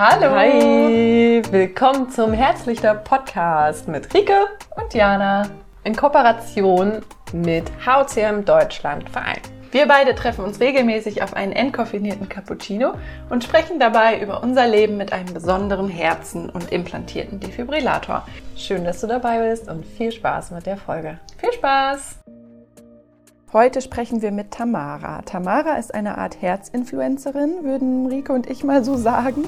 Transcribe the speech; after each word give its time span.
Hallo! 0.00 0.30
Hi! 0.30 1.42
Willkommen 1.50 2.08
zum 2.08 2.32
Herzlichter 2.32 2.94
Podcast 2.94 3.88
mit 3.88 4.14
Rike 4.14 4.46
und 4.76 4.94
Jana 4.94 5.50
in 5.82 5.96
Kooperation 5.96 7.02
mit 7.32 7.64
HCM 7.84 8.44
Deutschland 8.44 9.10
Verein. 9.10 9.40
Wir 9.72 9.88
beide 9.88 10.14
treffen 10.14 10.44
uns 10.44 10.60
regelmäßig 10.60 11.24
auf 11.24 11.34
einen 11.34 11.50
entkoffinierten 11.50 12.28
Cappuccino 12.28 12.92
und 13.28 13.42
sprechen 13.42 13.80
dabei 13.80 14.20
über 14.20 14.40
unser 14.44 14.68
Leben 14.68 14.98
mit 14.98 15.12
einem 15.12 15.34
besonderen 15.34 15.88
Herzen 15.88 16.48
und 16.48 16.70
implantierten 16.70 17.40
Defibrillator. 17.40 18.24
Schön, 18.54 18.84
dass 18.84 19.00
du 19.00 19.08
dabei 19.08 19.50
bist 19.50 19.68
und 19.68 19.84
viel 19.84 20.12
Spaß 20.12 20.52
mit 20.52 20.64
der 20.64 20.76
Folge. 20.76 21.18
Viel 21.38 21.52
Spaß! 21.52 22.20
Heute 23.54 23.80
sprechen 23.80 24.20
wir 24.20 24.30
mit 24.30 24.50
Tamara. 24.50 25.22
Tamara 25.22 25.76
ist 25.76 25.94
eine 25.94 26.18
Art 26.18 26.42
Herzinfluencerin, 26.42 27.64
würden 27.64 28.04
Rike 28.04 28.34
und 28.34 28.50
ich 28.50 28.62
mal 28.62 28.84
so 28.84 28.94
sagen. 28.98 29.46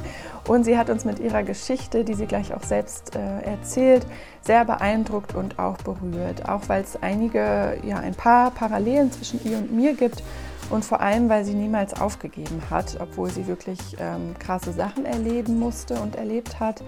Und 0.48 0.64
sie 0.64 0.78
hat 0.78 0.88
uns 0.88 1.04
mit 1.04 1.18
ihrer 1.18 1.42
Geschichte, 1.42 2.02
die 2.02 2.14
sie 2.14 2.24
gleich 2.24 2.54
auch 2.54 2.62
selbst 2.62 3.14
äh, 3.14 3.42
erzählt, 3.42 4.06
sehr 4.40 4.64
beeindruckt 4.64 5.34
und 5.34 5.58
auch 5.58 5.76
berührt. 5.76 6.48
Auch 6.48 6.62
weil 6.68 6.82
es 6.82 7.02
einige, 7.02 7.76
ja, 7.84 7.98
ein 7.98 8.14
paar 8.14 8.52
Parallelen 8.52 9.12
zwischen 9.12 9.44
ihr 9.44 9.58
und 9.58 9.70
mir 9.70 9.92
gibt 9.92 10.22
und 10.70 10.82
vor 10.82 11.02
allem, 11.02 11.28
weil 11.28 11.44
sie 11.44 11.52
niemals 11.52 12.00
aufgegeben 12.00 12.62
hat, 12.70 12.96
obwohl 13.00 13.28
sie 13.28 13.46
wirklich 13.48 13.78
ähm, 13.98 14.34
krasse 14.38 14.72
Sachen 14.72 15.04
erleben 15.04 15.58
musste 15.58 16.00
und 16.00 16.16
erlebt 16.16 16.58
hat. 16.58 16.82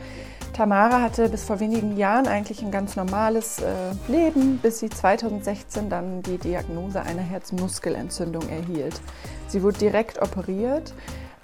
Tamara 0.52 1.00
hatte 1.00 1.30
bis 1.30 1.44
vor 1.44 1.60
wenigen 1.60 1.96
Jahren 1.96 2.26
eigentlich 2.26 2.62
ein 2.62 2.70
ganz 2.70 2.94
normales 2.94 3.60
äh, 3.60 3.72
Leben, 4.06 4.58
bis 4.58 4.80
sie 4.80 4.90
2016 4.90 5.88
dann 5.88 6.22
die 6.22 6.36
Diagnose 6.36 7.00
einer 7.00 7.22
Herzmuskelentzündung 7.22 8.46
erhielt. 8.50 9.00
Sie 9.48 9.62
wurde 9.62 9.78
direkt 9.78 10.20
operiert, 10.20 10.92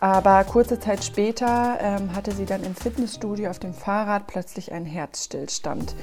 aber 0.00 0.44
kurze 0.44 0.78
Zeit 0.78 1.02
später 1.02 1.78
ähm, 1.80 2.14
hatte 2.14 2.32
sie 2.32 2.44
dann 2.44 2.62
im 2.62 2.74
Fitnessstudio 2.74 3.48
auf 3.48 3.58
dem 3.58 3.72
Fahrrad 3.72 4.26
plötzlich 4.26 4.72
einen 4.72 4.86
Herzstillstand. 4.86 5.96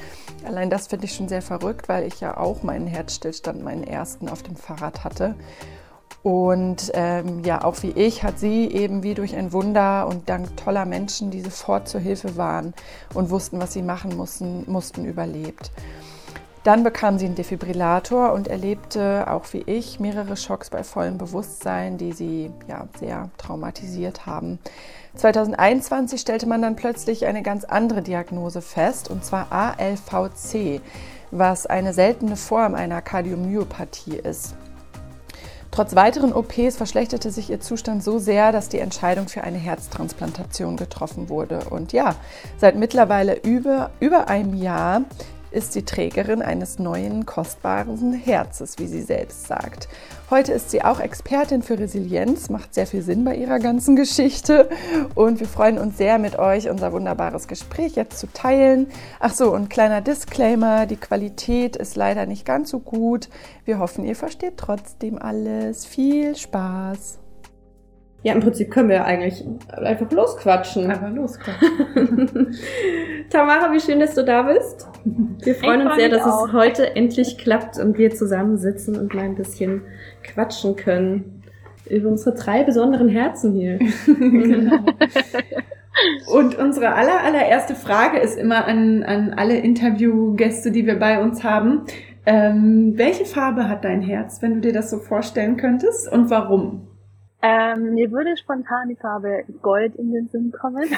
Allein 0.44 0.70
das 0.70 0.88
finde 0.88 1.06
ich 1.06 1.14
schon 1.14 1.30
sehr 1.30 1.44
verrückt, 1.44 1.88
weil 1.88 2.06
ich 2.06 2.20
ja 2.20 2.36
auch 2.36 2.64
meinen 2.64 2.88
Herzstillstand, 2.88 3.64
meinen 3.64 3.84
ersten 3.84 4.30
auf 4.30 4.42
dem 4.42 4.56
Fahrrad 4.56 5.04
hatte. 5.04 5.36
Und 6.26 6.92
ähm, 6.96 7.44
ja, 7.44 7.64
auch 7.64 7.84
wie 7.84 7.92
ich 7.92 8.24
hat 8.24 8.40
sie 8.40 8.66
eben 8.66 9.04
wie 9.04 9.14
durch 9.14 9.36
ein 9.36 9.54
Wunder 9.54 10.08
und 10.08 10.28
dank 10.28 10.58
toller 10.58 10.86
Menschen, 10.86 11.30
die 11.30 11.40
sofort 11.40 11.88
zur 11.88 12.02
Hilfe 12.02 12.36
waren 12.36 12.74
und 13.14 13.30
wussten, 13.30 13.62
was 13.62 13.74
sie 13.74 13.84
machen 13.84 14.18
mussten, 14.18 14.64
mussten, 14.66 15.06
überlebt. 15.06 15.70
Dann 16.64 16.84
bekam 16.84 17.20
sie 17.20 17.28
einen 17.28 17.36
Defibrillator 17.36 18.34
und 18.34 18.48
erlebte, 18.48 19.30
auch 19.30 19.54
wie 19.54 19.62
ich, 19.68 20.00
mehrere 20.00 20.36
Schocks 20.36 20.72
bei 20.72 20.84
vollem 20.84 21.20
Bewusstsein, 21.20 22.00
die 22.00 22.12
sie 22.12 22.52
ja, 22.68 22.88
sehr 23.00 23.30
traumatisiert 23.38 24.26
haben. 24.26 24.58
2021 25.18 26.20
stellte 26.20 26.48
man 26.48 26.60
dann 26.60 26.76
plötzlich 26.76 27.28
eine 27.28 27.44
ganz 27.44 27.66
andere 27.66 28.02
Diagnose 28.02 28.64
fest, 28.64 29.12
und 29.12 29.24
zwar 29.24 29.52
ALVC, 29.52 30.82
was 31.30 31.68
eine 31.68 31.94
seltene 31.94 32.36
Form 32.36 32.74
einer 32.74 33.04
Kardiomyopathie 33.04 34.16
ist. 34.16 34.56
Trotz 35.72 35.96
weiteren 35.96 36.34
OPs 36.34 36.78
verschlechterte 36.78 37.32
sich 37.32 37.50
ihr 37.50 37.60
Zustand 37.60 38.04
so 38.04 38.18
sehr, 38.18 38.52
dass 38.52 38.70
die 38.70 38.80
Entscheidung 38.80 39.28
für 39.28 39.44
eine 39.44 39.58
Herztransplantation 39.58 40.78
getroffen 40.78 41.30
wurde. 41.30 41.66
Und 41.70 41.92
ja, 41.92 42.16
seit 42.58 42.76
mittlerweile 42.76 43.36
über, 43.42 43.92
über 44.00 44.30
einem 44.30 44.54
Jahr 44.54 45.02
ist 45.56 45.74
sie 45.74 45.84
Trägerin 45.84 46.42
eines 46.42 46.80
neuen, 46.80 47.26
kostbaren 47.26 48.14
Herzes, 48.14 48.78
wie 48.78 48.88
sie 48.88 49.02
selbst 49.02 49.48
sagt. 49.48 49.88
Heute 50.30 50.52
ist 50.52 50.70
sie 50.70 50.84
auch 50.84 51.00
Expertin 51.00 51.62
für 51.62 51.80
Resilienz, 51.80 52.50
macht 52.50 52.74
sehr 52.74 52.86
viel 52.86 53.02
Sinn 53.02 53.24
bei 53.24 53.36
ihrer 53.36 53.60
ganzen 53.60 53.96
Geschichte. 53.96 54.70
Und 55.16 55.40
wir 55.40 55.48
freuen 55.48 55.78
uns 55.78 55.98
sehr, 55.98 56.20
mit 56.20 56.38
euch 56.38 56.70
unser 56.70 56.92
wunderbares 56.92 57.48
Gespräch 57.48 57.96
jetzt 57.96 58.20
zu 58.20 58.28
teilen. 58.28 58.88
Ach 59.20 59.34
so, 59.34 59.54
und 59.54 59.70
kleiner 59.70 60.02
Disclaimer, 60.02 60.86
die 60.86 60.98
Qualität 60.98 61.76
ist 61.76 61.96
leider 61.96 62.26
nicht 62.26 62.46
ganz 62.46 62.70
so 62.70 62.80
gut. 62.80 63.30
Wir 63.64 63.80
hoffen, 63.80 64.04
ihr 64.04 64.16
versteht 64.16 64.58
trotzdem 64.58 65.18
alles. 65.18 65.86
Viel 65.86 66.36
Spaß! 66.36 67.25
Ja, 68.26 68.34
im 68.34 68.40
Prinzip 68.40 68.72
können 68.72 68.90
wir 68.90 69.06
eigentlich 69.06 69.46
einfach 69.70 70.12
losquatschen. 70.12 70.90
Einfach 70.90 71.12
losquatschen. 71.14 72.58
Tamara, 73.30 73.72
wie 73.72 73.80
schön, 73.80 74.00
dass 74.00 74.16
du 74.16 74.26
da 74.26 74.42
bist. 74.42 74.88
Wir 75.04 75.54
freuen 75.54 75.82
ich 75.82 75.86
uns 75.86 75.96
sehr, 75.96 76.10
dass 76.10 76.24
auch. 76.24 76.48
es 76.48 76.54
heute 76.54 76.96
endlich 76.96 77.38
klappt 77.38 77.78
und 77.78 78.00
wir 78.00 78.10
zusammensitzen 78.16 78.98
und 79.00 79.14
mal 79.14 79.26
ein 79.26 79.36
bisschen 79.36 79.84
quatschen 80.24 80.76
können 80.76 81.44
über 81.88 82.10
unsere 82.10 82.36
drei 82.36 82.64
besonderen 82.64 83.10
Herzen 83.10 83.54
hier. 83.54 83.78
genau. 84.08 84.80
Und 86.34 86.58
unsere 86.58 86.96
aller, 86.96 87.24
allererste 87.24 87.76
Frage 87.76 88.18
ist 88.18 88.40
immer 88.40 88.66
an, 88.66 89.04
an 89.04 89.36
alle 89.36 89.58
Interviewgäste, 89.58 90.72
die 90.72 90.88
wir 90.88 90.98
bei 90.98 91.22
uns 91.22 91.44
haben. 91.44 91.84
Ähm, 92.26 92.94
welche 92.96 93.26
Farbe 93.26 93.70
hat 93.70 93.86
dein 93.86 94.02
Herz, 94.02 94.42
wenn 94.42 94.56
du 94.56 94.62
dir 94.62 94.74
das 94.74 94.90
so 94.90 94.98
vorstellen 94.98 95.58
könntest 95.58 96.12
und 96.12 96.32
warum? 96.32 96.88
Ähm, 97.48 97.94
mir 97.94 98.12
würde 98.12 98.36
spontan 98.38 98.90
die 98.90 98.96
Farbe 98.96 99.44
Gold 99.62 99.96
in 99.98 100.12
den 100.12 100.28
Sinn 100.30 100.52
kommen. 100.52 100.84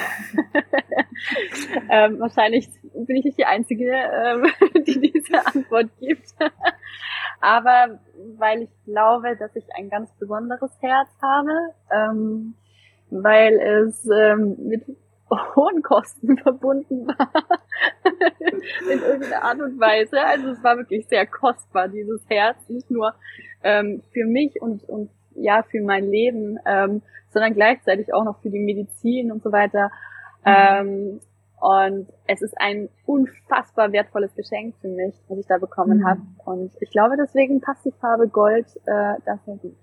ähm, 1.90 2.18
wahrscheinlich 2.20 2.70
bin 2.94 3.16
ich 3.16 3.26
nicht 3.26 3.38
die 3.38 3.44
Einzige, 3.44 3.92
ähm, 3.92 4.46
die 4.86 5.12
diese 5.12 5.46
Antwort 5.46 5.90
gibt. 6.00 6.34
Aber 7.42 8.00
weil 8.38 8.62
ich 8.62 8.70
glaube, 8.86 9.36
dass 9.36 9.54
ich 9.56 9.64
ein 9.76 9.90
ganz 9.90 10.10
besonderes 10.18 10.70
Herz 10.80 11.10
habe, 11.20 11.52
ähm, 11.90 12.54
weil 13.10 13.58
es 13.58 14.08
ähm, 14.08 14.56
mit 14.60 14.86
hohen 15.54 15.82
Kosten 15.82 16.38
verbunden 16.38 17.08
war. 17.08 17.30
in 18.90 19.02
irgendeiner 19.02 19.42
Art 19.42 19.60
und 19.60 19.78
Weise. 19.78 20.18
Also 20.18 20.48
es 20.48 20.64
war 20.64 20.78
wirklich 20.78 21.06
sehr 21.08 21.26
kostbar, 21.26 21.88
dieses 21.88 22.26
Herz. 22.30 22.56
Nicht 22.70 22.90
nur 22.90 23.14
ähm, 23.62 24.02
für 24.14 24.24
mich 24.24 24.62
und, 24.62 24.88
und 24.88 25.10
ja 25.40 25.62
für 25.62 25.80
mein 25.82 26.10
Leben, 26.10 26.58
ähm, 26.66 27.02
sondern 27.30 27.54
gleichzeitig 27.54 28.12
auch 28.12 28.24
noch 28.24 28.40
für 28.40 28.50
die 28.50 28.58
Medizin 28.58 29.32
und 29.32 29.42
so 29.42 29.52
weiter. 29.52 29.90
Mhm. 30.44 30.52
Ähm, 30.54 31.20
und 31.60 32.06
es 32.26 32.40
ist 32.40 32.54
ein 32.60 32.88
unfassbar 33.04 33.90
wertvolles 33.92 34.34
Geschenk 34.36 34.76
für 34.80 34.88
mich, 34.88 35.14
was 35.28 35.38
ich 35.38 35.46
da 35.46 35.58
bekommen 35.58 35.98
mhm. 35.98 36.06
habe. 36.06 36.20
Und 36.44 36.72
ich 36.80 36.90
glaube, 36.90 37.16
deswegen 37.16 37.60
passt 37.60 37.84
die 37.84 37.92
Farbe 38.00 38.28
Gold 38.28 38.66
äh, 38.86 39.14
da 39.24 39.38
sehr 39.44 39.56
gut. 39.56 39.74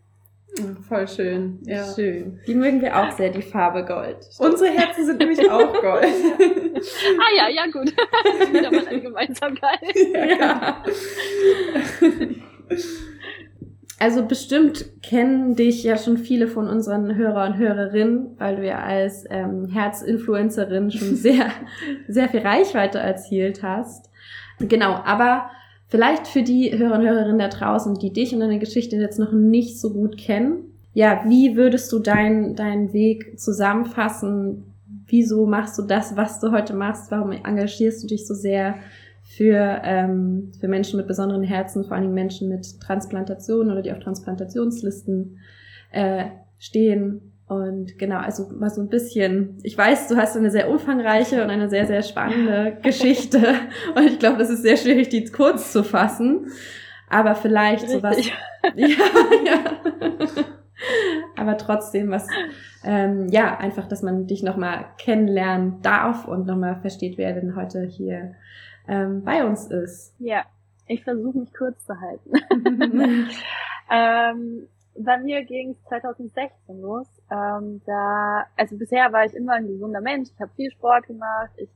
Voll 0.88 1.08
schön. 1.08 1.60
Ja. 1.64 1.84
Schön. 1.94 2.40
Die 2.48 2.56
mögen 2.56 2.82
wir 2.82 2.96
auch 2.96 3.12
sehr, 3.12 3.30
die 3.30 3.42
Farbe 3.42 3.84
Gold. 3.84 4.30
Unsere 4.40 4.72
Herzen 4.72 5.06
sind 5.06 5.20
nämlich 5.20 5.40
auch 5.52 5.74
Gold. 5.82 6.06
ah 6.06 7.36
ja, 7.36 7.50
ja 7.50 7.66
gut. 7.66 7.92
Wieder 8.54 8.72
mal 8.72 8.88
eine 8.88 9.02
Gemeinsamkeit. 9.02 9.82
ja. 10.40 10.84
Also 13.98 14.26
bestimmt 14.26 14.86
kennen 15.02 15.56
dich 15.56 15.84
ja 15.84 15.98
schon 15.98 16.18
viele 16.18 16.48
von 16.48 16.68
unseren 16.68 17.16
Hörer 17.16 17.46
und 17.46 17.58
Hörerinnen, 17.58 18.36
weil 18.38 18.58
du 18.58 18.68
ja 18.68 18.80
als 18.80 19.26
ähm, 19.30 19.70
Herzinfluencerin 19.72 20.92
schon 20.92 21.16
sehr, 21.16 21.48
sehr 22.08 22.28
viel 22.28 22.42
Reichweite 22.42 23.00
erzielt 23.00 23.64
hast. 23.64 24.10
Genau, 24.60 24.94
aber 24.94 25.50
vielleicht 25.88 26.28
für 26.28 26.44
die 26.44 26.78
Hörer 26.78 27.00
und 27.00 27.06
Hörerinnen 27.06 27.40
da 27.40 27.48
draußen, 27.48 27.96
die 27.96 28.12
dich 28.12 28.34
und 28.34 28.42
deine 28.42 28.60
Geschichte 28.60 28.98
jetzt 28.98 29.20
noch 29.20 29.32
nicht 29.32 29.80
so 29.80 29.94
gut 29.94 30.18
kennen, 30.18 30.72
ja, 30.94 31.24
wie 31.28 31.58
würdest 31.58 31.92
du 31.92 32.00
deinen 32.00 32.56
deinen 32.56 32.94
Weg 32.94 33.38
zusammenfassen? 33.38 34.64
Wieso 35.08 35.46
machst 35.46 35.78
du 35.78 35.84
das, 35.84 36.16
was 36.16 36.40
du 36.40 36.52
heute 36.52 36.74
machst? 36.74 37.12
Warum 37.12 37.32
engagierst 37.34 38.04
du 38.04 38.08
dich 38.08 38.26
so 38.26 38.34
sehr 38.34 38.76
für, 39.26 39.82
ähm, 39.84 40.52
für 40.60 40.68
Menschen 40.68 40.98
mit 40.98 41.08
besonderen 41.08 41.44
Herzen, 41.44 41.84
vor 41.84 41.98
allem 41.98 42.14
Menschen 42.14 42.48
mit 42.48 42.80
Transplantation 42.80 43.72
oder 43.72 43.82
die 43.82 43.92
auf 43.92 44.00
Transplantationslisten 44.00 45.40
äh, 45.92 46.26
stehen. 46.60 47.34
Und 47.48 47.98
genau, 47.98 48.18
also 48.18 48.50
mal 48.58 48.70
so 48.70 48.82
ein 48.82 48.90
bisschen, 48.90 49.58
ich 49.64 49.78
weiß, 49.78 50.08
du 50.08 50.16
hast 50.16 50.38
eine 50.38 50.52
sehr 50.52 50.70
umfangreiche 50.70 51.44
und 51.44 51.50
eine 51.50 51.70
sehr, 51.70 51.86
sehr 51.86 52.02
spannende 52.02 52.78
Geschichte. 52.84 53.40
Und 53.96 54.06
ich 54.06 54.20
glaube, 54.20 54.38
das 54.38 54.50
ist 54.50 54.62
sehr 54.62 54.78
schwierig, 54.78 55.10
die 55.10 55.26
kurz 55.26 55.72
zu 55.72 55.84
fassen. 55.84 56.48
Aber 57.10 57.36
vielleicht 57.36 57.90
sowas. 57.90 58.18
Ja, 58.76 58.88
ja. 58.88 59.58
Aber 61.36 61.56
trotzdem 61.58 62.10
was, 62.10 62.26
ähm, 62.84 63.28
ja, 63.30 63.56
einfach, 63.60 63.88
dass 63.88 64.02
man 64.02 64.26
dich 64.26 64.42
nochmal 64.42 64.86
kennenlernen 64.98 65.84
darf 65.84 66.28
und 66.28 66.48
nochmal 66.48 66.78
versteht, 66.82 67.20
wer 67.20 67.34
denn 67.34 67.56
heute 67.56 67.84
hier 67.84 68.34
ähm, 68.88 69.24
bei 69.24 69.46
uns 69.46 69.68
ist. 69.68 70.14
Ja, 70.20 70.46
ich 70.88 71.04
versuche 71.04 71.40
mich 71.40 71.54
kurz 71.54 71.84
zu 71.86 72.00
halten. 72.00 72.32
ähm, 73.92 74.68
bei 74.98 75.18
mir 75.18 75.44
ging 75.44 75.72
es 75.72 75.84
2016 75.90 76.82
los. 76.82 77.08
Ähm, 77.32 77.82
da, 77.86 78.46
also 78.56 78.78
bisher 78.78 79.12
war 79.12 79.26
ich 79.26 79.34
immer 79.34 79.54
ein 79.54 79.68
gesunder 79.68 80.02
Mensch. 80.02 80.30
Ich 80.34 80.40
habe 80.40 80.52
viel 80.56 80.72
Sport 80.72 81.08
gemacht. 81.08 81.52
Ich 81.58 81.70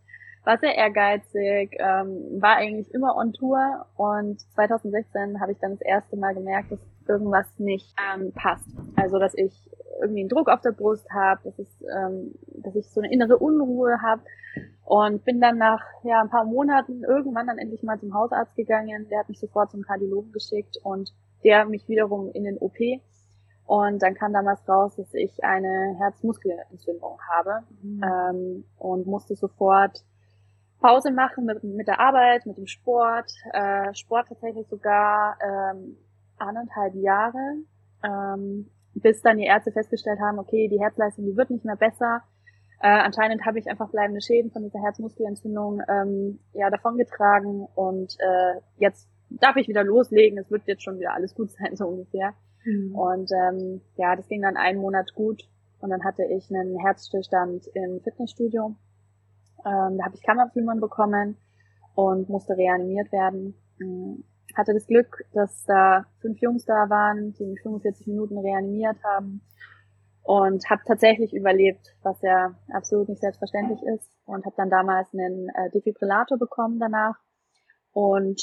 war 0.45 0.57
sehr 0.57 0.75
ehrgeizig, 0.75 1.75
ähm, 1.79 2.41
war 2.41 2.55
eigentlich 2.55 2.93
immer 2.93 3.15
on 3.15 3.33
Tour. 3.33 3.85
Und 3.95 4.39
2016 4.55 5.39
habe 5.41 5.51
ich 5.51 5.59
dann 5.59 5.71
das 5.71 5.81
erste 5.81 6.15
Mal 6.15 6.33
gemerkt, 6.33 6.71
dass 6.71 6.79
irgendwas 7.07 7.47
nicht 7.57 7.93
ähm, 8.13 8.31
passt. 8.33 8.69
Also 8.95 9.19
dass 9.19 9.33
ich 9.33 9.53
irgendwie 10.01 10.21
einen 10.21 10.29
Druck 10.29 10.49
auf 10.49 10.61
der 10.61 10.71
Brust 10.71 11.09
habe, 11.11 11.41
dass, 11.43 11.59
es, 11.59 11.67
ähm, 11.93 12.33
dass 12.63 12.75
ich 12.75 12.87
so 12.89 13.01
eine 13.01 13.11
innere 13.11 13.37
Unruhe 13.37 14.01
habe. 14.01 14.21
Und 14.89 15.23
bin 15.23 15.39
dann 15.39 15.59
nach 15.59 15.83
ja, 16.01 16.19
ein 16.19 16.31
paar 16.31 16.45
Monaten 16.45 17.03
irgendwann 17.03 17.45
dann 17.45 17.59
endlich 17.59 17.83
mal 17.83 17.99
zum 17.99 18.15
Hausarzt 18.15 18.55
gegangen. 18.55 19.07
Der 19.11 19.19
hat 19.19 19.29
mich 19.29 19.39
sofort 19.39 19.69
zum 19.69 19.83
Kardiologen 19.83 20.31
geschickt 20.31 20.77
und 20.81 21.13
der 21.43 21.65
mich 21.65 21.87
wiederum 21.87 22.31
in 22.31 22.43
den 22.43 22.57
OP. 22.57 22.75
Und 23.65 24.01
dann 24.01 24.15
kam 24.15 24.33
damals 24.33 24.67
raus, 24.67 24.95
dass 24.95 25.13
ich 25.13 25.43
eine 25.43 25.95
Herzmuskelentzündung 25.99 27.19
habe 27.29 27.59
mhm. 27.83 28.03
ähm, 28.03 28.63
und 28.79 29.05
musste 29.05 29.35
sofort 29.35 30.03
Pause 30.79 31.11
machen 31.11 31.45
mit, 31.45 31.63
mit 31.63 31.87
der 31.87 31.99
Arbeit, 31.99 32.47
mit 32.47 32.57
dem 32.57 32.65
Sport. 32.65 33.31
Äh, 33.53 33.93
Sport 33.93 34.29
tatsächlich 34.29 34.67
sogar 34.69 35.37
ähm, 35.39 35.97
anderthalb 36.39 36.95
Jahre, 36.95 37.57
ähm, 38.03 38.71
bis 38.95 39.21
dann 39.21 39.37
die 39.37 39.45
Ärzte 39.45 39.71
festgestellt 39.71 40.19
haben, 40.19 40.39
okay, 40.39 40.67
die 40.67 40.79
Herzleistung, 40.79 41.25
die 41.25 41.37
wird 41.37 41.51
nicht 41.51 41.63
mehr 41.63 41.75
besser. 41.75 42.23
Äh, 42.81 42.87
anscheinend 42.87 43.45
habe 43.45 43.59
ich 43.59 43.69
einfach 43.69 43.89
bleibende 43.89 44.21
Schäden 44.21 44.51
von 44.51 44.63
dieser 44.63 44.81
Herzmuskelentzündung 44.81 45.81
ähm, 45.89 46.39
ja 46.53 46.69
davongetragen 46.69 47.67
und 47.75 48.15
äh, 48.19 48.61
jetzt 48.77 49.09
darf 49.29 49.57
ich 49.57 49.67
wieder 49.67 49.83
loslegen. 49.83 50.39
Es 50.39 50.49
wird 50.49 50.63
jetzt 50.65 50.83
schon 50.83 50.97
wieder 50.97 51.13
alles 51.13 51.35
gut 51.35 51.51
sein, 51.59 51.75
so 51.75 51.87
ungefähr. 51.87 52.33
Mhm. 52.63 52.95
Und 52.95 53.31
ähm, 53.33 53.81
ja, 53.97 54.15
das 54.15 54.27
ging 54.27 54.41
dann 54.41 54.55
einen 54.55 54.79
Monat 54.79 55.13
gut 55.13 55.43
und 55.81 55.89
dann 55.89 56.03
hatte 56.05 56.23
ich 56.23 56.49
einen 56.49 56.79
Herzstillstand 56.79 57.67
im 57.73 57.99
Fitnessstudio. 58.01 58.75
Ähm, 59.65 59.97
da 59.97 60.05
habe 60.05 60.15
ich 60.15 60.23
Kammerflimmern 60.23 60.79
bekommen 60.79 61.37
und 61.95 62.29
musste 62.29 62.55
reanimiert 62.55 63.11
werden. 63.11 63.55
Ähm, 63.81 64.23
hatte 64.55 64.73
das 64.73 64.87
Glück, 64.87 65.25
dass 65.33 65.65
da 65.65 66.05
fünf 66.21 66.39
Jungs 66.39 66.65
da 66.65 66.89
waren, 66.89 67.33
die 67.33 67.45
mich 67.45 67.61
45 67.61 68.07
Minuten 68.07 68.37
reanimiert 68.37 68.97
haben 69.03 69.41
und 70.29 70.69
habe 70.69 70.83
tatsächlich 70.85 71.33
überlebt, 71.33 71.95
was 72.03 72.21
ja 72.21 72.53
absolut 72.71 73.09
nicht 73.09 73.19
selbstverständlich 73.19 73.81
ist 73.81 74.15
und 74.25 74.45
habe 74.45 74.55
dann 74.57 74.69
damals 74.69 75.11
einen 75.11 75.49
äh, 75.49 75.71
Defibrillator 75.71 76.37
bekommen 76.37 76.77
danach 76.79 77.15
und 77.93 78.39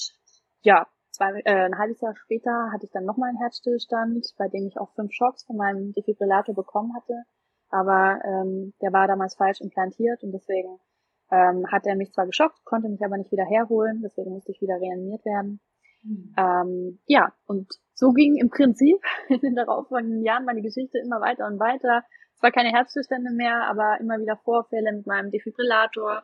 ja, 0.63 0.89
zwei, 1.13 1.41
äh, 1.45 1.67
ein 1.67 1.79
halbes 1.79 2.01
Jahr 2.01 2.17
später 2.17 2.73
hatte 2.73 2.87
ich 2.87 2.91
dann 2.91 3.05
nochmal 3.05 3.29
einen 3.29 3.39
Herzstillstand, 3.39 4.35
bei 4.37 4.49
dem 4.49 4.67
ich 4.67 4.81
auch 4.81 4.91
fünf 4.97 5.13
Schocks 5.13 5.45
von 5.45 5.57
meinem 5.57 5.93
Defibrillator 5.93 6.57
bekommen 6.57 6.93
hatte, 6.97 7.23
aber 7.71 8.19
ähm, 8.25 8.75
der 8.83 8.93
war 8.93 9.07
damals 9.07 9.37
falsch 9.37 9.61
implantiert 9.61 10.25
und 10.25 10.33
deswegen 10.33 10.81
ähm, 11.31 11.71
hat 11.71 11.87
er 11.87 11.95
mich 11.95 12.13
zwar 12.13 12.27
geschockt, 12.27 12.65
konnte 12.65 12.89
mich 12.89 13.05
aber 13.05 13.17
nicht 13.17 13.31
wieder 13.31 13.45
herholen, 13.45 14.01
deswegen 14.03 14.33
musste 14.33 14.51
ich 14.51 14.61
wieder 14.61 14.81
reanimiert 14.81 15.25
werden. 15.25 15.61
Mhm. 16.03 16.35
Ähm, 16.37 16.99
ja, 17.07 17.33
und 17.47 17.69
so 17.97 18.13
ging 18.13 18.37
im 18.37 18.51
Prinzip 18.51 18.99
in 19.29 19.41
den 19.41 19.57
darauffolgenden 19.57 20.23
Jahren 20.23 20.45
meine 20.45 20.63
Geschichte 20.63 20.99
immer 20.99 21.21
weiter 21.21 21.47
und 21.47 21.59
weiter. 21.59 22.05
Es 22.37 22.43
war 22.43 22.53
keine 22.53 22.71
Herzzustände 22.71 23.33
mehr, 23.33 23.67
aber 23.67 23.99
immer 23.99 24.21
wieder 24.21 24.37
Vorfälle 24.37 24.93
mit 24.93 25.07
meinem 25.07 25.31
Defibrillator, 25.31 26.23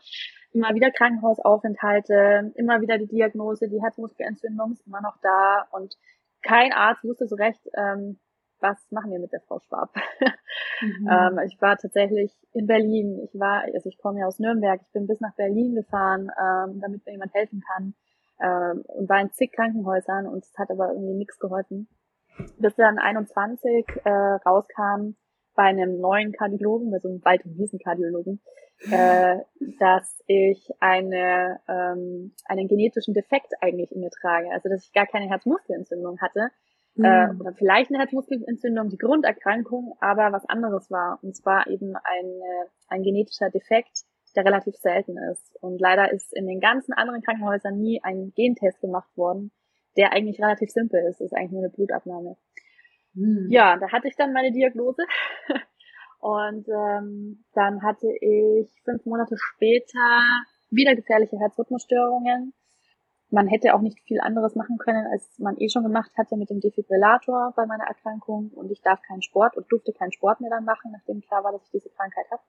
immer 0.52 0.74
wieder 0.74 0.90
Krankenhausaufenthalte, 0.90 2.52
immer 2.54 2.82
wieder 2.82 2.98
die 2.98 3.08
Diagnose, 3.08 3.68
die 3.68 3.80
Herzmuskelentzündung 3.82 4.72
ist 4.72 4.86
immer 4.86 5.00
noch 5.00 5.16
da 5.22 5.66
und 5.72 5.96
kein 6.42 6.72
Arzt 6.72 7.02
wusste 7.04 7.26
so 7.26 7.36
recht, 7.36 7.62
ähm, 7.74 8.18
was 8.60 8.78
machen 8.90 9.10
wir 9.10 9.18
mit 9.18 9.32
der 9.32 9.40
Frau 9.40 9.58
Schwab? 9.58 9.94
Mhm. 10.82 11.08
ähm, 11.08 11.38
ich 11.46 11.60
war 11.62 11.76
tatsächlich 11.76 12.32
in 12.52 12.66
Berlin. 12.66 13.20
Ich 13.22 13.38
war, 13.38 13.62
also 13.62 13.88
ich 13.88 13.98
komme 13.98 14.18
ja 14.18 14.26
aus 14.26 14.40
Nürnberg. 14.40 14.80
Ich 14.82 14.90
bin 14.90 15.06
bis 15.06 15.20
nach 15.20 15.34
Berlin 15.36 15.76
gefahren, 15.76 16.28
ähm, 16.36 16.80
damit 16.80 17.06
mir 17.06 17.12
jemand 17.12 17.32
helfen 17.34 17.62
kann. 17.64 17.94
Ähm, 18.42 18.82
und 18.86 19.08
war 19.08 19.20
in 19.20 19.30
zig 19.30 19.52
Krankenhäusern 19.52 20.26
und 20.26 20.44
es 20.44 20.52
hat 20.58 20.70
aber 20.70 20.92
irgendwie 20.92 21.14
nichts 21.14 21.38
geholfen. 21.38 21.88
Bis 22.58 22.74
dann 22.76 22.98
21 22.98 23.86
äh, 24.04 24.10
rauskam 24.10 25.14
bei 25.54 25.64
einem 25.64 26.00
neuen 26.00 26.32
Kardiologen, 26.32 26.90
bei 26.90 26.98
so 26.98 27.08
einem 27.08 27.24
Wald- 27.24 27.44
und 27.44 27.58
Wiesenkardiologen, 27.58 28.40
äh, 28.90 29.38
dass 29.78 30.22
ich 30.26 30.70
eine, 30.80 31.60
ähm, 31.68 32.34
einen 32.46 32.68
genetischen 32.68 33.14
Defekt 33.14 33.52
eigentlich 33.60 33.92
in 33.92 34.00
mir 34.00 34.10
trage. 34.10 34.50
Also 34.50 34.68
dass 34.68 34.84
ich 34.84 34.92
gar 34.92 35.06
keine 35.06 35.28
Herzmuskelentzündung 35.28 36.20
hatte, 36.20 36.48
mhm. 36.94 37.04
äh, 37.04 37.28
oder 37.38 37.52
vielleicht 37.52 37.90
eine 37.90 37.98
Herzmuskelentzündung, 38.00 38.88
die 38.88 38.98
Grunderkrankung, 38.98 39.96
aber 40.00 40.32
was 40.32 40.46
anderes 40.46 40.90
war. 40.90 41.18
Und 41.22 41.36
zwar 41.36 41.68
eben 41.68 41.94
ein, 41.96 42.40
ein 42.88 43.02
genetischer 43.02 43.50
Defekt, 43.50 44.04
der 44.36 44.44
relativ 44.44 44.76
selten 44.76 45.16
ist. 45.30 45.56
Und 45.60 45.80
leider 45.80 46.12
ist 46.12 46.32
in 46.34 46.46
den 46.46 46.60
ganzen 46.60 46.92
anderen 46.92 47.22
Krankenhäusern 47.22 47.78
nie 47.78 48.02
ein 48.02 48.32
Gentest 48.34 48.80
gemacht 48.80 49.16
worden, 49.16 49.50
der 49.96 50.12
eigentlich 50.12 50.40
relativ 50.40 50.70
simpel 50.70 51.04
ist. 51.08 51.20
ist 51.20 51.34
eigentlich 51.34 51.52
nur 51.52 51.62
eine 51.62 51.70
Blutabnahme. 51.70 52.36
Mhm. 53.14 53.48
Ja, 53.50 53.76
da 53.78 53.90
hatte 53.90 54.08
ich 54.08 54.16
dann 54.16 54.32
meine 54.32 54.52
Diagnose. 54.52 55.02
Und 56.20 56.68
ähm, 56.68 57.44
dann 57.52 57.82
hatte 57.82 58.06
ich 58.20 58.70
fünf 58.84 59.04
Monate 59.06 59.36
später 59.36 60.20
wieder 60.70 60.94
gefährliche 60.94 61.38
Herzrhythmusstörungen 61.38 62.54
man 63.32 63.48
hätte 63.48 63.74
auch 63.74 63.80
nicht 63.80 63.98
viel 64.00 64.20
anderes 64.20 64.54
machen 64.54 64.76
können, 64.76 65.06
als 65.06 65.38
man 65.38 65.56
eh 65.56 65.70
schon 65.70 65.82
gemacht 65.82 66.10
hatte 66.18 66.36
mit 66.36 66.50
dem 66.50 66.60
Defibrillator 66.60 67.54
bei 67.56 67.64
meiner 67.64 67.84
Erkrankung 67.84 68.50
und 68.54 68.70
ich 68.70 68.82
darf 68.82 69.00
keinen 69.02 69.22
Sport 69.22 69.56
und 69.56 69.72
durfte 69.72 69.92
keinen 69.92 70.12
Sport 70.12 70.40
mehr 70.40 70.50
dann 70.50 70.66
machen, 70.66 70.92
nachdem 70.92 71.22
klar 71.22 71.42
war, 71.42 71.52
dass 71.52 71.64
ich 71.64 71.70
diese 71.70 71.88
Krankheit 71.88 72.26
habe. 72.30 72.42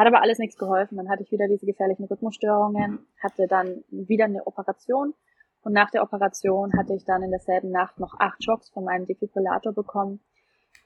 Hat 0.00 0.06
aber 0.06 0.22
alles 0.22 0.38
nichts 0.38 0.56
geholfen. 0.56 0.96
Dann 0.96 1.10
hatte 1.10 1.24
ich 1.24 1.30
wieder 1.30 1.46
diese 1.46 1.66
gefährlichen 1.66 2.06
Rhythmusstörungen, 2.06 3.06
hatte 3.22 3.46
dann 3.46 3.84
wieder 3.90 4.24
eine 4.24 4.46
Operation 4.46 5.12
und 5.60 5.74
nach 5.74 5.90
der 5.90 6.02
Operation 6.02 6.72
hatte 6.72 6.94
ich 6.94 7.04
dann 7.04 7.22
in 7.22 7.30
derselben 7.30 7.70
Nacht 7.70 8.00
noch 8.00 8.14
acht 8.18 8.42
Schocks 8.42 8.70
von 8.70 8.84
meinem 8.84 9.04
Defibrillator 9.04 9.74
bekommen 9.74 10.20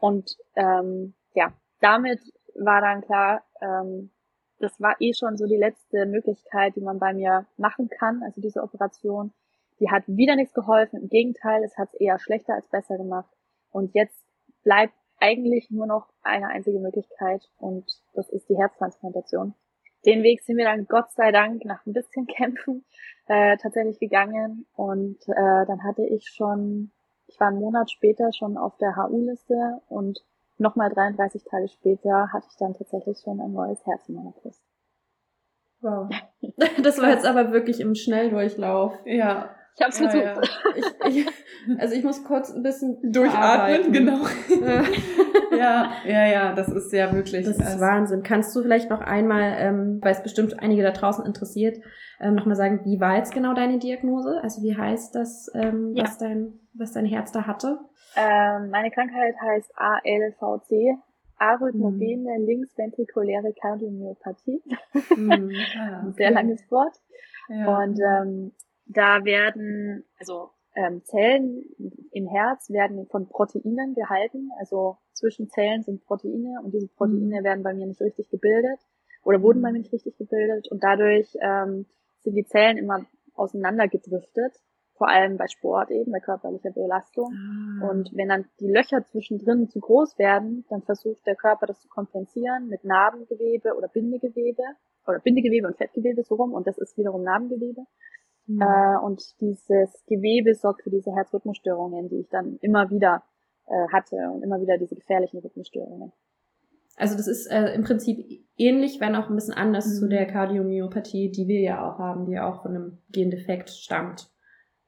und 0.00 0.37
ähm, 0.56 1.14
ja, 1.32 1.52
damit 1.78 2.19
war 2.56 2.81
dann 2.81 3.02
klar, 3.02 3.44
ähm, 3.61 4.11
das 4.58 4.81
war 4.81 4.96
eh 4.99 5.12
schon 5.14 5.37
so 5.37 5.46
die 5.46 5.58
letzte 5.58 6.06
Möglichkeit, 6.06 6.75
die 6.75 6.81
man 6.81 6.99
bei 6.99 7.14
mir 7.14 7.46
machen 7.56 7.88
kann, 7.88 8.20
also 8.25 8.40
diese 8.40 8.64
Operation. 8.64 9.32
Die 9.78 9.93
hat 9.93 10.02
wieder 10.08 10.34
nichts 10.34 10.55
geholfen, 10.55 11.02
im 11.02 11.08
Gegenteil, 11.08 11.62
es 11.62 11.78
hat 11.78 11.90
es 11.93 12.00
eher 12.00 12.19
schlechter 12.19 12.55
als 12.55 12.66
besser 12.66 12.96
gemacht. 12.96 13.31
Und 13.70 13.94
jetzt 13.94 14.26
bleibt 14.64 14.94
eigentlich 15.19 15.70
nur 15.70 15.87
noch 15.87 16.08
eine 16.22 16.49
einzige 16.49 16.78
Möglichkeit 16.78 17.43
und 17.58 17.84
das 18.14 18.28
ist 18.31 18.49
die 18.49 18.56
Herztransplantation. 18.56 19.55
Den 20.05 20.22
Weg 20.22 20.43
sind 20.43 20.58
wir 20.58 20.66
dann 20.66 20.87
Gott 20.87 21.11
sei 21.12 21.32
Dank 21.32 21.64
nach 21.64 21.84
ein 21.87 21.93
bisschen 21.93 22.26
Kämpfen 22.26 22.84
äh, 23.26 23.56
tatsächlich 23.56 23.99
gegangen 23.99 24.66
und 24.75 25.19
äh, 25.28 25.66
dann 25.66 25.82
hatte 25.82 26.05
ich 26.05 26.28
schon, 26.28 26.90
ich 27.26 27.40
war 27.40 27.49
einen 27.49 27.61
Monat 27.61 27.90
später 27.90 28.31
schon 28.32 28.56
auf 28.56 28.76
der 28.78 28.96
HU-Liste 28.96 29.81
und 29.88 30.20
nochmal 30.58 30.90
33 30.90 31.44
Tage 31.44 31.68
später 31.68 32.33
hatte 32.33 32.47
ich 32.50 32.56
dann 32.59 32.75
tatsächlich 32.75 33.18
schon 33.21 33.40
ein 33.40 33.52
neues 33.52 33.85
Herz 33.87 34.09
in 34.09 34.16
meiner 34.16 34.33
Brust. 34.33 34.62
Wow. 35.80 36.09
Das 36.83 37.00
war 37.00 37.11
jetzt 37.11 37.26
aber 37.26 37.52
wirklich 37.52 37.80
im 37.80 37.94
Schnelldurchlauf. 37.94 38.94
Ja. 39.06 39.54
Ich 39.76 39.83
hab's 39.83 39.99
ja, 39.99 40.09
versucht. 40.09 40.50
Ja. 40.76 41.07
Ich, 41.09 41.16
ich, 41.16 41.81
also 41.81 41.95
ich 41.97 42.04
muss 42.04 42.23
kurz 42.23 42.52
ein 42.52 42.62
bisschen 42.62 42.99
durchatmen, 43.12 43.93
genau. 43.93 44.21
ja, 45.57 45.93
ja, 46.07 46.26
ja, 46.26 46.52
das 46.54 46.69
ist 46.69 46.93
ja 46.93 47.12
wirklich. 47.12 47.45
Das 47.45 47.59
ist 47.59 47.81
Wahnsinn. 47.81 48.23
Kannst 48.23 48.54
du 48.54 48.62
vielleicht 48.62 48.88
noch 48.88 49.00
einmal, 49.00 49.57
ähm, 49.59 49.99
weil 50.00 50.12
es 50.12 50.23
bestimmt 50.23 50.61
einige 50.61 50.83
da 50.83 50.93
draußen 50.93 51.26
interessiert, 51.26 51.81
ähm, 52.21 52.37
nochmal 52.37 52.54
sagen, 52.54 52.83
wie 52.85 53.00
war 53.00 53.16
jetzt 53.16 53.35
genau 53.35 53.52
deine 53.54 53.78
Diagnose? 53.78 54.40
Also 54.43 54.62
wie 54.62 54.76
heißt 54.76 55.14
das, 55.14 55.50
ähm, 55.54 55.93
ja. 55.95 56.04
was 56.04 56.19
dein, 56.19 56.52
was 56.75 56.93
dein 56.93 57.07
Herz 57.07 57.33
da 57.33 57.47
hatte? 57.47 57.81
Ähm, 58.16 58.71
meine 58.71 58.93
Krankheit 58.93 59.35
heißt 59.40 59.73
ALVC, 59.76 60.99
arrhythmogene 61.38 62.38
mhm. 62.38 62.47
linksventrikuläre 62.47 63.52
Kardiomyopathie. 63.61 64.62
Mhm. 65.16 65.50
Ah, 65.76 66.02
okay. 66.02 66.12
Sehr 66.16 66.31
langes 66.31 66.71
Wort. 66.71 66.95
Ja. 67.49 67.78
Und 67.78 67.99
ähm, 68.00 68.52
da 68.87 69.25
werden, 69.25 70.05
also 70.19 70.50
ähm, 70.75 71.03
Zellen 71.05 71.64
im 72.12 72.26
Herz 72.26 72.71
werden 72.71 73.07
von 73.07 73.29
Proteinen 73.29 73.95
gehalten. 73.95 74.50
Also 74.59 74.99
zwischen 75.12 75.49
Zellen 75.49 75.83
sind 75.83 76.05
Proteine 76.05 76.61
und 76.62 76.73
diese 76.73 76.88
Proteine 76.88 77.41
mhm. 77.41 77.45
werden 77.45 77.62
bei 77.62 77.75
mir 77.75 77.87
nicht 77.87 78.00
richtig 78.00 78.29
gebildet 78.31 78.81
oder 79.25 79.43
wurden 79.43 79.62
bei 79.62 79.69
mhm. 79.69 79.75
mir 79.75 79.81
nicht 79.81 79.93
richtig 79.93 80.17
gebildet 80.19 80.69
und 80.71 80.83
dadurch 80.83 81.37
ähm, 81.41 81.87
sind 82.21 82.35
die 82.35 82.47
Zellen 82.47 82.79
immer 82.79 83.07
auseinandergedriftet 83.35 84.61
vor 84.97 85.09
allem 85.09 85.37
bei 85.37 85.47
Sport 85.49 85.91
eben, 85.91 86.12
bei 86.12 86.21
körperlicher 86.21 86.71
Belastung. 86.71 87.33
Ah. 87.35 87.91
Und 87.91 88.11
wenn 88.14 88.29
dann 88.29 88.47
die 88.61 88.71
Löcher 88.71 89.05
zwischendrin 89.05 89.69
zu 89.69 89.81
groß 89.81 90.19
werden, 90.19 90.64
dann 90.69 90.83
versucht 90.83 91.26
der 91.26 91.35
Körper 91.35 91.67
das 91.67 91.81
zu 91.81 91.88
kompensieren 91.88 92.69
mit 92.69 92.85
Narbengewebe 92.85 93.75
oder 93.76 93.88
Bindegewebe 93.88 94.62
oder 95.07 95.19
Bindegewebe 95.19 95.67
und 95.67 95.76
Fettgewebe 95.76 96.23
so 96.23 96.37
rum 96.37 96.53
und 96.53 96.67
das 96.67 96.79
ist 96.79 96.97
wiederum 96.97 97.25
Narbengewebe. 97.25 97.83
Mhm. 98.47 98.61
Äh, 98.61 98.99
und 99.05 99.23
dieses 99.41 100.05
Gewebe 100.07 100.55
sorgt 100.55 100.83
für 100.83 100.91
diese 100.91 101.13
Herzrhythmusstörungen, 101.15 102.09
die 102.09 102.21
ich 102.21 102.29
dann 102.29 102.59
immer 102.61 102.91
wieder 102.91 103.23
äh, 103.67 103.89
hatte 103.93 104.17
und 104.33 104.43
immer 104.43 104.61
wieder 104.61 104.79
diese 104.79 104.95
gefährlichen 104.95 105.39
Rhythmusstörungen. 105.39 106.13
Also 106.97 107.17
das 107.17 107.27
ist 107.27 107.47
äh, 107.47 107.75
im 107.75 107.83
Prinzip 107.83 108.45
ähnlich, 108.57 109.01
wenn 109.01 109.17
auch 109.17 109.29
ein 109.29 109.35
bisschen 109.35 109.55
anders 109.55 109.87
mhm. 109.87 109.99
zu 109.99 110.09
der 110.09 110.27
Kardiomyopathie, 110.27 111.31
die 111.31 111.49
wir 111.49 111.61
ja 111.61 111.85
auch 111.85 111.99
haben, 111.99 112.27
die 112.27 112.39
auch 112.39 112.63
von 112.63 112.75
einem 112.75 112.99
Gendefekt 113.11 113.71
stammt. 113.71 114.31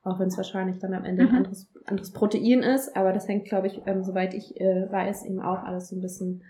Auch 0.03 0.21
wenn 0.21 0.29
es 0.29 0.37
wahrscheinlich 0.37 0.79
dann 0.79 0.95
am 0.95 1.05
Ende 1.05 1.23
ein 1.23 1.31
mhm. 1.31 1.37
anderes, 1.37 1.69
anderes 1.85 2.13
Protein 2.13 2.63
ist. 2.63 2.97
Aber 2.97 3.13
das 3.13 3.27
hängt, 3.27 3.47
glaube 3.47 3.67
ich, 3.67 3.83
ähm, 3.87 4.05
soweit 4.05 4.35
ich 4.35 4.61
äh, 4.61 4.91
weiß, 4.91 5.25
eben 5.25 5.41
auch 5.41 5.65
alles 5.65 5.89
so 5.89 5.97
ein 5.97 6.01
bisschen 6.01 6.45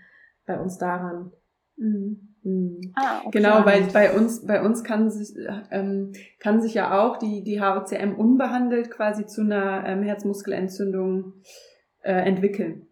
bei 0.45 0.59
uns 0.59 0.77
daran. 0.77 1.31
Mhm. 1.77 2.35
Mhm. 2.43 2.93
Ah, 2.95 3.21
okay. 3.25 3.39
Genau, 3.39 3.65
weil 3.65 3.83
bei 3.93 4.15
uns, 4.15 4.45
bei 4.45 4.61
uns 4.61 4.83
kann 4.83 5.09
sich, 5.09 5.37
ähm, 5.71 6.13
kann 6.39 6.61
sich 6.61 6.73
ja 6.73 6.99
auch 6.99 7.17
die, 7.17 7.43
die 7.43 7.61
HOCM 7.61 8.15
unbehandelt 8.15 8.89
quasi 8.91 9.25
zu 9.25 9.41
einer 9.41 9.85
ähm, 9.85 10.03
Herzmuskelentzündung 10.03 11.33
äh, 12.01 12.13
entwickeln. 12.13 12.87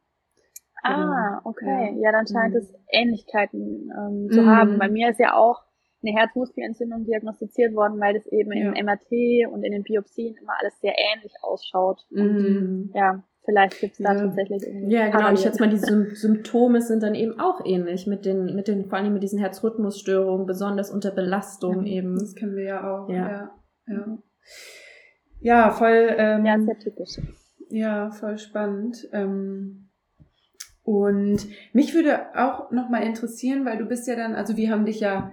Ah, 0.84 1.40
genau. 1.42 1.50
okay. 1.50 1.96
Ja, 1.96 2.02
ja 2.04 2.12
dann 2.12 2.28
scheint 2.28 2.54
mhm. 2.54 2.60
es 2.60 2.74
Ähnlichkeiten 2.92 3.92
ähm, 3.98 4.30
zu 4.30 4.42
mhm. 4.42 4.48
haben. 4.48 4.78
Bei 4.78 4.90
mir 4.90 5.10
ist 5.10 5.20
ja 5.20 5.34
auch 5.34 5.64
eine 6.04 6.16
Herzmuskelentzündung 6.16 7.06
diagnostiziert 7.06 7.74
worden, 7.74 8.00
weil 8.00 8.14
das 8.14 8.28
eben 8.28 8.52
ja. 8.52 8.72
im 8.72 8.86
MRT 8.86 9.52
und 9.52 9.64
in 9.64 9.72
den 9.72 9.84
Biopsien 9.84 10.36
immer 10.36 10.54
alles 10.60 10.80
sehr 10.80 10.94
ähnlich 10.98 11.34
ausschaut. 11.42 12.06
Und, 12.12 12.34
mhm. 12.34 12.92
ja, 12.94 13.24
Vielleicht 13.46 13.80
gibt 13.80 13.94
es 13.94 14.00
da 14.00 14.14
ja. 14.14 14.22
tatsächlich 14.22 14.64
irgendwie. 14.66 14.94
Ja, 14.94 15.10
genau. 15.10 15.30
Und 15.30 15.36
ich 15.36 15.42
schätze 15.42 15.62
mal, 15.62 15.70
die 15.70 16.16
Symptome 16.16 16.82
sind 16.82 17.04
dann 17.04 17.16
eben 17.16 17.40
auch 17.40 17.62
ähnlich 17.64 18.08
mit 18.08 18.26
den, 18.26 18.56
mit 18.56 18.68
den, 18.68 18.86
vor 18.86 18.98
allem 18.98 19.14
mit 19.14 19.24
diesen 19.24 19.40
Herzrhythmusstörungen, 19.40 20.46
besonders 20.46 20.92
unter 20.92 21.12
Belastung 21.12 21.86
ja, 21.86 21.94
eben. 21.98 22.18
Das 22.18 22.36
kennen 22.36 22.56
wir 22.56 22.64
ja 22.64 22.92
auch. 22.92 23.10
Ja, 23.10 23.16
ja. 23.18 23.52
Ja, 23.88 24.18
ja 25.40 25.72
voll. 25.72 26.10
Ähm, 26.18 26.46
ja, 26.46 26.60
sehr 26.60 26.80
typisch. 26.80 27.20
Ja, 27.70 28.12
voll 28.12 28.38
spannend. 28.38 29.08
Ähm, 29.12 29.90
und 30.84 31.48
mich 31.74 31.96
würde 31.96 32.36
auch 32.36 32.72
nochmal 32.72 33.04
interessieren, 33.04 33.66
weil 33.66 33.78
du 33.78 33.86
bist 33.86 34.08
ja 34.08 34.16
dann, 34.16 34.36
also 34.36 34.56
wir 34.56 34.70
haben 34.70 34.86
dich 34.86 35.00
ja 35.00 35.32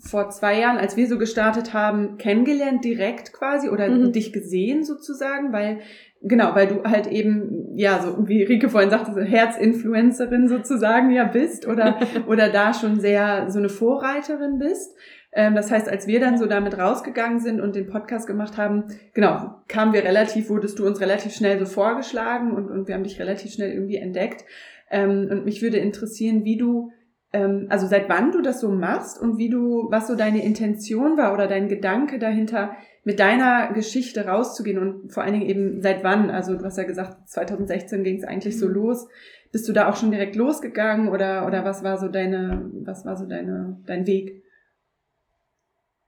vor 0.00 0.30
zwei 0.30 0.58
Jahren, 0.58 0.78
als 0.78 0.96
wir 0.96 1.06
so 1.06 1.18
gestartet 1.18 1.74
haben, 1.74 2.18
kennengelernt 2.18 2.84
direkt 2.84 3.32
quasi 3.32 3.68
oder 3.68 3.88
mhm. 3.88 4.12
dich 4.12 4.32
gesehen 4.32 4.84
sozusagen, 4.84 5.52
weil 5.52 5.80
Genau, 6.22 6.54
weil 6.54 6.66
du 6.66 6.84
halt 6.84 7.06
eben, 7.06 7.74
ja, 7.76 7.98
so 8.02 8.28
wie 8.28 8.42
Rike 8.42 8.68
vorhin 8.68 8.90
sagte, 8.90 9.14
so 9.14 9.20
Herzinfluencerin 9.20 10.48
sozusagen 10.48 11.10
ja 11.10 11.24
bist 11.24 11.66
oder, 11.66 11.98
oder 12.26 12.50
da 12.50 12.74
schon 12.74 13.00
sehr 13.00 13.50
so 13.50 13.58
eine 13.58 13.70
Vorreiterin 13.70 14.58
bist. 14.58 14.94
Ähm, 15.32 15.54
das 15.54 15.70
heißt, 15.70 15.88
als 15.88 16.06
wir 16.06 16.20
dann 16.20 16.36
so 16.36 16.44
damit 16.44 16.76
rausgegangen 16.76 17.40
sind 17.40 17.60
und 17.60 17.74
den 17.74 17.86
Podcast 17.86 18.26
gemacht 18.26 18.58
haben, 18.58 18.84
genau, 19.14 19.62
kamen 19.66 19.94
wir 19.94 20.04
relativ, 20.04 20.50
wurdest 20.50 20.78
du 20.78 20.86
uns 20.86 21.00
relativ 21.00 21.32
schnell 21.32 21.58
so 21.58 21.64
vorgeschlagen 21.64 22.52
und, 22.52 22.70
und 22.70 22.86
wir 22.86 22.94
haben 22.94 23.04
dich 23.04 23.18
relativ 23.18 23.52
schnell 23.52 23.72
irgendwie 23.72 23.96
entdeckt. 23.96 24.44
Ähm, 24.90 25.28
und 25.30 25.46
mich 25.46 25.62
würde 25.62 25.78
interessieren, 25.78 26.44
wie 26.44 26.58
du 26.58 26.92
ähm, 27.32 27.66
also 27.68 27.86
seit 27.86 28.08
wann 28.08 28.32
du 28.32 28.42
das 28.42 28.60
so 28.60 28.70
machst 28.70 29.20
und 29.20 29.38
wie 29.38 29.48
du, 29.48 29.90
was 29.90 30.08
so 30.08 30.16
deine 30.16 30.44
Intention 30.44 31.16
war 31.16 31.32
oder 31.32 31.46
dein 31.46 31.68
Gedanke 31.68 32.18
dahinter, 32.18 32.76
mit 33.04 33.18
deiner 33.18 33.72
Geschichte 33.72 34.26
rauszugehen 34.26 34.78
und 34.78 35.12
vor 35.12 35.22
allen 35.22 35.32
Dingen 35.32 35.48
eben 35.48 35.80
seit 35.80 36.04
wann? 36.04 36.30
Also 36.30 36.56
du 36.56 36.64
hast 36.64 36.76
ja 36.76 36.84
gesagt, 36.84 37.28
2016 37.28 38.02
ging 38.04 38.16
es 38.16 38.24
eigentlich 38.24 38.58
so 38.58 38.66
mhm. 38.66 38.74
los. 38.74 39.08
Bist 39.52 39.68
du 39.68 39.72
da 39.72 39.88
auch 39.88 39.96
schon 39.96 40.10
direkt 40.10 40.36
losgegangen 40.36 41.08
oder, 41.08 41.46
oder 41.46 41.64
was 41.64 41.82
war 41.82 41.98
so 41.98 42.08
deine, 42.08 42.70
was 42.84 43.04
war 43.04 43.16
so 43.16 43.26
deine, 43.26 43.80
dein 43.86 44.06
Weg? 44.06 44.44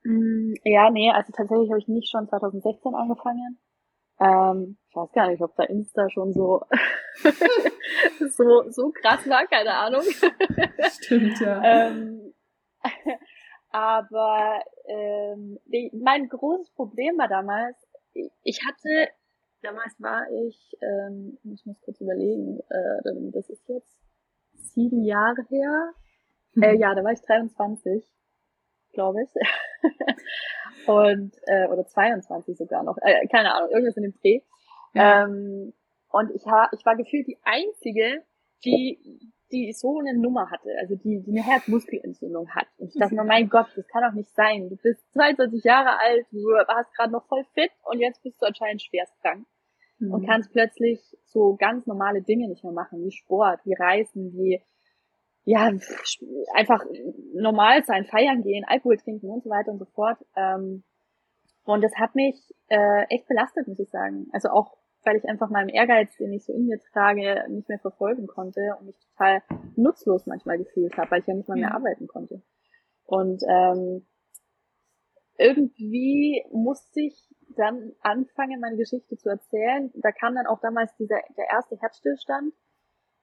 Mm, 0.05 0.55
ja, 0.65 0.91
nee, 0.91 1.11
also 1.11 1.33
tatsächlich 1.33 1.71
habe 1.71 1.81
ich 1.81 1.89
nicht 1.89 2.11
schon 2.11 2.29
2016 2.29 2.95
angefangen. 2.95 3.59
Ähm, 4.21 4.77
ich 4.93 4.97
weiß 4.97 5.13
gar 5.13 5.29
nicht, 5.29 5.41
ob 5.41 5.57
da 5.57 5.63
Insta 5.65 6.11
schon 6.11 6.35
so, 6.35 6.61
so, 8.37 8.71
so 8.71 8.91
krass 8.91 9.27
war, 9.27 9.47
keine 9.47 9.75
Ahnung. 9.75 10.03
Stimmt, 11.03 11.41
ja. 11.41 11.63
Ähm, 11.65 12.35
aber 13.71 14.63
ähm, 14.87 15.59
mein 15.95 16.29
großes 16.29 16.75
Problem 16.75 17.17
war 17.17 17.29
damals, 17.29 17.75
ich 18.43 18.61
hatte, 18.67 19.09
damals 19.63 19.95
war 19.99 20.27
ich, 20.47 20.77
ähm, 20.83 21.39
ich 21.45 21.65
muss 21.65 21.81
kurz 21.81 21.99
überlegen, 22.03 22.61
äh, 22.69 23.31
das 23.33 23.49
ist 23.49 23.67
jetzt 23.71 23.97
sieben 24.53 25.05
Jahre 25.05 25.43
her. 25.49 25.95
Hm. 26.53 26.63
Äh, 26.65 26.75
ja, 26.75 26.95
da 26.95 27.03
war 27.03 27.13
ich 27.13 27.23
23, 27.23 28.05
glaube 28.93 29.23
ich. 29.23 29.31
und 30.87 31.33
äh, 31.47 31.67
oder 31.69 31.87
22 31.87 32.59
sogar 32.59 32.83
noch, 32.83 32.99
äh, 33.01 33.27
keine 33.29 33.55
Ahnung, 33.55 33.71
irgendwas 33.71 33.97
in 33.97 34.03
dem 34.03 34.15
Dreh. 34.21 34.43
Ja. 34.95 35.25
Ähm, 35.25 35.73
und 36.11 36.31
ich, 36.35 36.45
war 36.45 36.69
ich 36.73 36.85
war 36.85 36.97
gefühlt 36.97 37.27
die 37.27 37.39
einzige, 37.43 38.23
die 38.65 39.33
die 39.53 39.73
so 39.73 39.99
eine 39.99 40.19
Nummer 40.19 40.51
hatte, 40.51 40.71
also 40.81 40.97
die, 40.97 41.23
die 41.23 41.31
eine 41.31 41.43
Herzmuskelentzündung 41.43 42.49
hat. 42.51 42.67
Und 42.79 42.89
ich 42.89 42.99
dachte 42.99 43.15
mir, 43.15 43.25
mein 43.25 43.49
Gott, 43.49 43.67
das 43.77 43.87
kann 43.89 44.03
doch 44.03 44.15
nicht 44.15 44.35
sein. 44.35 44.71
Du 44.71 44.77
bist 44.77 45.01
22 45.13 45.63
Jahre 45.63 45.99
alt, 45.99 46.27
du 46.31 46.39
warst 46.39 46.95
gerade 46.95 47.13
noch 47.13 47.27
voll 47.27 47.45
fit 47.53 47.71
und 47.85 48.01
jetzt 48.01 48.23
bist 48.23 48.41
du 48.41 48.47
anscheinend 48.47 48.83
schwerst 48.83 49.13
krank. 49.21 49.47
Mhm. 49.99 50.15
Und 50.15 50.27
kannst 50.27 50.53
plötzlich 50.53 51.01
so 51.27 51.55
ganz 51.57 51.87
normale 51.87 52.23
Dinge 52.23 52.49
nicht 52.49 52.65
mehr 52.65 52.73
machen, 52.73 53.05
wie 53.05 53.13
Sport, 53.13 53.61
wie 53.65 53.75
Reisen, 53.75 54.33
wie 54.33 54.63
ja, 55.45 55.71
einfach 56.55 56.85
normal 57.35 57.85
sein, 57.85 58.05
feiern 58.05 58.43
gehen, 58.43 58.65
Alkohol 58.67 58.97
trinken 58.97 59.29
und 59.29 59.43
so 59.43 59.51
weiter 59.51 59.73
und 59.73 59.79
so 59.79 59.87
fort. 59.87 60.19
Ähm, 60.37 60.85
und 61.65 61.83
das 61.83 61.95
hat 61.97 62.15
mich 62.15 62.37
äh, 62.69 63.05
echt 63.09 63.27
belastet, 63.27 63.69
muss 63.69 63.79
ich 63.79 63.91
sagen. 63.91 64.29
Also 64.33 64.49
auch 64.49 64.77
weil 65.05 65.17
ich 65.17 65.25
einfach 65.25 65.51
meinem 65.51 65.69
Ehrgeiz, 65.69 66.17
den 66.17 66.33
ich 66.33 66.45
so 66.45 66.53
in 66.53 66.67
mir 66.67 66.79
trage, 66.93 67.45
nicht 67.49 67.69
mehr 67.69 67.79
verfolgen 67.79 68.27
konnte 68.27 68.77
und 68.79 68.87
mich 68.87 68.99
total 68.99 69.43
nutzlos 69.77 70.27
manchmal 70.27 70.59
gefühlt 70.59 70.97
habe, 70.97 71.11
weil 71.11 71.21
ich 71.21 71.27
ja 71.27 71.35
nicht 71.35 71.49
mal 71.49 71.59
mehr 71.59 71.75
arbeiten 71.75 72.07
konnte. 72.07 72.43
Und 73.05 73.43
ähm, 73.49 74.07
irgendwie 75.39 76.45
musste 76.53 77.01
ich 77.01 77.17
dann 77.57 77.93
anfangen, 78.01 78.61
meine 78.61 78.77
Geschichte 78.77 79.17
zu 79.17 79.29
erzählen. 79.29 79.91
Da 79.95 80.13
kam 80.13 80.35
dann 80.35 80.47
auch 80.47 80.61
damals 80.61 80.95
dieser 80.97 81.19
der 81.37 81.47
erste 81.51 81.77
Herzstillstand 81.81 82.55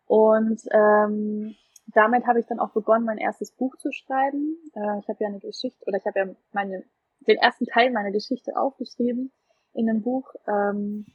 und 0.05 0.61
ähm, 0.71 1.55
damit 1.87 2.25
habe 2.27 2.39
ich 2.39 2.45
dann 2.45 2.59
auch 2.59 2.71
begonnen, 2.71 3.05
mein 3.05 3.17
erstes 3.17 3.51
Buch 3.51 3.75
zu 3.77 3.91
schreiben. 3.91 4.57
Äh, 4.75 4.99
ich 4.99 5.07
habe 5.07 5.17
ja 5.19 5.27
eine 5.27 5.39
Geschichte 5.39 5.83
oder 5.85 5.97
ich 5.97 6.05
habe 6.05 6.19
ja 6.19 6.35
meine 6.51 6.83
den 7.27 7.37
ersten 7.37 7.65
Teil 7.65 7.91
meiner 7.91 8.11
Geschichte 8.11 8.55
aufgeschrieben 8.55 9.31
in 9.73 9.89
einem 9.89 10.01
Buch. 10.01 10.33
Ähm, 10.47 11.05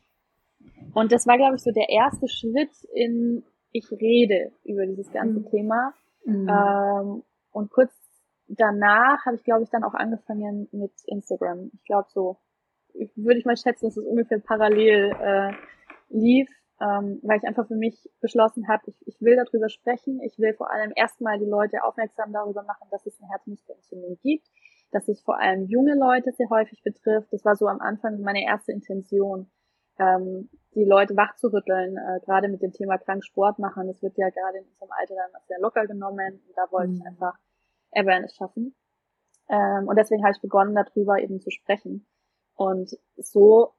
und 0.95 1.13
das 1.13 1.27
war, 1.27 1.37
glaube 1.37 1.57
ich, 1.57 1.63
so 1.63 1.73
der 1.73 1.89
erste 1.89 2.29
Schritt 2.29 2.71
in, 2.95 3.45
ich 3.73 3.91
rede 3.91 4.53
über 4.65 4.87
dieses 4.87 5.11
ganze 5.13 5.41
mhm. 5.41 5.51
Thema. 5.51 5.95
Mhm. 6.25 6.49
Ähm, 6.49 7.23
und 7.51 7.71
kurz 7.71 7.93
danach 8.49 9.25
habe 9.27 9.37
ich, 9.37 9.45
glaube 9.45 9.65
ich, 9.65 9.71
dann 9.71 9.85
auch 9.85 9.95
angefangen 9.95 10.69
mit 10.73 10.93
Instagram. 11.07 11.71
Ich 11.75 11.85
glaube 11.85 12.09
so, 12.11 12.39
würde 13.17 13.39
ich 13.39 13.45
mal 13.45 13.57
schätzen, 13.57 13.87
dass 13.87 13.97
es 13.97 14.07
ungefähr 14.07 14.39
parallel 14.39 15.13
äh, 15.21 15.53
lief, 16.11 16.49
ähm, 16.81 17.19
weil 17.23 17.39
ich 17.39 17.49
einfach 17.49 17.67
für 17.67 17.77
mich 17.77 18.09
beschlossen 18.21 18.69
habe, 18.69 18.83
ich, 18.87 18.97
ich 19.07 19.21
will 19.21 19.37
darüber 19.37 19.69
sprechen. 19.69 20.21
Ich 20.21 20.39
will 20.39 20.55
vor 20.55 20.71
allem 20.71 20.93
erstmal 20.95 21.39
die 21.39 21.45
Leute 21.45 21.83
aufmerksam 21.83 22.33
darüber 22.33 22.63
machen, 22.63 22.87
dass 22.91 23.07
es 23.07 23.21
eine 23.21 23.31
Herzmuskelentzündung 23.31 24.19
gibt, 24.23 24.47
dass 24.93 25.09
es 25.09 25.21
vor 25.23 25.41
allem 25.41 25.65
junge 25.65 25.97
Leute 25.97 26.31
sehr 26.33 26.51
häufig 26.51 26.83
betrifft. 26.85 27.33
Das 27.33 27.45
war 27.45 27.57
so 27.57 27.67
am 27.67 27.81
Anfang 27.81 28.21
meine 28.21 28.45
erste 28.45 28.73
Intention 28.73 29.51
ähm, 29.99 30.49
die 30.75 30.85
Leute 30.85 31.17
wachzurütteln, 31.17 31.97
äh, 31.97 32.21
gerade 32.25 32.49
mit 32.49 32.63
dem 32.63 32.73
Thema 32.73 32.99
krank 32.99 33.25
Sport 33.25 33.59
machen. 33.59 33.87
Das 33.87 34.03
wird 34.03 34.17
ja 34.17 34.29
gerade 34.31 34.59
in 34.59 34.65
unserem 34.65 34.91
Alter 34.91 35.15
dann 35.15 35.43
sehr 35.47 35.61
locker 35.61 35.87
genommen. 35.87 36.41
Und 36.47 36.57
da 36.57 36.71
wollte 36.71 36.93
mhm. 36.93 36.97
ich 36.97 37.07
einfach 37.07 37.39
Awareness 37.93 38.35
schaffen. 38.35 38.75
Ähm, 39.49 39.87
und 39.87 39.97
deswegen 39.97 40.23
habe 40.25 40.33
ich 40.35 40.43
begonnen, 40.43 40.75
darüber 40.75 41.19
eben 41.19 41.41
zu 41.41 41.51
sprechen. 41.51 42.07
Und 42.57 42.97
so, 43.17 43.75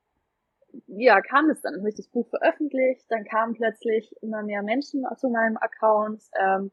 ja, 0.87 1.21
kam 1.21 1.49
es 1.49 1.61
dann. 1.61 1.73
Dann 1.73 1.81
habe 1.81 1.89
ich 1.89 1.95
das 1.95 2.07
Buch 2.07 2.27
veröffentlicht. 2.29 3.05
Dann 3.09 3.25
kamen 3.25 3.53
plötzlich 3.53 4.13
immer 4.21 4.43
mehr 4.43 4.63
Menschen 4.63 5.05
zu 5.17 5.29
meinem 5.29 5.57
Account. 5.57 6.23
Ähm, 6.39 6.71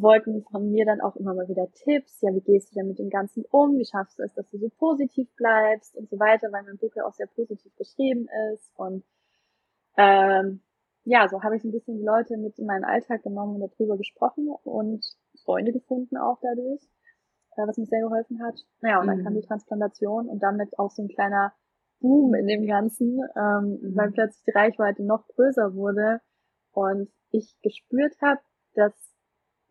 wollten 0.00 0.42
von 0.44 0.70
mir 0.70 0.84
dann 0.86 1.00
auch 1.00 1.16
immer 1.16 1.34
mal 1.34 1.48
wieder 1.48 1.70
Tipps. 1.72 2.20
Ja, 2.20 2.32
wie 2.32 2.40
gehst 2.40 2.70
du 2.70 2.74
denn 2.74 2.88
mit 2.88 2.98
dem 2.98 3.10
Ganzen 3.10 3.44
um? 3.50 3.76
Wie 3.76 3.84
schaffst 3.84 4.18
du 4.18 4.22
es, 4.22 4.32
dass 4.34 4.48
du 4.50 4.58
so 4.58 4.68
positiv 4.78 5.28
bleibst 5.36 5.96
und 5.96 6.08
so 6.08 6.18
weiter, 6.18 6.52
weil 6.52 6.62
mein 6.62 6.78
Buch 6.78 6.94
ja 6.94 7.04
auch 7.04 7.14
sehr 7.14 7.26
positiv 7.26 7.74
geschrieben 7.76 8.28
ist. 8.52 8.70
Und 8.76 9.04
ähm, 9.96 10.62
ja, 11.04 11.28
so 11.28 11.42
habe 11.42 11.56
ich 11.56 11.64
ein 11.64 11.72
bisschen 11.72 11.98
die 11.98 12.04
Leute 12.04 12.36
mit 12.36 12.58
in 12.58 12.66
meinen 12.66 12.84
Alltag 12.84 13.22
genommen 13.22 13.60
und 13.60 13.72
darüber 13.72 13.96
gesprochen 13.96 14.48
und 14.62 15.04
Freunde 15.44 15.72
gefunden 15.72 16.16
auch 16.16 16.38
dadurch, 16.42 16.82
äh, 17.56 17.66
was 17.66 17.76
mir 17.76 17.86
sehr 17.86 18.02
geholfen 18.02 18.42
hat. 18.42 18.60
Naja, 18.80 19.00
und 19.00 19.08
dann 19.08 19.18
mhm. 19.18 19.24
kam 19.24 19.34
die 19.34 19.46
Transplantation 19.46 20.28
und 20.28 20.42
damit 20.42 20.78
auch 20.78 20.90
so 20.90 21.02
ein 21.02 21.08
kleiner 21.08 21.52
Boom 22.00 22.34
in 22.34 22.46
dem 22.46 22.66
Ganzen, 22.66 23.20
ähm, 23.36 23.78
mhm. 23.82 23.96
weil 23.96 24.12
plötzlich 24.12 24.44
die 24.44 24.56
Reichweite 24.56 25.02
noch 25.02 25.26
größer 25.26 25.74
wurde 25.74 26.20
und 26.72 27.10
ich 27.30 27.56
gespürt 27.62 28.14
habe, 28.22 28.40
dass 28.74 28.92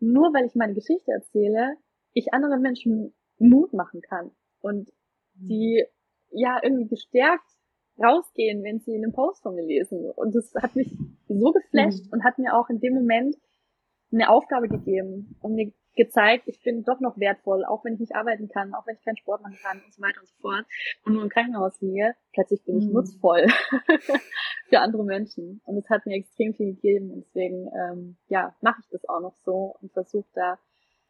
nur 0.00 0.32
weil 0.32 0.46
ich 0.46 0.54
meine 0.54 0.74
Geschichte 0.74 1.12
erzähle, 1.12 1.76
ich 2.12 2.32
anderen 2.32 2.62
Menschen 2.62 3.14
Mut 3.38 3.72
machen 3.72 4.00
kann 4.02 4.30
und 4.60 4.90
die 5.34 5.84
ja 6.30 6.58
irgendwie 6.62 6.88
gestärkt 6.88 7.48
rausgehen, 8.02 8.62
wenn 8.62 8.78
sie 8.80 8.94
einen 8.94 9.12
Post 9.12 9.42
von 9.42 9.54
mir 9.54 9.64
lesen. 9.64 10.10
Und 10.10 10.34
das 10.34 10.52
hat 10.54 10.76
mich 10.76 10.96
so 11.28 11.52
geflasht 11.52 12.06
mhm. 12.06 12.12
und 12.12 12.24
hat 12.24 12.38
mir 12.38 12.54
auch 12.54 12.68
in 12.70 12.80
dem 12.80 12.94
Moment 12.94 13.36
eine 14.12 14.30
Aufgabe 14.30 14.68
gegeben 14.68 15.36
und 15.40 15.54
mir 15.54 15.72
gezeigt, 15.96 16.44
ich 16.46 16.62
bin 16.62 16.84
doch 16.84 17.00
noch 17.00 17.18
wertvoll, 17.18 17.64
auch 17.64 17.84
wenn 17.84 17.94
ich 17.94 18.00
nicht 18.00 18.14
arbeiten 18.14 18.48
kann, 18.48 18.72
auch 18.72 18.86
wenn 18.86 18.94
ich 18.94 19.04
keinen 19.04 19.16
Sport 19.16 19.42
machen 19.42 19.58
kann 19.60 19.82
und 19.84 19.92
so 19.92 20.00
weiter 20.00 20.20
und 20.20 20.28
so 20.28 20.34
fort 20.40 20.64
und 21.04 21.12
nur 21.14 21.24
im 21.24 21.28
Krankenhaus 21.28 21.80
liege, 21.80 22.14
plötzlich 22.32 22.64
bin 22.64 22.78
ich 22.78 22.86
mhm. 22.86 22.92
nutzvoll 22.92 23.46
für 24.68 24.80
andere 24.80 25.04
Menschen. 25.04 25.60
Und 25.64 25.78
es 25.78 25.88
hat 25.88 26.06
mir 26.06 26.16
extrem 26.16 26.54
viel 26.54 26.74
gegeben 26.74 27.10
und 27.10 27.24
deswegen, 27.24 27.70
ähm, 27.74 28.16
ja, 28.28 28.54
mache 28.60 28.80
ich 28.82 28.88
das 28.90 29.08
auch 29.08 29.20
noch 29.20 29.34
so 29.44 29.76
und 29.80 29.92
versuche 29.92 30.28
da 30.34 30.58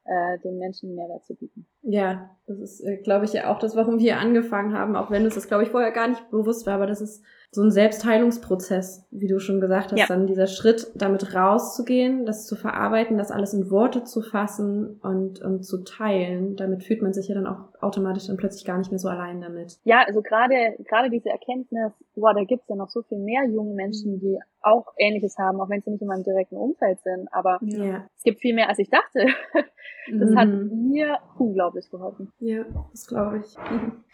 äh, 0.04 0.38
den 0.38 0.58
Menschen 0.58 0.94
Mehrwert 0.94 1.24
zu 1.26 1.34
bieten. 1.34 1.66
Ja, 1.82 2.30
das 2.46 2.58
ist, 2.58 2.80
äh, 2.80 2.96
glaube 2.96 3.26
ich, 3.26 3.32
ja 3.34 3.52
auch 3.52 3.58
das, 3.58 3.76
warum 3.76 3.98
wir 3.98 4.18
angefangen 4.18 4.72
haben, 4.72 4.96
auch 4.96 5.10
wenn 5.10 5.26
es 5.26 5.34
das, 5.34 5.48
glaube 5.48 5.64
ich, 5.64 5.70
vorher 5.70 5.90
gar 5.90 6.08
nicht 6.08 6.30
bewusst 6.30 6.66
war, 6.66 6.74
aber 6.74 6.86
das 6.86 7.00
ist 7.00 7.22
so 7.50 7.62
ein 7.62 7.70
Selbstheilungsprozess, 7.70 9.06
wie 9.10 9.26
du 9.26 9.40
schon 9.40 9.60
gesagt 9.60 9.92
hast, 9.92 9.98
ja. 9.98 10.06
dann 10.06 10.26
dieser 10.26 10.46
Schritt, 10.46 10.92
damit 10.94 11.34
rauszugehen, 11.34 12.26
das 12.26 12.46
zu 12.46 12.56
verarbeiten, 12.56 13.16
das 13.16 13.30
alles 13.30 13.54
in 13.54 13.70
Worte 13.70 14.04
zu 14.04 14.20
fassen 14.20 15.00
und, 15.02 15.40
und 15.40 15.64
zu 15.64 15.82
teilen. 15.82 16.56
Damit 16.56 16.84
fühlt 16.84 17.00
man 17.00 17.14
sich 17.14 17.28
ja 17.28 17.34
dann 17.34 17.46
auch 17.46 17.72
automatisch 17.80 18.26
dann 18.26 18.36
plötzlich 18.36 18.66
gar 18.66 18.76
nicht 18.76 18.90
mehr 18.90 18.98
so 18.98 19.08
allein 19.08 19.40
damit. 19.40 19.78
Ja, 19.84 20.04
also 20.06 20.20
gerade, 20.20 20.76
gerade 20.86 21.08
diese 21.08 21.30
Erkenntnis, 21.30 21.92
boah, 22.14 22.34
da 22.34 22.44
gibt's 22.44 22.68
ja 22.68 22.76
noch 22.76 22.90
so 22.90 23.02
viel 23.02 23.18
mehr 23.18 23.44
junge 23.48 23.74
Menschen, 23.74 24.20
die 24.20 24.38
auch 24.60 24.92
Ähnliches 24.98 25.38
haben, 25.38 25.60
auch 25.60 25.70
wenn 25.70 25.80
sie 25.80 25.90
nicht 25.90 26.02
in 26.02 26.08
meinem 26.08 26.24
direkten 26.24 26.56
Umfeld 26.56 27.00
sind, 27.00 27.28
aber 27.32 27.60
ja. 27.62 28.04
es 28.14 28.24
gibt 28.24 28.40
viel 28.40 28.54
mehr, 28.54 28.68
als 28.68 28.78
ich 28.78 28.90
dachte. 28.90 29.26
Das 30.10 30.30
mhm. 30.30 30.38
hat 30.38 30.48
mir 30.48 31.18
unglaublich 31.38 31.90
geholfen. 31.90 32.32
Ja, 32.38 32.64
das 32.92 33.06
glaube 33.06 33.38
ich. 33.38 33.56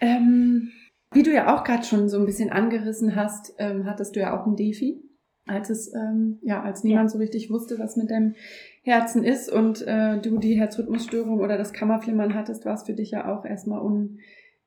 Ähm, 0.01 0.73
wie 1.15 1.23
du 1.23 1.33
ja 1.33 1.55
auch 1.55 1.65
gerade 1.65 1.85
schon 1.85 2.09
so 2.09 2.19
ein 2.19 2.27
bisschen 2.27 2.51
angerissen 2.51 3.17
hast, 3.17 3.55
ähm, 3.59 3.87
hattest 3.87 4.17
du 4.17 4.21
ja 4.21 4.39
auch 4.39 4.47
ein 4.47 4.57
Defi, 4.57 5.03
als 5.47 5.71
es 5.71 5.93
ähm, 5.95 6.39
ja 6.43 6.63
als 6.63 6.85
niemand 6.85 7.11
ja. 7.11 7.13
so 7.13 7.19
richtig 7.19 7.51
wusste, 7.51 7.79
was 7.79 7.97
mit 7.97 8.11
deinem 8.11 8.35
Herzen 8.83 9.25
ist 9.25 9.51
und 9.51 9.87
äh, 9.87 10.19
du 10.21 10.39
die 10.39 10.59
Herzrhythmusstörung 10.59 11.41
oder 11.41 11.57
das 11.57 11.73
Kammerflimmern 11.73 12.35
hattest, 12.35 12.65
war 12.65 12.75
es 12.75 12.85
für 12.85 12.95
dich 12.95 13.11
ja 13.11 13.33
auch 13.33 13.45
erstmal 13.45 13.81
un 13.81 14.19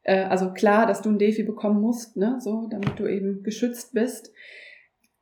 äh, 0.07 0.23
also 0.23 0.51
klar, 0.53 0.87
dass 0.87 1.01
du 1.01 1.09
ein 1.09 1.19
Defi 1.19 1.43
bekommen 1.43 1.81
musst, 1.81 2.17
ne, 2.17 2.37
so 2.39 2.67
damit 2.69 2.97
du 2.97 3.05
eben 3.05 3.43
geschützt 3.43 3.93
bist. 3.93 4.31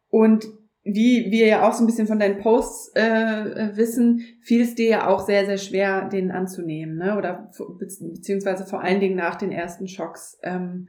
Und 0.10 0.48
wie 0.86 1.32
wir 1.32 1.48
ja 1.48 1.68
auch 1.68 1.74
so 1.74 1.84
ein 1.84 1.88
bisschen 1.88 2.06
von 2.06 2.20
deinen 2.20 2.38
Posts 2.38 2.92
äh, 2.96 3.01
äh 3.01 3.75
wissen, 3.75 4.22
fiel 4.42 4.62
es 4.62 4.75
dir 4.75 4.88
ja 4.88 5.08
auch 5.08 5.25
sehr, 5.25 5.46
sehr 5.48 5.58
schwer, 5.58 6.08
den 6.08 6.32
anzunehmen, 6.32 6.98
ne? 6.98 7.18
Oder 7.18 7.51
beziehungsweise 7.80 8.65
vor 8.65 8.82
allen 8.82 9.00
Dingen 9.00 9.15
nach 9.15 9.36
den 9.36 9.51
ersten 9.51 9.88
Schocks. 9.88 10.38
Ähm, 10.44 10.88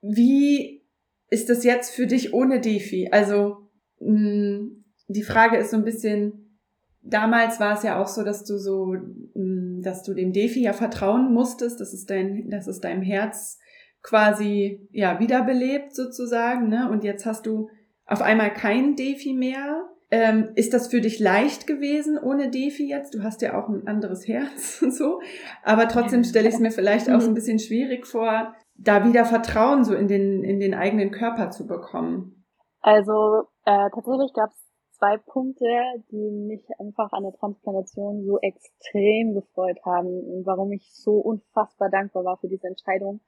wie 0.00 0.84
ist 1.28 1.50
das 1.50 1.64
jetzt 1.64 1.92
für 1.92 2.06
dich 2.06 2.32
ohne 2.32 2.60
Defi? 2.60 3.08
Also 3.10 3.68
mh, 3.98 4.08
hm, 4.08 4.84
die 5.08 5.24
Frage 5.24 5.56
ist 5.56 5.70
so 5.70 5.76
ein 5.76 5.84
bisschen, 5.84 6.58
damals 7.02 7.58
war 7.58 7.76
es 7.76 7.82
ja 7.82 8.00
auch 8.00 8.08
so, 8.08 8.22
dass 8.22 8.44
du 8.44 8.58
so, 8.58 8.94
mh, 8.94 9.00
hm, 9.34 9.82
dass 9.82 10.04
du 10.04 10.14
dem 10.14 10.32
Defi 10.32 10.62
ja 10.62 10.72
vertrauen 10.72 11.32
musstest, 11.32 11.80
dass 11.80 11.92
es 11.92 12.06
dein, 12.06 12.48
dass 12.48 12.68
es 12.68 12.80
deinem 12.80 13.02
Herz 13.02 13.58
quasi 14.02 14.88
ja 14.92 15.18
wiederbelebt 15.18 15.96
sozusagen, 15.96 16.68
ne? 16.68 16.88
Und 16.88 17.02
jetzt 17.02 17.26
hast 17.26 17.44
du 17.44 17.68
auf 18.06 18.22
einmal 18.22 18.52
kein 18.52 18.96
Defi 18.96 19.34
mehr. 19.34 19.88
Ähm, 20.08 20.50
ist 20.54 20.72
das 20.72 20.86
für 20.86 21.00
dich 21.00 21.18
leicht 21.18 21.66
gewesen 21.66 22.16
ohne 22.16 22.48
Defi 22.48 22.88
jetzt? 22.88 23.14
Du 23.14 23.24
hast 23.24 23.42
ja 23.42 23.60
auch 23.60 23.68
ein 23.68 23.88
anderes 23.88 24.28
Herz 24.28 24.80
und 24.82 24.94
so. 24.94 25.20
Aber 25.64 25.88
trotzdem 25.88 26.22
stelle 26.22 26.48
ich 26.48 26.54
es 26.54 26.60
mir 26.60 26.70
vielleicht 26.70 27.10
auch 27.10 27.20
so 27.20 27.28
ein 27.28 27.34
bisschen 27.34 27.58
schwierig 27.58 28.06
vor, 28.06 28.54
da 28.76 29.04
wieder 29.04 29.24
Vertrauen 29.24 29.84
so 29.84 29.94
in 29.94 30.06
den, 30.06 30.44
in 30.44 30.60
den 30.60 30.74
eigenen 30.74 31.10
Körper 31.10 31.50
zu 31.50 31.66
bekommen? 31.66 32.44
Also 32.80 33.48
äh, 33.64 33.90
tatsächlich 33.92 34.32
gab 34.32 34.50
es 34.50 34.66
zwei 34.98 35.16
Punkte, 35.18 35.64
die 36.10 36.30
mich 36.30 36.64
einfach 36.78 37.12
an 37.12 37.24
der 37.24 37.32
Transplantation 37.32 38.24
so 38.24 38.38
extrem 38.40 39.34
gefreut 39.34 39.78
haben 39.84 40.08
und 40.08 40.46
warum 40.46 40.72
ich 40.72 40.88
so 40.92 41.14
unfassbar 41.14 41.90
dankbar 41.90 42.24
war 42.24 42.38
für 42.38 42.48
diese 42.48 42.68
Entscheidung. 42.68 43.20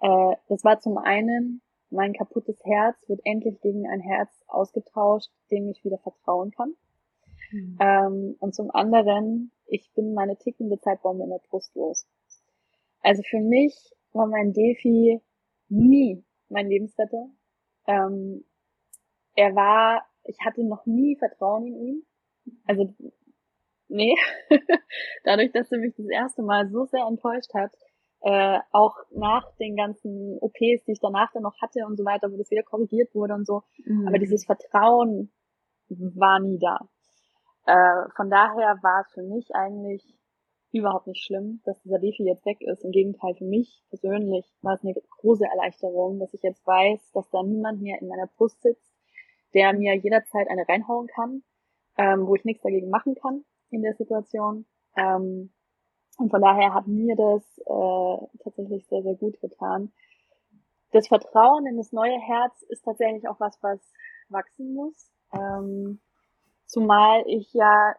Äh, 0.00 0.36
das 0.48 0.64
war 0.64 0.80
zum 0.80 0.98
einen, 0.98 1.62
mein 1.90 2.12
kaputtes 2.12 2.64
Herz 2.64 2.96
wird 3.08 3.20
endlich 3.24 3.60
gegen 3.60 3.86
ein 3.86 4.00
Herz 4.00 4.30
ausgetauscht, 4.46 5.30
dem 5.50 5.68
ich 5.68 5.84
wieder 5.84 5.98
vertrauen 5.98 6.50
kann. 6.52 6.74
Mhm. 7.52 7.78
Ähm, 7.80 8.36
und 8.40 8.54
zum 8.54 8.70
anderen, 8.70 9.52
ich 9.66 9.92
bin 9.94 10.14
meine 10.14 10.36
tickende 10.36 10.78
Zeitbombe 10.78 11.24
in 11.24 11.30
der 11.30 11.40
Brust 11.48 11.74
los. 11.74 12.06
Also 13.02 13.22
für 13.22 13.40
mich 13.40 13.74
war 14.12 14.26
mein 14.26 14.52
Defi 14.52 15.20
nie 15.68 16.24
mein 16.48 16.68
Lebensretter. 16.68 17.30
Ähm, 17.86 18.44
er 19.34 19.54
war, 19.54 20.06
ich 20.24 20.36
hatte 20.44 20.64
noch 20.64 20.84
nie 20.86 21.16
Vertrauen 21.16 21.66
in 21.66 21.74
ihn. 21.74 22.06
Also, 22.66 22.94
nee. 23.88 24.14
Dadurch, 25.24 25.52
dass 25.52 25.70
er 25.72 25.78
mich 25.78 25.94
das 25.96 26.08
erste 26.08 26.42
Mal 26.42 26.68
so 26.68 26.84
sehr 26.86 27.06
enttäuscht 27.06 27.54
hat, 27.54 27.72
äh, 28.22 28.58
auch 28.72 28.96
nach 29.10 29.50
den 29.56 29.76
ganzen 29.76 30.38
OPs, 30.40 30.84
die 30.86 30.92
ich 30.92 31.00
danach 31.00 31.32
dann 31.32 31.42
noch 31.42 31.60
hatte 31.60 31.86
und 31.86 31.96
so 31.96 32.04
weiter, 32.04 32.30
wo 32.30 32.36
das 32.36 32.50
wieder 32.50 32.62
korrigiert 32.62 33.14
wurde 33.14 33.34
und 33.34 33.46
so. 33.46 33.62
Mhm. 33.84 34.08
Aber 34.08 34.18
dieses 34.18 34.44
Vertrauen 34.44 35.32
war 35.88 36.38
nie 36.40 36.58
da. 36.58 36.88
Äh, 37.66 38.10
von 38.16 38.30
daher 38.30 38.78
war 38.82 39.04
es 39.06 39.12
für 39.12 39.22
mich 39.22 39.54
eigentlich 39.54 40.16
überhaupt 40.72 41.06
nicht 41.06 41.24
schlimm, 41.24 41.60
dass 41.64 41.80
dieser 41.82 41.98
Defi 41.98 42.24
jetzt 42.24 42.46
weg 42.46 42.58
ist. 42.60 42.84
Im 42.84 42.92
Gegenteil, 42.92 43.34
für 43.34 43.44
mich 43.44 43.82
persönlich 43.88 44.46
war 44.62 44.74
es 44.74 44.84
eine 44.84 44.94
große 45.18 45.44
Erleichterung, 45.44 46.20
dass 46.20 46.32
ich 46.34 46.42
jetzt 46.42 46.64
weiß, 46.66 47.10
dass 47.12 47.28
da 47.30 47.42
niemand 47.42 47.82
mehr 47.82 48.00
in 48.00 48.08
meiner 48.08 48.28
Brust 48.36 48.62
sitzt, 48.62 48.92
der 49.54 49.72
mir 49.72 49.96
jederzeit 49.96 50.48
eine 50.48 50.68
reinhauen 50.68 51.08
kann, 51.08 51.42
ähm, 51.96 52.26
wo 52.26 52.34
ich 52.36 52.44
nichts 52.44 52.62
dagegen 52.62 52.88
machen 52.88 53.14
kann 53.16 53.44
in 53.70 53.82
der 53.82 53.94
Situation. 53.94 54.66
Ähm, 54.96 55.52
und 56.20 56.30
von 56.30 56.42
daher 56.42 56.74
hat 56.74 56.86
mir 56.86 57.16
das 57.16 57.42
äh, 57.60 58.38
tatsächlich 58.44 58.86
sehr, 58.88 59.02
sehr 59.02 59.14
gut 59.14 59.40
getan. 59.40 59.90
Das 60.92 61.08
Vertrauen 61.08 61.66
in 61.66 61.78
das 61.78 61.92
neue 61.92 62.18
Herz 62.18 62.60
ist 62.68 62.84
tatsächlich 62.84 63.26
auch 63.26 63.40
was, 63.40 63.56
was 63.62 63.80
wachsen 64.28 64.74
muss. 64.74 65.10
Ähm, 65.32 66.00
zumal 66.66 67.24
ich 67.26 67.54
ja, 67.54 67.94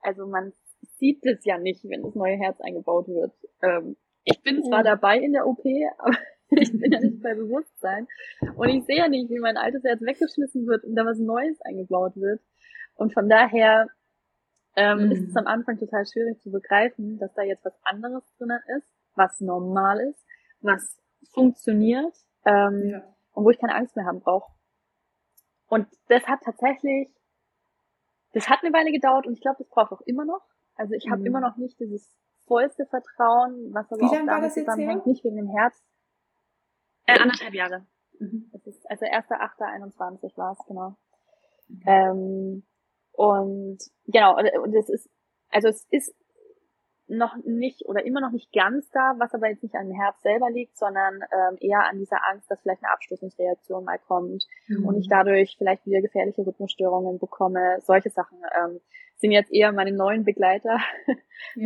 also 0.00 0.26
man 0.26 0.52
sieht 0.98 1.24
es 1.24 1.44
ja 1.44 1.58
nicht, 1.58 1.84
wenn 1.84 2.02
das 2.02 2.16
neue 2.16 2.36
Herz 2.36 2.60
eingebaut 2.60 3.06
wird. 3.06 3.32
Ähm, 3.62 3.96
ich 4.24 4.42
bin 4.42 4.64
zwar 4.64 4.82
dabei 4.82 5.18
in 5.18 5.32
der 5.32 5.46
OP, 5.46 5.64
aber 5.98 6.16
ich 6.50 6.72
bin 6.72 6.90
ja 6.90 6.98
nicht 6.98 7.22
bei 7.22 7.34
Bewusstsein. 7.34 8.08
Und 8.56 8.68
ich 8.68 8.84
sehe 8.84 8.96
ja 8.96 9.08
nicht, 9.08 9.30
wie 9.30 9.38
mein 9.38 9.56
altes 9.56 9.84
Herz 9.84 10.00
weggeschmissen 10.00 10.66
wird 10.66 10.82
und 10.82 10.96
da 10.96 11.04
was 11.04 11.18
Neues 11.18 11.60
eingebaut 11.60 12.16
wird. 12.16 12.40
Und 12.96 13.14
von 13.14 13.28
daher 13.28 13.86
ähm, 14.76 15.06
mhm. 15.06 15.12
ist 15.12 15.28
es 15.28 15.36
am 15.36 15.46
Anfang 15.46 15.78
total 15.78 16.04
schwierig 16.06 16.40
zu 16.40 16.50
begreifen, 16.50 17.18
dass 17.18 17.32
da 17.34 17.42
jetzt 17.42 17.64
was 17.64 17.74
anderes 17.82 18.24
drinnen 18.36 18.60
ist, 18.78 18.88
was 19.14 19.40
normal 19.40 20.00
ist, 20.00 20.24
was 20.60 21.00
funktioniert 21.32 22.14
ähm, 22.44 22.88
ja. 22.88 23.14
und 23.32 23.44
wo 23.44 23.50
ich 23.50 23.58
keine 23.58 23.74
Angst 23.74 23.96
mehr 23.96 24.06
haben 24.06 24.20
brauche. 24.20 24.52
Und 25.68 25.86
das 26.08 26.26
hat 26.26 26.40
tatsächlich, 26.44 27.08
das 28.32 28.48
hat 28.48 28.60
eine 28.62 28.72
Weile 28.72 28.92
gedauert 28.92 29.26
und 29.26 29.34
ich 29.34 29.40
glaube, 29.40 29.58
das 29.58 29.68
braucht 29.68 29.92
auch 29.92 30.00
immer 30.02 30.24
noch. 30.24 30.42
Also 30.74 30.94
ich 30.94 31.10
habe 31.10 31.20
mhm. 31.20 31.26
immer 31.26 31.40
noch 31.40 31.56
nicht 31.56 31.78
dieses 31.78 32.16
vollste 32.46 32.86
Vertrauen, 32.86 33.72
was 33.72 33.90
aber 33.92 34.00
Wie 34.00 34.06
auch 34.06 34.26
damit 34.26 34.52
zusammenhängt, 34.52 35.06
nicht 35.06 35.22
wegen 35.24 35.36
dem 35.36 35.48
Herz. 35.48 35.80
Äh, 37.06 37.20
anderthalb 37.20 37.54
Jahre. 37.54 37.86
Mhm. 38.18 38.50
Das 38.52 38.66
ist, 38.66 38.90
also 38.90 39.04
1.8.21 39.04 40.36
war 40.36 40.52
es, 40.52 40.66
genau. 40.66 40.96
Mhm. 41.68 41.82
Ähm, 41.86 42.62
und 43.20 43.78
genau, 44.06 44.38
und 44.38 44.74
es 44.74 44.88
ist, 44.88 45.10
also 45.50 45.68
es 45.68 45.86
ist 45.90 46.14
noch 47.06 47.36
nicht 47.44 47.84
oder 47.84 48.06
immer 48.06 48.22
noch 48.22 48.30
nicht 48.30 48.50
ganz 48.50 48.88
da, 48.92 49.14
was 49.18 49.34
aber 49.34 49.50
jetzt 49.50 49.62
nicht 49.62 49.74
an 49.74 49.88
dem 49.88 50.00
Herz 50.00 50.22
selber 50.22 50.48
liegt, 50.48 50.78
sondern 50.78 51.16
ähm, 51.16 51.58
eher 51.60 51.86
an 51.86 51.98
dieser 51.98 52.26
Angst, 52.30 52.50
dass 52.50 52.62
vielleicht 52.62 52.82
eine 52.82 52.94
Abstoßungsreaktion 52.94 53.84
mal 53.84 53.98
kommt 53.98 54.46
mhm. 54.68 54.86
und 54.86 54.96
ich 54.96 55.08
dadurch 55.10 55.56
vielleicht 55.58 55.84
wieder 55.84 56.00
gefährliche 56.00 56.46
Rhythmusstörungen 56.46 57.18
bekomme. 57.18 57.80
Solche 57.82 58.08
Sachen 58.08 58.38
ähm, 58.58 58.80
sind 59.16 59.32
jetzt 59.32 59.52
eher 59.52 59.72
meine 59.72 59.92
neuen 59.92 60.24
Begleiter, 60.24 60.78
ja. 61.06 61.14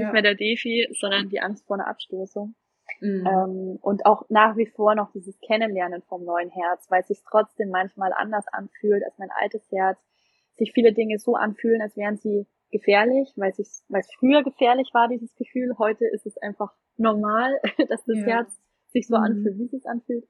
nicht 0.06 0.12
mehr 0.12 0.22
der 0.22 0.34
Defi, 0.34 0.88
sondern 0.98 1.28
die 1.28 1.40
Angst 1.40 1.66
vor 1.66 1.76
einer 1.76 1.86
Abstoßung. 1.86 2.56
Mhm. 3.00 3.26
Ähm, 3.26 3.78
und 3.80 4.06
auch 4.06 4.24
nach 4.30 4.56
wie 4.56 4.66
vor 4.66 4.96
noch 4.96 5.12
dieses 5.12 5.38
Kennenlernen 5.38 6.02
vom 6.02 6.24
neuen 6.24 6.50
Herz, 6.50 6.90
weil 6.90 7.02
es 7.02 7.08
sich 7.08 7.22
trotzdem 7.30 7.68
manchmal 7.68 8.12
anders 8.12 8.48
anfühlt 8.48 9.04
als 9.04 9.18
mein 9.18 9.30
altes 9.30 9.70
Herz, 9.70 9.98
sich 10.56 10.72
viele 10.72 10.92
Dinge 10.92 11.18
so 11.18 11.34
anfühlen, 11.34 11.82
als 11.82 11.96
wären 11.96 12.16
sie 12.16 12.46
gefährlich, 12.70 13.32
weil 13.36 13.52
es, 13.56 13.84
früher 14.18 14.42
gefährlich 14.42 14.90
war, 14.92 15.08
dieses 15.08 15.34
Gefühl. 15.36 15.76
Heute 15.78 16.06
ist 16.06 16.26
es 16.26 16.36
einfach 16.38 16.72
normal, 16.96 17.60
dass 17.88 18.04
das 18.04 18.18
ja. 18.18 18.26
Herz 18.26 18.60
sich 18.88 19.06
so 19.06 19.16
mhm. 19.16 19.24
anfühlt, 19.24 19.58
wie 19.58 19.64
es 19.64 19.70
sich 19.70 19.86
anfühlt. 19.86 20.24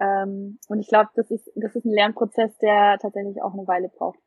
Ähm, 0.00 0.58
und 0.68 0.80
ich 0.80 0.88
glaube, 0.88 1.10
das 1.14 1.30
ist, 1.30 1.50
das 1.54 1.74
ist 1.74 1.84
ein 1.84 1.92
Lernprozess, 1.92 2.56
der 2.58 2.98
tatsächlich 3.00 3.42
auch 3.42 3.54
eine 3.54 3.66
Weile 3.66 3.88
braucht. 3.88 4.18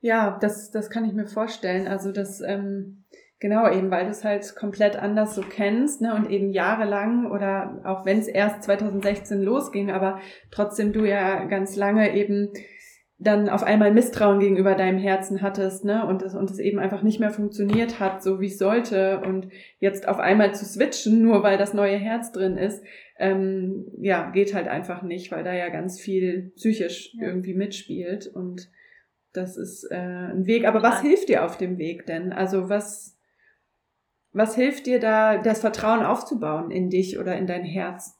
Ja, 0.00 0.38
das, 0.40 0.70
das 0.70 0.90
kann 0.90 1.04
ich 1.04 1.12
mir 1.12 1.26
vorstellen. 1.26 1.88
Also 1.88 2.12
das, 2.12 2.40
ähm, 2.40 3.04
genau 3.38 3.70
eben, 3.70 3.90
weil 3.90 4.04
du 4.04 4.10
es 4.10 4.24
halt 4.24 4.54
komplett 4.56 4.96
anders 4.96 5.34
so 5.34 5.42
kennst, 5.42 6.00
ne, 6.00 6.14
und 6.14 6.30
eben 6.30 6.52
jahrelang 6.52 7.30
oder 7.30 7.82
auch 7.84 8.04
wenn 8.04 8.18
es 8.18 8.28
erst 8.28 8.62
2016 8.64 9.42
losging, 9.42 9.90
aber 9.90 10.20
trotzdem 10.50 10.92
du 10.92 11.04
ja 11.04 11.44
ganz 11.44 11.76
lange 11.76 12.14
eben 12.14 12.52
dann 13.18 13.48
auf 13.48 13.62
einmal 13.62 13.92
Misstrauen 13.92 14.40
gegenüber 14.40 14.74
deinem 14.74 14.98
Herzen 14.98 15.40
hattest, 15.40 15.84
ne, 15.84 16.06
und 16.06 16.22
es, 16.22 16.34
und 16.34 16.50
es 16.50 16.58
eben 16.58 16.78
einfach 16.78 17.02
nicht 17.02 17.18
mehr 17.18 17.30
funktioniert 17.30 17.98
hat, 17.98 18.22
so 18.22 18.40
wie 18.40 18.46
es 18.46 18.58
sollte, 18.58 19.20
und 19.20 19.48
jetzt 19.78 20.06
auf 20.06 20.18
einmal 20.18 20.54
zu 20.54 20.66
switchen, 20.66 21.22
nur 21.22 21.42
weil 21.42 21.56
das 21.56 21.72
neue 21.72 21.96
Herz 21.96 22.32
drin 22.32 22.58
ist, 22.58 22.84
ähm, 23.18 23.86
ja, 23.98 24.30
geht 24.30 24.52
halt 24.52 24.68
einfach 24.68 25.02
nicht, 25.02 25.32
weil 25.32 25.44
da 25.44 25.54
ja 25.54 25.70
ganz 25.70 25.98
viel 25.98 26.52
psychisch 26.56 27.14
ja. 27.14 27.28
irgendwie 27.28 27.54
mitspielt 27.54 28.26
und 28.26 28.68
das 29.32 29.56
ist 29.56 29.84
äh, 29.90 29.96
ein 29.96 30.46
Weg. 30.46 30.66
Aber 30.66 30.82
was 30.82 31.00
hilft 31.00 31.28
dir 31.28 31.44
auf 31.44 31.56
dem 31.56 31.78
Weg 31.78 32.06
denn? 32.06 32.32
Also 32.32 32.68
was, 32.68 33.18
was 34.32 34.54
hilft 34.54 34.86
dir 34.86 35.00
da, 35.00 35.38
das 35.38 35.60
Vertrauen 35.60 36.04
aufzubauen 36.04 36.70
in 36.70 36.90
dich 36.90 37.18
oder 37.18 37.36
in 37.36 37.46
dein 37.46 37.64
Herz? 37.64 38.15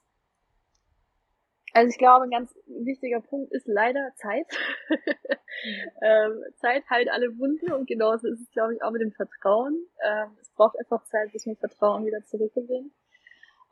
Also 1.77 1.91
ich 1.91 1.99
glaube, 1.99 2.25
ein 2.25 2.31
ganz 2.31 2.55
wichtiger 2.67 3.21
Punkt 3.21 3.53
ist 3.53 3.69
leider 3.69 4.11
Zeit. 4.15 4.47
ähm, 6.01 6.43
Zeit 6.55 6.89
heilt 6.89 7.11
alle 7.11 7.39
Wunden 7.39 7.71
und 7.71 7.87
genauso 7.87 8.29
ist 8.29 8.41
es, 8.41 8.51
glaube 8.53 8.75
ich, 8.75 8.83
auch 8.83 8.93
mit 8.93 9.03
dem 9.03 9.13
Vertrauen. 9.13 9.87
Ähm, 10.03 10.31
es 10.41 10.49
braucht 10.55 10.79
einfach 10.79 11.05
Zeit, 11.05 11.33
bis 11.33 11.45
man 11.45 11.57
Vertrauen 11.57 12.07
wieder 12.07 12.25
zurückgewinnt. 12.25 12.95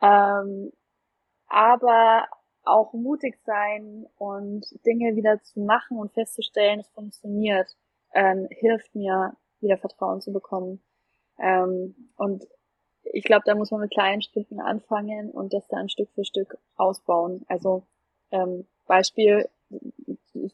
Ähm, 0.03 0.71
aber 1.47 2.27
auch 2.65 2.93
mutig 2.93 3.39
sein 3.47 4.05
und 4.19 4.67
Dinge 4.85 5.17
wieder 5.17 5.41
zu 5.41 5.61
machen 5.61 5.97
und 5.97 6.13
festzustellen, 6.13 6.81
es 6.81 6.89
funktioniert, 6.89 7.75
ähm, 8.13 8.49
hilft 8.51 8.95
mir, 8.95 9.35
wieder 9.61 9.79
Vertrauen 9.79 10.21
zu 10.21 10.31
bekommen. 10.31 10.83
Ähm, 11.39 12.11
und 12.19 12.45
ich 13.03 13.25
glaube, 13.25 13.45
da 13.47 13.55
muss 13.55 13.71
man 13.71 13.81
mit 13.81 13.93
kleinen 13.93 14.21
Schritten 14.21 14.61
anfangen 14.61 15.31
und 15.31 15.55
das 15.55 15.67
dann 15.69 15.89
Stück 15.89 16.11
für 16.15 16.27
Stück 16.27 16.59
ausbauen. 16.77 17.47
Also 17.49 17.87
ähm, 18.35 18.67
Beispiel, 18.87 19.49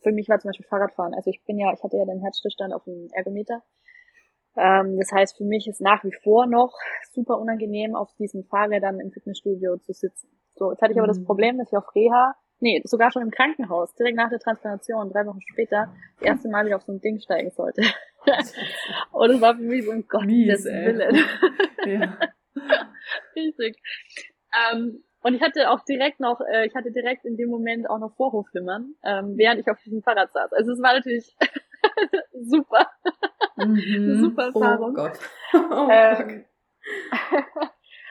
für 0.03 0.13
mich 0.13 0.29
war 0.29 0.39
zum 0.39 0.51
Beispiel 0.51 0.67
Fahrradfahren. 0.67 1.15
Also 1.15 1.31
ich 1.31 1.43
bin 1.45 1.59
ja, 1.59 1.73
ich 1.73 1.83
hatte 1.83 1.97
ja 1.97 2.05
den 2.05 2.21
Herzstillstand 2.21 2.73
auf 2.73 2.85
dem 2.85 3.09
Ergometer. 3.13 3.63
Ähm, 4.57 4.99
das 4.99 5.13
heißt, 5.13 5.37
für 5.37 5.45
mich 5.45 5.67
ist 5.67 5.81
nach 5.81 6.05
wie 6.05 6.13
vor 6.13 6.47
noch 6.47 6.75
super 7.13 7.39
unangenehm, 7.39 7.95
auf 7.95 8.13
diesen 8.19 8.45
Fahrrädern 8.45 9.01
im 9.01 9.11
Fitnessstudio 9.11 9.79
zu 9.79 9.93
sitzen. 9.93 10.29
So, 10.55 10.71
jetzt 10.71 10.83
hatte 10.83 10.93
ich 10.93 10.99
aber 10.99 11.09
das 11.09 11.19
mhm. 11.19 11.25
Problem, 11.25 11.59
dass 11.59 11.71
ich 11.71 11.79
auf 11.79 11.95
Reha, 11.95 12.35
nee, 12.59 12.83
sogar 12.85 13.11
schon 13.11 13.23
im 13.23 13.31
Krankenhaus, 13.31 13.95
direkt 13.95 14.17
nach 14.17 14.29
der 14.29 14.41
Transplantation, 14.41 15.11
drei 15.11 15.25
Wochen 15.27 15.41
später, 15.41 15.95
das 16.19 16.29
erste 16.29 16.49
Mal 16.49 16.67
wieder 16.67 16.77
auf 16.77 16.83
so 16.83 16.93
ein 16.93 17.01
Ding 17.01 17.21
steigen 17.21 17.51
sollte. 17.51 17.83
und 19.13 19.31
es 19.31 19.41
war 19.41 19.57
für 19.57 19.63
mich 19.63 19.85
so 19.85 19.93
ein 19.93 20.07
Gott, 20.09 20.27
Mies, 20.27 20.65
Willen. 20.65 21.25
ja. 21.87 22.19
Richtig. 23.37 23.81
Ähm, 24.73 25.05
und 25.23 25.35
ich 25.35 25.43
hatte 25.43 25.71
auch 25.71 25.85
direkt 25.85 26.21
noch, 26.21 26.41
äh, 26.41 26.67
ich 26.67 26.75
hatte 26.75 26.91
direkt 26.91 27.25
in 27.25 27.37
dem 27.37 27.51
Moment 27.51 27.89
auch 27.89 27.99
noch 27.99 28.15
Vorhofflimmern, 28.17 28.95
ähm, 29.05 29.37
während 29.37 29.61
ich 29.61 29.69
auf 29.69 29.81
diesem 29.83 30.03
Fahrrad 30.03 30.33
saß. 30.33 30.53
Also 30.53 30.73
es 30.73 30.83
war 30.83 30.95
natürlich 30.95 31.37
super. 32.33 32.91
Mhm. 33.57 34.21
super 34.21 34.51
oh 34.55 34.61
Erfahrung. 34.61 34.91
Oh 34.97 35.03
Gott. 35.03 35.19
Oh 35.53 35.89
ähm, 35.91 36.45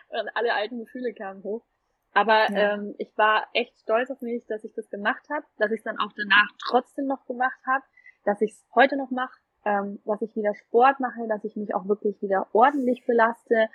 und 0.09 0.29
alle 0.35 0.53
alten 0.53 0.79
Gefühle 0.79 1.13
kamen 1.13 1.43
hoch. 1.43 1.65
Aber 2.13 2.51
ja. 2.51 2.73
ähm, 2.73 2.95
ich 2.97 3.15
war 3.17 3.47
echt 3.53 3.79
stolz 3.79 4.09
auf 4.09 4.21
mich, 4.21 4.45
dass 4.47 4.63
ich 4.63 4.73
das 4.73 4.89
gemacht 4.89 5.23
habe, 5.29 5.45
dass 5.57 5.71
ich 5.71 5.79
es 5.79 5.83
dann 5.83 5.99
auch 5.99 6.11
danach 6.15 6.49
trotzdem 6.67 7.05
noch 7.05 7.25
gemacht 7.25 7.59
habe, 7.65 7.83
dass 8.25 8.41
ich 8.41 8.51
es 8.51 8.65
heute 8.73 8.97
noch 8.97 9.11
mache, 9.11 9.37
ähm, 9.65 9.99
dass 10.05 10.21
ich 10.21 10.35
wieder 10.35 10.53
Sport 10.55 10.99
mache, 10.99 11.27
dass 11.27 11.43
ich 11.43 11.55
mich 11.55 11.73
auch 11.75 11.87
wirklich 11.87 12.21
wieder 12.21 12.47
ordentlich 12.53 13.05
belaste, 13.05 13.67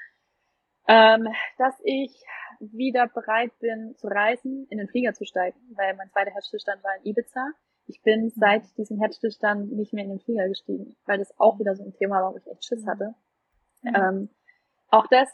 ähm, 0.86 1.28
dass 1.58 1.74
ich 1.84 2.12
wieder 2.60 3.08
bereit 3.08 3.52
bin 3.58 3.94
zu 3.96 4.06
reisen, 4.06 4.66
in 4.70 4.78
den 4.78 4.88
Flieger 4.88 5.12
zu 5.12 5.24
steigen, 5.24 5.58
weil 5.76 5.94
mein 5.96 6.10
zweiter 6.10 6.30
Herzstillstand 6.32 6.82
war 6.82 6.96
in 6.96 7.10
Ibiza. 7.10 7.50
Ich 7.86 8.02
bin 8.02 8.24
mhm. 8.24 8.32
seit 8.36 8.76
diesem 8.78 8.98
Herzstillstand 8.98 9.72
nicht 9.72 9.92
mehr 9.92 10.04
in 10.04 10.10
den 10.10 10.20
Flieger 10.20 10.48
gestiegen, 10.48 10.96
weil 11.06 11.18
das 11.18 11.38
auch 11.38 11.58
wieder 11.58 11.74
so 11.74 11.84
ein 11.84 11.92
Thema 11.92 12.22
war, 12.22 12.32
wo 12.32 12.38
ich 12.38 12.46
echt 12.46 12.64
Schiss 12.64 12.86
hatte. 12.86 13.14
Mhm. 13.82 13.94
Ähm, 13.94 14.28
auch 14.88 15.06
das 15.08 15.28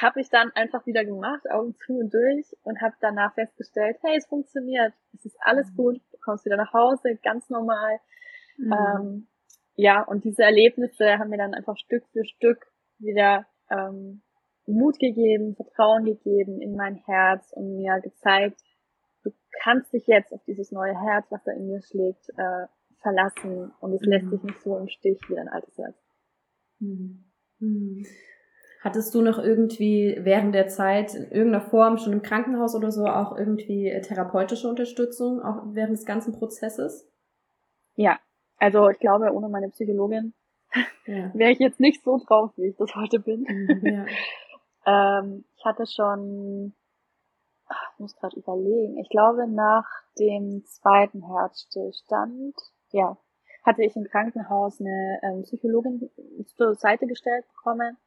habe 0.00 0.20
ich 0.20 0.28
dann 0.28 0.50
einfach 0.52 0.86
wieder 0.86 1.04
gemacht, 1.04 1.50
Augen 1.50 1.74
zu 1.74 1.94
und 1.94 2.12
durch 2.12 2.54
und 2.62 2.80
habe 2.80 2.94
danach 3.00 3.34
festgestellt, 3.34 3.96
hey, 4.02 4.16
es 4.16 4.26
funktioniert, 4.26 4.92
es 5.14 5.24
ist 5.24 5.36
alles 5.40 5.70
mhm. 5.72 5.76
gut, 5.76 6.00
du 6.12 6.18
kommst 6.22 6.44
wieder 6.44 6.56
nach 6.56 6.72
Hause, 6.72 7.16
ganz 7.22 7.48
normal. 7.48 7.98
Mhm. 8.58 8.72
Ähm, 8.72 9.28
ja, 9.74 10.02
und 10.02 10.24
diese 10.24 10.42
Erlebnisse 10.42 11.18
haben 11.18 11.30
mir 11.30 11.38
dann 11.38 11.54
einfach 11.54 11.76
Stück 11.76 12.04
für 12.12 12.24
Stück 12.24 12.66
wieder 12.98 13.46
ähm, 13.70 14.22
Mut 14.66 14.98
gegeben, 14.98 15.54
Vertrauen 15.54 16.04
gegeben 16.04 16.60
in 16.60 16.74
mein 16.74 16.96
Herz 16.96 17.52
und 17.52 17.76
mir 17.76 18.00
gezeigt, 18.00 18.60
du 19.22 19.30
kannst 19.62 19.92
dich 19.92 20.06
jetzt 20.06 20.32
auf 20.32 20.42
dieses 20.44 20.72
neue 20.72 20.98
Herz, 21.00 21.26
was 21.30 21.42
da 21.44 21.52
in 21.52 21.66
mir 21.66 21.80
schlägt, 21.82 22.28
äh, 22.36 22.66
verlassen 23.00 23.72
und 23.80 23.92
es 23.92 24.00
mhm. 24.02 24.08
lässt 24.08 24.32
dich 24.32 24.42
nicht 24.42 24.60
so 24.62 24.76
im 24.76 24.88
Stich 24.88 25.20
wie 25.28 25.34
dein 25.34 25.48
altes 25.48 25.76
Herz. 25.78 25.96
Mhm. 26.80 27.24
Mhm. 27.58 28.06
Hattest 28.82 29.14
du 29.14 29.22
noch 29.22 29.38
irgendwie 29.38 30.16
während 30.20 30.54
der 30.54 30.68
Zeit 30.68 31.14
in 31.14 31.30
irgendeiner 31.30 31.64
Form 31.64 31.98
schon 31.98 32.12
im 32.12 32.22
Krankenhaus 32.22 32.74
oder 32.74 32.92
so 32.92 33.06
auch 33.06 33.36
irgendwie 33.36 33.88
äh, 33.88 34.00
therapeutische 34.00 34.68
Unterstützung, 34.68 35.40
auch 35.40 35.62
während 35.72 35.94
des 35.94 36.06
ganzen 36.06 36.32
Prozesses? 36.32 37.08
Ja, 37.94 38.18
also 38.58 38.88
ich 38.88 38.98
glaube, 38.98 39.32
ohne 39.32 39.48
meine 39.48 39.70
Psychologin 39.70 40.34
ja. 41.06 41.30
wäre 41.34 41.50
ich 41.50 41.58
jetzt 41.58 41.80
nicht 41.80 42.02
so 42.04 42.20
drauf, 42.26 42.52
wie 42.56 42.68
ich 42.68 42.76
das 42.76 42.94
heute 42.94 43.18
bin. 43.18 43.40
Mhm, 43.48 43.86
ja. 43.86 44.06
ähm, 44.86 45.44
ich 45.56 45.64
hatte 45.64 45.86
schon, 45.86 46.74
ich 47.68 47.98
muss 47.98 48.16
gerade 48.16 48.36
überlegen, 48.36 48.98
ich 48.98 49.08
glaube 49.08 49.46
nach 49.48 49.86
dem 50.18 50.64
zweiten 50.64 51.22
Herzstillstand, 51.22 52.54
ja, 52.92 53.16
hatte 53.64 53.82
ich 53.82 53.96
im 53.96 54.04
Krankenhaus 54.04 54.80
eine 54.80 55.18
ähm, 55.22 55.42
Psychologin 55.42 56.08
zur 56.56 56.74
Seite 56.76 57.06
gestellt 57.06 57.44
bekommen, 57.48 57.98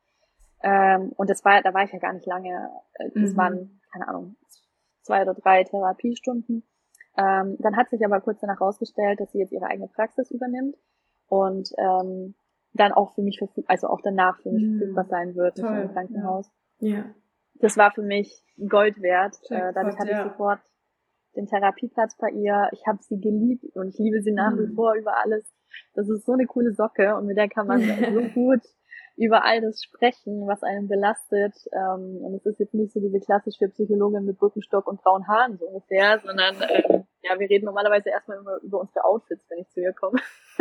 ähm, 0.61 1.13
und 1.15 1.29
das 1.29 1.43
war, 1.45 1.61
da 1.61 1.73
war 1.73 1.83
ich 1.83 1.91
ja 1.91 1.99
gar 1.99 2.13
nicht 2.13 2.25
lange. 2.25 2.69
Äh, 2.95 3.09
das 3.15 3.33
mhm. 3.33 3.37
waren, 3.37 3.81
keine 3.91 4.07
Ahnung, 4.07 4.35
zwei 5.01 5.21
oder 5.21 5.33
drei 5.33 5.63
Therapiestunden. 5.63 6.63
Ähm, 7.17 7.57
dann 7.59 7.75
hat 7.75 7.89
sich 7.89 8.03
aber 8.05 8.21
kurz 8.21 8.39
danach 8.39 8.59
herausgestellt, 8.59 9.19
dass 9.19 9.31
sie 9.31 9.39
jetzt 9.39 9.51
ihre 9.51 9.65
eigene 9.65 9.87
Praxis 9.87 10.31
übernimmt 10.31 10.75
und 11.27 11.71
ähm, 11.77 12.35
dann 12.73 12.91
auch 12.91 13.13
für 13.13 13.21
mich 13.21 13.39
verfügbar, 13.39 13.73
also 13.73 13.87
auch 13.87 14.01
danach 14.01 14.39
für 14.41 14.51
mich 14.51 14.63
mhm. 14.63 14.77
verfügbar 14.77 15.05
sein 15.05 15.35
wird 15.35 15.57
Toll. 15.57 15.79
im 15.79 15.91
Krankenhaus. 15.91 16.51
Ja. 16.79 17.05
Das 17.55 17.77
war 17.77 17.91
für 17.91 18.01
mich 18.01 18.43
Gold 18.67 19.01
wert. 19.01 19.35
Äh, 19.49 19.73
dadurch 19.73 19.97
hatte 19.97 20.11
ja. 20.11 20.25
ich 20.25 20.31
sofort 20.31 20.61
den 21.35 21.47
Therapieplatz 21.47 22.17
bei 22.17 22.29
ihr. 22.29 22.69
Ich 22.71 22.85
habe 22.87 22.99
sie 23.01 23.19
geliebt 23.19 23.65
und 23.75 23.89
ich 23.89 23.97
liebe 23.97 24.21
sie 24.21 24.31
nach 24.31 24.51
mhm. 24.51 24.59
wie 24.69 24.75
vor 24.75 24.93
über 24.95 25.17
alles. 25.17 25.53
Das 25.93 26.09
ist 26.09 26.25
so 26.25 26.33
eine 26.33 26.45
coole 26.45 26.73
Socke 26.73 27.15
und 27.15 27.25
mit 27.25 27.37
der 27.37 27.49
kann 27.49 27.67
man 27.67 27.81
so 28.13 28.21
gut 28.33 28.61
über 29.19 29.43
all 29.43 29.59
das 29.59 29.83
sprechen, 29.83 30.47
was 30.47 30.63
einen 30.63 30.87
belastet. 30.87 31.53
Ähm, 31.73 32.21
und 32.23 32.35
es 32.35 32.45
ist 32.45 32.59
jetzt 32.59 32.73
nicht 32.73 32.93
so 32.93 33.01
diese 33.01 33.19
klassische 33.19 33.67
Psychologin 33.67 34.23
mit 34.23 34.39
Brückenstock 34.39 34.87
und 34.87 35.01
grauen 35.01 35.27
Haaren 35.27 35.57
so 35.57 35.65
ungefähr, 35.65 36.19
sondern 36.19 36.55
ähm, 36.61 37.05
ja, 37.21 37.37
wir 37.37 37.49
reden 37.49 37.65
normalerweise 37.65 38.09
erstmal 38.09 38.37
immer 38.37 38.57
über 38.61 38.79
unsere 38.79 39.03
Outfits, 39.03 39.45
wenn 39.49 39.59
ich 39.59 39.69
zu 39.69 39.81
ihr 39.81 39.93
komme. 39.93 40.19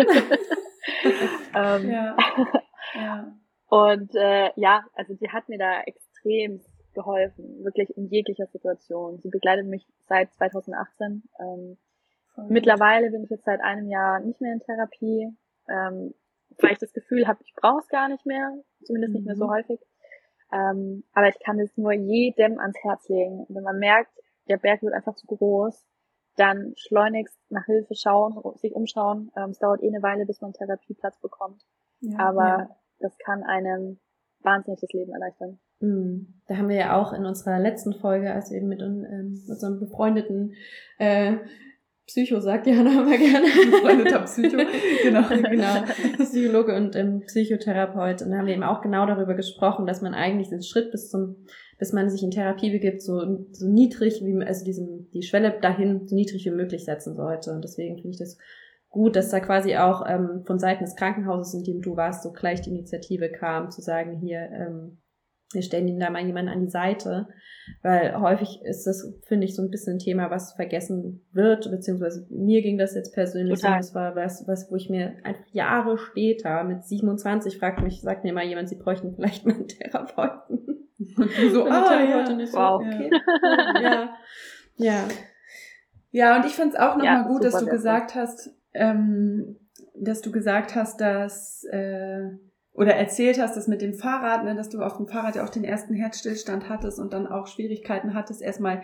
ähm, 1.55 1.91
ja. 1.91 2.17
ja. 2.95 3.33
Und 3.69 4.15
äh, 4.17 4.51
ja, 4.57 4.85
also 4.95 5.15
die 5.15 5.29
hat 5.29 5.49
mir 5.49 5.59
da 5.59 5.83
extrem 5.83 6.08
geholfen, 6.95 7.65
wirklich 7.65 7.97
in 7.97 8.09
jeglicher 8.09 8.47
Situation. 8.47 9.19
Sie 9.21 9.31
begleitet 9.31 9.67
mich 9.67 9.87
seit 10.09 10.33
2018. 10.35 11.23
Ähm, 11.39 11.77
mittlerweile 12.49 13.11
bin 13.11 13.25
ich 13.25 13.31
jetzt 13.31 13.45
seit 13.45 13.61
einem 13.61 13.89
Jahr 13.89 14.21
nicht 14.21 14.41
mehr 14.41 14.53
in 14.53 14.61
Therapie. 14.61 15.37
Ähm, 15.69 16.15
weil 16.61 16.73
ich 16.73 16.79
das 16.79 16.93
Gefühl 16.93 17.27
habe, 17.27 17.41
ich 17.43 17.55
brauche 17.55 17.81
es 17.81 17.89
gar 17.89 18.09
nicht 18.09 18.27
mehr, 18.27 18.53
zumindest 18.85 19.15
nicht 19.15 19.27
mehr 19.27 19.37
so 19.37 19.47
mhm. 19.47 19.51
häufig. 19.51 19.81
Ähm, 20.53 21.05
aber 21.13 21.29
ich 21.29 21.39
kann 21.41 21.61
es 21.61 21.77
nur 21.77 21.93
jedem 21.93 22.59
ans 22.59 22.79
Herz 22.83 23.09
legen. 23.09 23.45
wenn 23.49 23.63
man 23.63 23.79
merkt, 23.79 24.13
der 24.49 24.57
Berg 24.57 24.83
wird 24.83 24.95
einfach 24.95 25.15
zu 25.15 25.27
groß, 25.27 25.85
dann 26.37 26.73
schleunigst 26.77 27.39
nach 27.51 27.67
Hilfe 27.67 27.95
schauen, 27.95 28.41
sich 28.57 28.73
umschauen. 28.75 29.31
Ähm, 29.37 29.51
es 29.51 29.59
dauert 29.59 29.83
eh 29.83 29.89
eine 29.89 30.03
Weile, 30.03 30.25
bis 30.25 30.41
man 30.41 30.49
einen 30.49 30.55
Therapieplatz 30.55 31.21
bekommt. 31.21 31.63
Ja, 32.01 32.19
aber 32.19 32.47
ja. 32.47 32.77
das 33.01 33.19
kann 33.19 33.43
einem 33.43 33.99
wahnsinnig 34.41 34.81
das 34.81 34.93
Leben 34.93 35.13
erleichtern. 35.13 35.61
Mhm. 35.81 36.35
Da 36.47 36.57
haben 36.57 36.69
wir 36.69 36.77
ja 36.77 36.97
auch 36.97 37.13
in 37.13 37.27
unserer 37.27 37.59
letzten 37.59 37.93
Folge, 37.95 38.33
als 38.33 38.51
wir 38.51 38.59
eben 38.59 38.69
mit, 38.69 38.81
ähm, 38.81 39.43
mit 39.47 39.63
einem 39.63 39.81
befreundeten 39.81 40.55
äh, 40.99 41.37
Psycho 42.09 42.41
sagt 42.41 42.67
Jana 42.67 43.03
immer 43.03 43.19
gerne. 43.19 43.47
Befreundeter 43.71 44.21
Psycho. 44.21 44.57
genau, 45.03 45.29
genau. 45.29 45.85
Psychologe 46.19 46.75
und 46.75 46.97
ähm, 46.97 47.21
Psychotherapeut. 47.27 48.23
Und 48.23 48.31
da 48.31 48.39
haben 48.39 48.47
wir 48.47 48.55
eben 48.55 48.63
auch 48.63 48.81
genau 48.81 49.05
darüber 49.05 49.35
gesprochen, 49.35 49.87
dass 49.87 50.01
man 50.01 50.15
eigentlich 50.15 50.49
den 50.49 50.63
Schritt 50.63 50.91
bis 50.91 51.11
zum, 51.11 51.37
bis 51.79 51.93
man 51.93 52.09
sich 52.09 52.23
in 52.23 52.31
Therapie 52.31 52.71
begibt, 52.71 53.03
so, 53.03 53.47
so 53.53 53.69
niedrig 53.69 54.23
wie, 54.25 54.43
also 54.43 54.65
diesen, 54.65 55.11
die 55.11 55.23
Schwelle 55.23 55.59
dahin 55.61 56.09
so 56.09 56.17
niedrig 56.17 56.47
wie 56.47 56.51
möglich 56.51 56.87
setzen 56.87 57.15
sollte. 57.15 57.53
Und 57.53 57.63
deswegen 57.63 57.97
finde 57.97 58.13
ich 58.13 58.19
das 58.19 58.39
gut, 58.89 59.15
dass 59.15 59.29
da 59.29 59.41
quasi 59.41 59.77
auch 59.77 60.03
ähm, 60.09 60.45
von 60.47 60.59
Seiten 60.59 60.85
des 60.85 60.97
Krankenhauses, 60.97 61.53
in 61.53 61.65
dem 61.65 61.83
du 61.83 61.95
warst, 61.95 62.23
so 62.23 62.33
gleich 62.33 62.63
die 62.63 62.71
Initiative 62.71 63.29
kam, 63.29 63.71
zu 63.71 63.83
sagen, 63.83 64.19
hier, 64.19 64.49
ähm, 64.51 64.97
wir 65.53 65.63
stellen 65.63 65.89
ihnen 65.89 66.01
da 66.01 66.11
mal 66.11 66.25
jemanden 66.25 66.51
an 66.51 66.61
die 66.61 66.71
Seite, 66.71 67.29
weil 67.83 68.19
häufig 68.21 68.61
ist 68.63 68.87
das, 68.87 69.15
finde 69.27 69.47
ich, 69.47 69.55
so 69.55 69.63
ein 69.63 69.71
bisschen 69.71 69.97
ein 69.97 69.99
Thema, 69.99 70.31
was 70.31 70.53
vergessen 70.53 71.27
wird, 71.33 71.71
beziehungsweise 71.71 72.27
mir 72.31 72.63
ging 72.63 72.79
das 72.79 72.95
jetzt 72.95 73.15
persönlich 73.15 73.61
so, 73.61 73.69
das 73.69 73.95
war 73.95 74.15
was, 74.15 74.47
was, 74.47 74.71
wo 74.71 74.77
ich 74.77 74.91
mir 74.91 75.15
einfach 75.25 75.47
Jahre 75.53 75.99
später 75.99 76.65
mit 76.65 76.85
27 76.85 77.59
fragt 77.59 77.83
mich, 77.83 78.01
sagt 78.01 78.25
mir 78.25 78.33
mal 78.33 78.45
jemand, 78.45 78.69
sie 78.69 78.77
bräuchten 78.77 79.15
vielleicht 79.15 79.47
mal 79.47 79.55
einen 79.55 79.69
Therapeuten. 79.69 80.59
Und 81.17 81.31
du 81.39 81.51
so, 81.51 81.65
ah, 81.67 81.89
Therapeutin 81.89 82.39
ja. 82.41 82.45
ist 82.45 82.55
wow. 82.55 82.81
okay. 82.81 83.11
ja. 83.83 84.11
ja. 84.77 85.05
Ja, 86.11 86.37
und 86.37 86.47
ich 86.47 86.53
fand 86.55 86.73
es 86.73 86.79
auch 86.79 86.97
nochmal 86.97 87.23
ja, 87.23 87.29
gut, 87.29 87.45
dass 87.45 87.59
du 87.59 87.67
gesagt 87.67 88.15
hast, 88.15 88.51
ähm, 88.73 89.59
dass 89.95 90.23
du 90.23 90.33
gesagt 90.33 90.75
hast, 90.75 91.01
dass 91.01 91.65
äh, 91.71 92.31
oder 92.79 92.95
erzählt 92.95 93.41
hast, 93.41 93.57
dass 93.57 93.67
mit 93.67 93.83
dem 93.83 93.93
Fahrrad, 93.93 94.45
ne, 94.45 94.55
dass 94.55 94.69
du 94.69 94.81
auf 94.83 94.97
dem 94.97 95.09
Fahrrad 95.09 95.35
ja 95.35 95.45
auch 95.45 95.49
den 95.49 95.65
ersten 95.65 95.95
Herzstillstand 95.95 96.69
hattest 96.69 97.01
und 97.01 97.13
dann 97.13 97.27
auch 97.27 97.49
Schwierigkeiten 97.49 98.15
hattest, 98.15 98.41
erstmal 98.41 98.83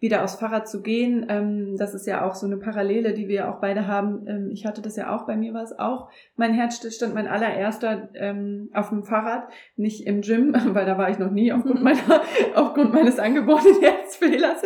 wieder 0.00 0.24
aufs 0.24 0.34
Fahrrad 0.34 0.68
zu 0.68 0.82
gehen. 0.82 1.26
Ähm, 1.28 1.76
das 1.78 1.94
ist 1.94 2.08
ja 2.08 2.26
auch 2.26 2.34
so 2.34 2.44
eine 2.44 2.56
Parallele, 2.56 3.14
die 3.14 3.28
wir 3.28 3.48
auch 3.48 3.60
beide 3.60 3.86
haben. 3.86 4.26
Ähm, 4.26 4.50
ich 4.52 4.66
hatte 4.66 4.82
das 4.82 4.96
ja 4.96 5.14
auch, 5.14 5.26
bei 5.26 5.36
mir 5.36 5.54
war 5.54 5.62
es 5.62 5.78
auch 5.78 6.08
mein 6.34 6.54
Herzstillstand, 6.54 7.14
mein 7.14 7.28
allererster 7.28 8.08
ähm, 8.14 8.68
auf 8.74 8.88
dem 8.88 9.04
Fahrrad, 9.04 9.44
nicht 9.76 10.08
im 10.08 10.22
Gym, 10.22 10.52
weil 10.74 10.84
da 10.84 10.98
war 10.98 11.08
ich 11.08 11.20
noch 11.20 11.30
nie 11.30 11.52
aufgrund 11.52 11.82
meiner, 11.84 12.22
aufgrund 12.56 12.92
meines 12.92 13.20
angeborenen 13.20 13.80
Herzfehlers, 13.80 14.60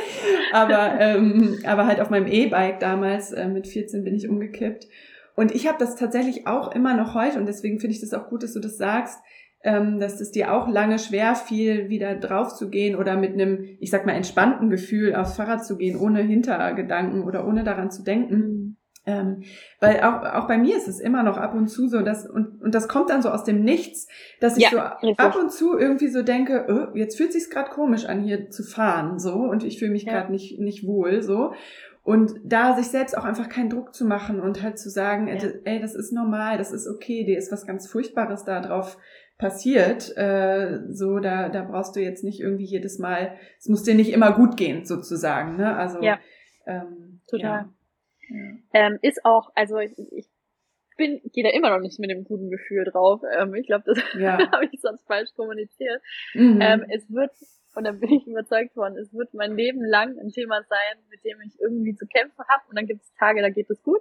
aber, 0.52 0.98
ähm, 0.98 1.58
aber 1.66 1.86
halt 1.86 2.00
auf 2.00 2.08
meinem 2.08 2.26
E-Bike 2.26 2.80
damals, 2.80 3.32
äh, 3.32 3.46
mit 3.46 3.66
14 3.66 4.02
bin 4.04 4.14
ich 4.14 4.26
umgekippt. 4.26 4.88
Und 5.36 5.54
ich 5.54 5.66
habe 5.66 5.78
das 5.78 5.96
tatsächlich 5.96 6.46
auch 6.46 6.74
immer 6.74 6.94
noch 6.94 7.14
heute 7.14 7.38
und 7.38 7.46
deswegen 7.46 7.80
finde 7.80 7.94
ich 7.94 8.00
das 8.00 8.14
auch 8.14 8.28
gut, 8.28 8.42
dass 8.42 8.52
du 8.52 8.60
das 8.60 8.76
sagst, 8.76 9.18
ähm, 9.62 10.00
dass 10.00 10.20
es 10.20 10.30
dir 10.30 10.52
auch 10.54 10.68
lange 10.68 10.98
schwer 10.98 11.34
fiel, 11.34 11.88
wieder 11.88 12.14
drauf 12.14 12.54
zu 12.54 12.70
gehen 12.70 12.96
oder 12.96 13.16
mit 13.16 13.34
einem, 13.34 13.76
ich 13.78 13.90
sag 13.90 14.06
mal, 14.06 14.12
entspannten 14.12 14.70
Gefühl 14.70 15.14
aufs 15.14 15.36
Fahrrad 15.36 15.64
zu 15.64 15.76
gehen, 15.76 15.98
ohne 15.98 16.20
Hintergedanken 16.20 17.24
oder 17.24 17.46
ohne 17.46 17.62
daran 17.62 17.90
zu 17.90 18.02
denken. 18.02 18.36
Mhm. 18.36 18.76
Ähm, 19.06 19.42
weil 19.80 20.00
auch, 20.00 20.22
auch 20.22 20.46
bei 20.46 20.58
mir 20.58 20.76
ist 20.76 20.86
es 20.86 21.00
immer 21.00 21.22
noch 21.22 21.38
ab 21.38 21.54
und 21.54 21.68
zu 21.68 21.88
so, 21.88 22.02
dass, 22.02 22.28
und, 22.28 22.60
und 22.62 22.74
das 22.74 22.86
kommt 22.86 23.08
dann 23.08 23.22
so 23.22 23.30
aus 23.30 23.44
dem 23.44 23.64
Nichts, 23.64 24.06
dass 24.40 24.58
ich 24.58 24.64
ja, 24.64 24.70
so 24.70 25.06
richtig. 25.06 25.18
ab 25.18 25.36
und 25.36 25.50
zu 25.50 25.78
irgendwie 25.78 26.08
so 26.08 26.22
denke, 26.22 26.66
oh, 26.68 26.96
jetzt 26.96 27.16
fühlt 27.16 27.32
sich's 27.32 27.48
gerade 27.48 27.70
komisch 27.70 28.04
an, 28.04 28.20
hier 28.22 28.50
zu 28.50 28.62
fahren, 28.62 29.18
so, 29.18 29.34
und 29.34 29.64
ich 29.64 29.78
fühle 29.78 29.92
mich 29.92 30.04
ja. 30.04 30.12
gerade 30.12 30.30
nicht, 30.30 30.60
nicht 30.60 30.86
wohl, 30.86 31.22
so. 31.22 31.54
Und 32.02 32.34
da 32.44 32.74
sich 32.76 32.88
selbst 32.88 33.16
auch 33.16 33.24
einfach 33.24 33.48
keinen 33.48 33.70
Druck 33.70 33.94
zu 33.94 34.06
machen 34.06 34.40
und 34.40 34.62
halt 34.62 34.78
zu 34.78 34.88
sagen, 34.88 35.28
ja. 35.28 35.34
ey, 35.64 35.80
das 35.80 35.94
ist 35.94 36.12
normal, 36.12 36.56
das 36.56 36.72
ist 36.72 36.88
okay, 36.88 37.24
dir 37.24 37.36
ist 37.36 37.52
was 37.52 37.66
ganz 37.66 37.86
Furchtbares 37.88 38.44
da 38.44 38.60
drauf 38.60 38.96
passiert. 39.36 40.16
Äh, 40.16 40.80
so, 40.88 41.18
da, 41.18 41.48
da 41.48 41.62
brauchst 41.62 41.96
du 41.96 42.00
jetzt 42.00 42.24
nicht 42.24 42.40
irgendwie 42.40 42.64
jedes 42.64 42.98
Mal, 42.98 43.36
es 43.58 43.68
muss 43.68 43.82
dir 43.82 43.94
nicht 43.94 44.12
immer 44.12 44.32
gut 44.32 44.56
gehen, 44.56 44.84
sozusagen. 44.84 45.56
Ne? 45.56 45.76
Also 45.76 46.00
ja. 46.02 46.18
ähm, 46.66 47.20
total. 47.28 47.68
Ja. 48.28 48.46
Ähm, 48.72 48.98
ist 49.02 49.24
auch, 49.24 49.50
also 49.54 49.78
ich, 49.78 49.98
ich 50.12 50.28
bin, 50.96 51.20
gehe 51.32 51.44
da 51.44 51.50
immer 51.50 51.70
noch 51.70 51.80
nicht 51.80 51.98
mit 51.98 52.10
dem 52.10 52.24
guten 52.24 52.50
Gefühl 52.50 52.84
drauf. 52.84 53.22
Ähm, 53.38 53.54
ich 53.54 53.66
glaube, 53.66 53.84
das 53.86 53.98
ja. 54.18 54.38
habe 54.52 54.68
ich 54.70 54.80
sonst 54.80 55.06
falsch 55.06 55.30
kommuniziert. 55.34 56.00
Mhm. 56.34 56.60
Ähm, 56.62 56.84
es 56.88 57.10
wird 57.10 57.32
und 57.74 57.84
dann 57.84 58.00
bin 58.00 58.10
ich 58.10 58.26
überzeugt 58.26 58.76
worden, 58.76 58.96
es 58.96 59.12
wird 59.12 59.32
mein 59.32 59.56
Leben 59.56 59.84
lang 59.84 60.18
ein 60.18 60.30
Thema 60.30 60.62
sein, 60.68 60.98
mit 61.08 61.24
dem 61.24 61.40
ich 61.42 61.60
irgendwie 61.60 61.94
zu 61.94 62.06
kämpfen 62.06 62.44
habe. 62.48 62.62
Und 62.68 62.76
dann 62.76 62.86
gibt 62.86 63.02
es 63.02 63.14
Tage, 63.14 63.42
da 63.42 63.50
geht 63.50 63.70
es 63.70 63.82
gut. 63.82 64.00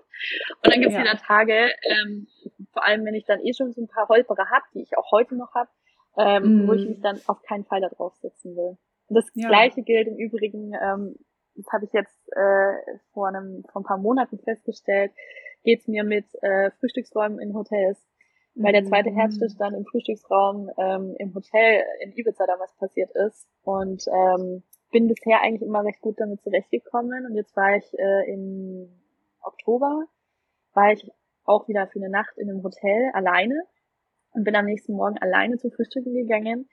Und 0.63 0.73
dann 0.73 0.82
gibt 0.82 0.91
es 0.91 0.97
ja. 0.97 1.01
wieder 1.01 1.17
Tage, 1.17 1.71
ähm, 1.84 2.27
vor 2.73 2.84
allem 2.84 3.05
wenn 3.05 3.13
ich 3.13 3.25
dann 3.25 3.39
eh 3.41 3.53
schon 3.53 3.71
so 3.73 3.82
ein 3.82 3.88
paar 3.88 4.08
Holperer 4.08 4.49
habe, 4.49 4.65
die 4.73 4.82
ich 4.82 4.97
auch 4.97 5.12
heute 5.12 5.36
noch 5.36 5.53
habe, 5.53 5.69
ähm, 6.17 6.65
mm. 6.65 6.67
wo 6.67 6.73
ich 6.73 6.88
mich 6.88 7.01
dann 7.01 7.19
auf 7.27 7.41
keinen 7.43 7.65
Fall 7.65 7.82
da 7.82 7.89
drauf 7.89 8.15
setzen 8.15 8.55
will. 8.55 8.77
Und 9.08 9.15
das 9.15 9.29
ja. 9.36 9.49
gleiche 9.49 9.84
gilt 9.84 10.08
im 10.08 10.17
Übrigen, 10.17 10.73
ähm, 10.73 11.15
das 11.55 11.67
habe 11.71 11.86
ich 11.86 11.93
jetzt 11.93 12.17
äh, 12.36 12.97
vor, 13.13 13.27
einem, 13.27 13.63
vor 13.71 13.82
ein 13.82 13.86
paar 13.86 13.97
Monaten 13.97 14.39
festgestellt, 14.39 15.12
geht's 15.63 15.88
mir 15.88 16.03
mit 16.03 16.25
äh, 16.41 16.71
Frühstücksräumen 16.79 17.39
in 17.39 17.53
Hotels 17.53 17.99
weil 18.63 18.74
der 18.74 18.86
zweite 18.86 19.12
mhm. 19.12 19.15
Herzstillstand 19.15 19.76
im 19.76 19.86
Frühstücksraum 19.86 20.69
ähm, 20.78 21.15
im 21.17 21.34
Hotel 21.34 21.84
in 22.02 22.12
Ibiza 22.12 22.45
damals 22.45 22.74
passiert 22.76 23.12
ist. 23.15 23.48
Und 23.63 24.06
ähm, 24.08 24.63
bin 24.91 25.08
bisher 25.08 25.41
eigentlich 25.41 25.62
immer 25.62 25.84
recht 25.84 26.02
gut 26.02 26.19
damit 26.19 26.41
zurechtgekommen. 26.41 27.26
Und 27.26 27.36
jetzt 27.36 27.56
war 27.56 27.76
ich 27.76 27.86
äh, 27.98 28.32
im 28.32 28.89
Oktober, 29.41 30.06
war 30.74 30.91
ich 30.91 31.10
auch 31.45 31.67
wieder 31.67 31.88
für 31.88 32.00
eine 32.00 32.10
Nacht 32.10 32.38
in 32.38 32.50
einem 32.50 32.63
Hotel 32.63 33.12
alleine 33.13 33.63
und 34.32 34.43
bin 34.43 34.56
am 34.56 34.65
nächsten 34.65 34.93
Morgen 34.93 35.17
alleine 35.17 35.58
zum 35.58 35.72
Frühstücken 35.72 36.13
gegangen. 36.13 36.69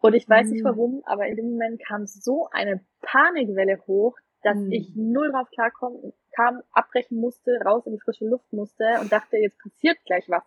Und 0.00 0.14
ich 0.14 0.28
weiß 0.28 0.46
mhm. 0.46 0.52
nicht 0.52 0.64
warum, 0.64 1.02
aber 1.04 1.26
in 1.26 1.36
dem 1.36 1.50
Moment 1.50 1.80
kam 1.86 2.06
so 2.06 2.48
eine 2.52 2.80
Panikwelle 3.02 3.78
hoch, 3.86 4.16
dass 4.42 4.56
mhm. 4.56 4.72
ich 4.72 4.94
null 4.96 5.30
drauf 5.30 5.48
klarkommen, 5.50 6.12
kam, 6.34 6.62
abbrechen 6.72 7.18
musste, 7.18 7.60
raus 7.64 7.86
in 7.86 7.92
die 7.92 8.00
frische 8.00 8.26
Luft 8.26 8.52
musste 8.52 8.84
und 9.00 9.12
dachte, 9.12 9.36
jetzt 9.36 9.58
passiert 9.58 9.98
gleich 10.06 10.28
was 10.28 10.44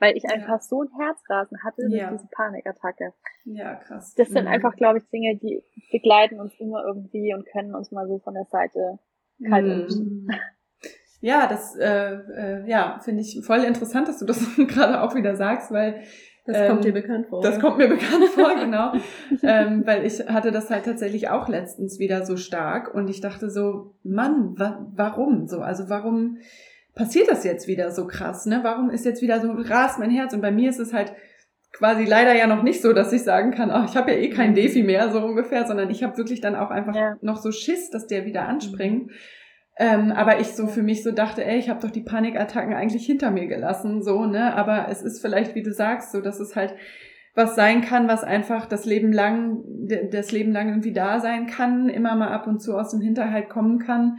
weil 0.00 0.16
ich 0.16 0.24
einfach 0.24 0.48
ja. 0.48 0.60
so 0.60 0.82
ein 0.82 0.88
Herzrasen 0.98 1.62
hatte 1.62 1.82
durch 1.82 2.00
ja. 2.00 2.10
diese 2.10 2.26
Panikattacke. 2.32 3.12
Ja, 3.44 3.76
krass. 3.76 4.14
Das 4.16 4.28
sind 4.28 4.44
mhm. 4.44 4.50
einfach, 4.50 4.74
glaube 4.74 4.98
ich, 4.98 5.08
Dinge, 5.10 5.36
die 5.36 5.62
begleiten 5.92 6.40
uns 6.40 6.52
immer 6.58 6.82
irgendwie 6.84 7.32
und 7.34 7.46
können 7.46 7.74
uns 7.74 7.92
mal 7.92 8.08
so 8.08 8.18
von 8.18 8.34
der 8.34 8.46
Seite 8.46 8.98
kalt 9.48 9.90
mhm. 9.90 10.28
Ja, 11.20 11.46
das 11.46 11.76
äh, 11.76 12.14
äh, 12.14 12.66
ja, 12.66 12.98
finde 13.02 13.20
ich 13.20 13.44
voll 13.44 13.62
interessant, 13.64 14.08
dass 14.08 14.18
du 14.18 14.24
das 14.24 14.42
gerade 14.56 15.02
auch 15.02 15.14
wieder 15.14 15.36
sagst, 15.36 15.70
weil 15.70 16.02
das 16.46 16.56
ähm, 16.56 16.68
kommt 16.68 16.84
dir 16.84 16.92
bekannt 16.92 17.26
vor. 17.26 17.42
Das 17.42 17.60
kommt 17.60 17.76
mir 17.76 17.88
bekannt 17.88 18.24
vor, 18.34 18.54
genau. 18.54 18.92
ähm, 19.42 19.86
weil 19.86 20.06
ich 20.06 20.26
hatte 20.28 20.50
das 20.50 20.70
halt 20.70 20.86
tatsächlich 20.86 21.28
auch 21.28 21.48
letztens 21.48 21.98
wieder 21.98 22.24
so 22.24 22.38
stark 22.38 22.94
und 22.94 23.08
ich 23.10 23.20
dachte 23.20 23.50
so, 23.50 23.94
Mann, 24.02 24.58
wa 24.58 24.86
warum 24.94 25.46
so? 25.46 25.60
Also 25.60 25.90
warum 25.90 26.38
passiert 26.94 27.30
das 27.30 27.44
jetzt 27.44 27.68
wieder 27.68 27.90
so 27.90 28.06
krass, 28.06 28.46
ne? 28.46 28.60
Warum 28.62 28.90
ist 28.90 29.04
jetzt 29.04 29.22
wieder 29.22 29.40
so 29.40 29.52
rast 29.52 29.98
mein 29.98 30.10
Herz? 30.10 30.34
Und 30.34 30.40
bei 30.40 30.50
mir 30.50 30.70
ist 30.70 30.80
es 30.80 30.92
halt 30.92 31.12
quasi 31.72 32.04
leider 32.04 32.34
ja 32.34 32.46
noch 32.46 32.62
nicht 32.62 32.82
so, 32.82 32.92
dass 32.92 33.12
ich 33.12 33.22
sagen 33.22 33.52
kann, 33.52 33.70
ach, 33.70 33.88
ich 33.88 33.96
habe 33.96 34.10
ja 34.12 34.18
eh 34.18 34.30
kein 34.30 34.54
Defi 34.54 34.82
mehr, 34.82 35.10
so 35.10 35.20
ungefähr, 35.24 35.66
sondern 35.66 35.90
ich 35.90 36.02
habe 36.02 36.16
wirklich 36.16 36.40
dann 36.40 36.56
auch 36.56 36.70
einfach 36.70 36.94
ja. 36.94 37.16
noch 37.20 37.36
so 37.36 37.52
Schiss, 37.52 37.90
dass 37.90 38.06
der 38.06 38.26
wieder 38.26 38.48
anspringt. 38.48 39.12
Ähm, 39.78 40.12
aber 40.12 40.40
ich 40.40 40.48
so 40.48 40.66
für 40.66 40.82
mich 40.82 41.02
so 41.02 41.12
dachte, 41.12 41.44
ey, 41.44 41.58
ich 41.58 41.70
habe 41.70 41.80
doch 41.80 41.90
die 41.90 42.02
Panikattacken 42.02 42.74
eigentlich 42.74 43.06
hinter 43.06 43.30
mir 43.30 43.46
gelassen, 43.46 44.02
so, 44.02 44.26
ne? 44.26 44.54
Aber 44.54 44.88
es 44.90 45.00
ist 45.02 45.22
vielleicht, 45.22 45.54
wie 45.54 45.62
du 45.62 45.72
sagst, 45.72 46.12
so, 46.12 46.20
dass 46.20 46.40
es 46.40 46.56
halt 46.56 46.74
was 47.34 47.54
sein 47.54 47.80
kann, 47.80 48.08
was 48.08 48.24
einfach 48.24 48.66
das 48.66 48.84
Leben 48.84 49.12
lang, 49.12 49.62
das 50.10 50.32
Leben 50.32 50.52
lang 50.52 50.68
irgendwie 50.68 50.92
da 50.92 51.20
sein 51.20 51.46
kann, 51.46 51.88
immer 51.88 52.16
mal 52.16 52.28
ab 52.28 52.48
und 52.48 52.60
zu 52.60 52.76
aus 52.76 52.90
dem 52.90 53.00
Hinterhalt 53.00 53.48
kommen 53.48 53.78
kann 53.78 54.18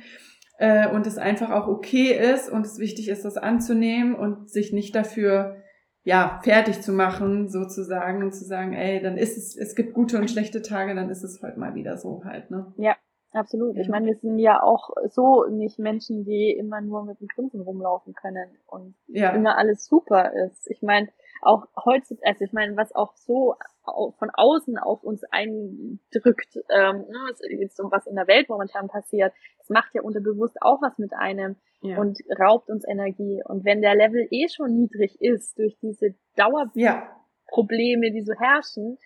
äh, 0.62 0.88
und 0.88 1.08
es 1.08 1.17
einfach 1.17 1.50
auch 1.50 1.67
okay 1.67 2.13
ist 2.13 2.47
und 2.47 2.67
es 2.67 2.78
wichtig 2.78 3.10
ist, 3.10 3.26
das 3.26 3.36
anzunehmen 3.36 4.13
und 4.13 4.52
sich 4.52 4.71
nicht 4.71 4.93
dafür 4.93 5.58
ja 6.04 6.39
fertig 6.43 6.82
zu 6.82 6.93
machen 6.93 7.50
sozusagen 7.50 8.21
und 8.21 8.32
zu 8.32 8.45
sagen, 8.45 8.74
ey, 8.74 9.02
dann 9.02 9.17
ist 9.17 9.38
es, 9.38 9.58
es 9.58 9.76
gibt 9.76 9.95
gute 9.95 10.19
und 10.19 10.30
schlechte 10.30 10.62
Tage, 10.62 10.93
dann 10.93 11.10
ist 11.10 11.24
es 11.24 11.41
heute 11.41 11.60
mal 11.60 11.74
wieder 11.74 11.97
so 11.97 12.24
halt, 12.26 12.52
ne? 12.52 12.71
Ja, 12.78 12.95
absolut. 13.32 13.76
Ich 13.78 13.89
meine, 13.89 14.06
wir 14.06 14.15
sind 14.15 14.38
ja 14.38 14.62
auch 14.62 14.91
so 15.10 15.45
nicht 15.50 15.80
Menschen, 15.80 16.26
die 16.26 16.52
immer 16.52 16.80
nur 16.80 17.06
mit 17.06 17.19
dem 17.19 17.28
Grinsen 17.28 17.62
rumlaufen 17.62 18.13
können 18.13 18.52
und 18.67 18.93
ja. 19.08 19.32
immer 19.32 19.58
alles 19.58 19.88
super 19.88 20.32
ist. 20.45 20.69
Ich 20.69 20.84
meine, 20.84 21.10
auch 21.41 21.65
heutzutage, 21.86 22.28
also 22.28 22.45
ich 22.45 22.54
meine, 22.54 22.78
was 22.78 22.93
auch 22.93 23.15
so 23.15 23.56
von 23.84 24.30
außen 24.32 24.78
auf 24.78 25.04
uns 25.04 25.24
eindrückt, 25.32 26.58
ähm, 26.70 27.06
ne, 27.10 27.60
jetzt 27.60 27.78
so 27.78 27.91
was 27.91 28.06
in 28.06 28.15
der 28.15 28.28
Welt 28.28 28.50
momentan 28.50 28.88
passiert, 28.88 29.34
das 29.58 29.70
macht 29.70 29.94
ja 29.94 30.02
unterbewusst 30.02 30.58
auch 30.62 30.82
was 30.82 30.98
mit 30.98 31.13
einem 31.13 31.56
ja. 31.82 31.98
und 31.98 32.20
raubt 32.39 32.70
uns 32.70 32.88
Energie. 32.88 33.41
Und 33.44 33.65
wenn 33.65 33.82
der 33.82 33.96
Level 33.96 34.28
eh 34.30 34.48
schon 34.50 34.76
niedrig 34.76 35.20
ist 35.20 35.58
durch 35.58 35.78
diese 35.82 36.13
Dauerprobleme, 36.36 38.08
ja. 38.08 38.13
die 38.13 38.24
so 38.24 38.34
herrschen, 38.34 38.98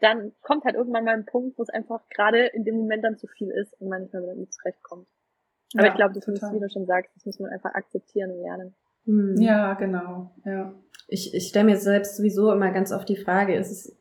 dann 0.00 0.32
kommt 0.42 0.64
halt 0.64 0.74
irgendwann 0.74 1.04
mal 1.04 1.14
ein 1.14 1.24
Punkt, 1.24 1.56
wo 1.58 1.62
es 1.62 1.70
einfach 1.70 2.06
gerade 2.10 2.46
in 2.46 2.64
dem 2.64 2.76
Moment 2.76 3.04
dann 3.04 3.16
zu 3.16 3.26
viel 3.26 3.50
ist 3.50 3.80
und 3.80 3.88
man 3.88 4.02
nicht 4.02 4.12
mehr 4.12 4.22
damit 4.22 4.52
zurechtkommt. 4.52 5.06
Aber 5.74 5.86
ja, 5.86 5.90
ich 5.90 5.96
glaube, 5.96 6.14
das 6.14 6.26
muss, 6.26 6.42
wie 6.52 6.60
du 6.60 6.68
schon 6.68 6.86
sagst, 6.86 7.14
das 7.14 7.26
muss 7.26 7.38
man 7.38 7.50
einfach 7.50 7.74
akzeptieren 7.74 8.30
und 8.30 8.42
lernen. 8.42 8.74
Hm. 9.04 9.36
Ja, 9.38 9.74
genau. 9.74 10.32
Ja. 10.44 10.74
Ich, 11.08 11.34
ich 11.34 11.48
stelle 11.48 11.66
mir 11.66 11.76
selbst 11.76 12.16
sowieso 12.16 12.52
immer 12.52 12.72
ganz 12.72 12.92
oft 12.92 13.08
die 13.08 13.16
Frage, 13.16 13.54
ist 13.54 13.70
es 13.70 13.96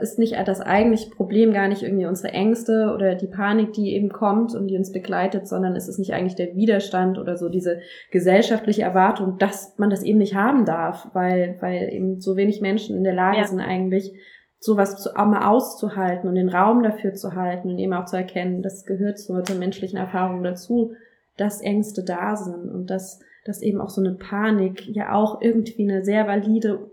ist 0.00 0.18
nicht 0.18 0.36
das 0.46 0.60
eigentliche 0.60 1.10
Problem 1.10 1.52
gar 1.52 1.68
nicht 1.68 1.82
irgendwie 1.84 2.06
unsere 2.06 2.32
Ängste 2.32 2.92
oder 2.94 3.14
die 3.14 3.28
Panik, 3.28 3.72
die 3.72 3.94
eben 3.94 4.08
kommt 4.08 4.54
und 4.54 4.66
die 4.66 4.76
uns 4.76 4.90
begleitet, 4.90 5.46
sondern 5.46 5.76
ist 5.76 5.88
es 5.88 5.98
nicht 5.98 6.14
eigentlich 6.14 6.34
der 6.34 6.56
Widerstand 6.56 7.16
oder 7.16 7.36
so 7.36 7.48
diese 7.48 7.80
gesellschaftliche 8.10 8.82
Erwartung, 8.82 9.38
dass 9.38 9.78
man 9.78 9.88
das 9.88 10.02
eben 10.02 10.18
nicht 10.18 10.34
haben 10.34 10.64
darf, 10.64 11.08
weil, 11.12 11.56
weil 11.60 11.92
eben 11.92 12.20
so 12.20 12.36
wenig 12.36 12.60
Menschen 12.60 12.96
in 12.96 13.04
der 13.04 13.14
Lage 13.14 13.38
ja. 13.38 13.44
sind 13.44 13.60
eigentlich 13.60 14.12
sowas 14.58 15.00
zu, 15.00 15.16
auch 15.16 15.26
mal 15.26 15.48
auszuhalten 15.48 16.28
und 16.28 16.34
den 16.34 16.48
Raum 16.48 16.82
dafür 16.82 17.14
zu 17.14 17.34
halten 17.34 17.70
und 17.70 17.78
eben 17.78 17.92
auch 17.92 18.06
zu 18.06 18.16
erkennen, 18.16 18.62
das 18.62 18.84
gehört 18.84 19.18
zur, 19.18 19.44
zur 19.44 19.56
menschlichen 19.56 19.98
Erfahrung 19.98 20.42
dazu, 20.42 20.92
dass 21.36 21.62
Ängste 21.62 22.02
da 22.04 22.36
sind 22.36 22.68
und 22.68 22.90
dass, 22.90 23.20
dass 23.44 23.62
eben 23.62 23.80
auch 23.80 23.90
so 23.90 24.00
eine 24.00 24.14
Panik 24.14 24.86
ja 24.88 25.14
auch 25.14 25.40
irgendwie 25.40 25.88
eine 25.88 26.04
sehr 26.04 26.26
valide 26.26 26.90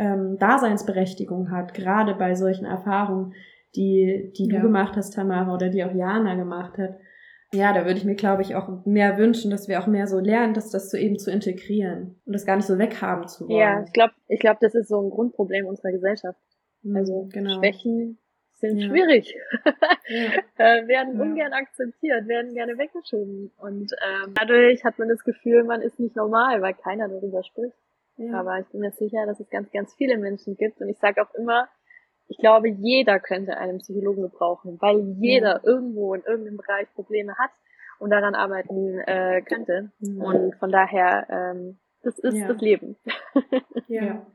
ähm, 0.00 0.38
Daseinsberechtigung 0.38 1.50
hat, 1.50 1.74
gerade 1.74 2.14
bei 2.14 2.34
solchen 2.34 2.64
Erfahrungen, 2.64 3.34
die, 3.76 4.32
die 4.36 4.46
Ja. 4.48 4.56
du 4.56 4.62
gemacht 4.62 4.96
hast, 4.96 5.10
Tamara, 5.14 5.54
oder 5.54 5.68
die 5.68 5.84
auch 5.84 5.94
Jana 5.94 6.34
gemacht 6.34 6.78
hat. 6.78 6.96
Ja, 7.52 7.72
da 7.72 7.84
würde 7.84 7.98
ich 7.98 8.04
mir, 8.04 8.14
glaube 8.14 8.42
ich, 8.42 8.54
auch 8.54 8.84
mehr 8.86 9.18
wünschen, 9.18 9.50
dass 9.50 9.66
wir 9.68 9.80
auch 9.80 9.86
mehr 9.88 10.06
so 10.06 10.18
lernen, 10.20 10.54
dass 10.54 10.70
das 10.70 10.88
so 10.90 10.96
eben 10.96 11.18
zu 11.18 11.30
integrieren 11.32 12.20
und 12.24 12.32
das 12.32 12.46
gar 12.46 12.56
nicht 12.56 12.66
so 12.66 12.78
weghaben 12.78 13.26
zu 13.28 13.48
wollen. 13.48 13.58
Ja, 13.58 13.82
ich 13.84 13.92
glaube, 13.92 14.12
ich 14.28 14.38
glaube, 14.40 14.58
das 14.60 14.74
ist 14.74 14.88
so 14.88 15.00
ein 15.02 15.10
Grundproblem 15.10 15.66
unserer 15.66 15.90
Gesellschaft. 15.92 16.38
Mhm, 16.82 16.96
Also 16.96 17.28
genau. 17.32 17.58
Schwächen 17.58 18.18
sind 18.52 18.78
Ja. 18.78 18.88
schwierig, 18.88 19.34
Ja. 20.08 20.30
äh, 20.58 20.86
werden 20.86 21.16
Ja. 21.16 21.22
ungern 21.22 21.52
akzeptiert, 21.52 22.28
werden 22.28 22.54
gerne 22.54 22.78
weggeschoben. 22.78 23.50
Und 23.58 23.92
ähm, 24.06 24.34
dadurch 24.34 24.84
hat 24.84 24.98
man 24.98 25.08
das 25.08 25.24
Gefühl, 25.24 25.64
man 25.64 25.82
ist 25.82 25.98
nicht 25.98 26.14
normal, 26.16 26.62
weil 26.62 26.74
keiner 26.74 27.08
darüber 27.08 27.42
spricht. 27.42 27.74
Ja. 28.20 28.40
Aber 28.40 28.58
ich 28.58 28.66
bin 28.66 28.80
mir 28.80 28.92
sicher, 28.92 29.24
dass 29.26 29.40
es 29.40 29.48
ganz, 29.50 29.70
ganz 29.72 29.94
viele 29.94 30.18
Menschen 30.18 30.56
gibt. 30.56 30.80
Und 30.80 30.88
ich 30.88 30.98
sage 30.98 31.22
auch 31.22 31.34
immer, 31.34 31.68
ich 32.28 32.38
glaube, 32.38 32.68
jeder 32.68 33.18
könnte 33.18 33.56
einen 33.56 33.78
Psychologen 33.78 34.22
gebrauchen, 34.22 34.76
weil 34.80 35.00
jeder 35.18 35.64
irgendwo 35.64 36.14
in 36.14 36.22
irgendeinem 36.22 36.58
Bereich 36.58 36.92
Probleme 36.94 37.34
hat 37.36 37.50
und 37.98 38.10
daran 38.10 38.34
arbeiten 38.34 38.98
äh, 39.00 39.42
könnte. 39.42 39.90
Mhm. 40.00 40.20
Und 40.22 40.54
von 40.56 40.70
daher, 40.70 41.26
ähm, 41.30 41.78
das 42.02 42.18
ist 42.18 42.36
Ja. 42.36 42.48
das 42.48 42.60
Leben. 42.60 42.96
ja. 43.88 44.04
Ja. 44.04 44.26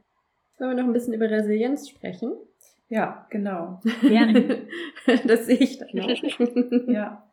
Wollen 0.58 0.72
wir 0.72 0.84
noch 0.84 0.90
ein 0.90 0.94
bisschen 0.94 1.14
über 1.14 1.30
Resilienz 1.30 1.90
sprechen? 1.90 2.34
Ja, 2.88 3.28
genau. 3.30 3.82
Gerne. 4.02 4.68
das 5.26 5.46
sehe 5.48 5.58
ich 5.58 5.80
dann 5.80 5.90
noch. 5.94 6.08
Ja. 6.88 7.28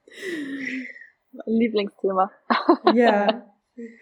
Mein 1.33 1.47
Lieblingsthema. 1.47 2.31
Ja, 2.95 3.52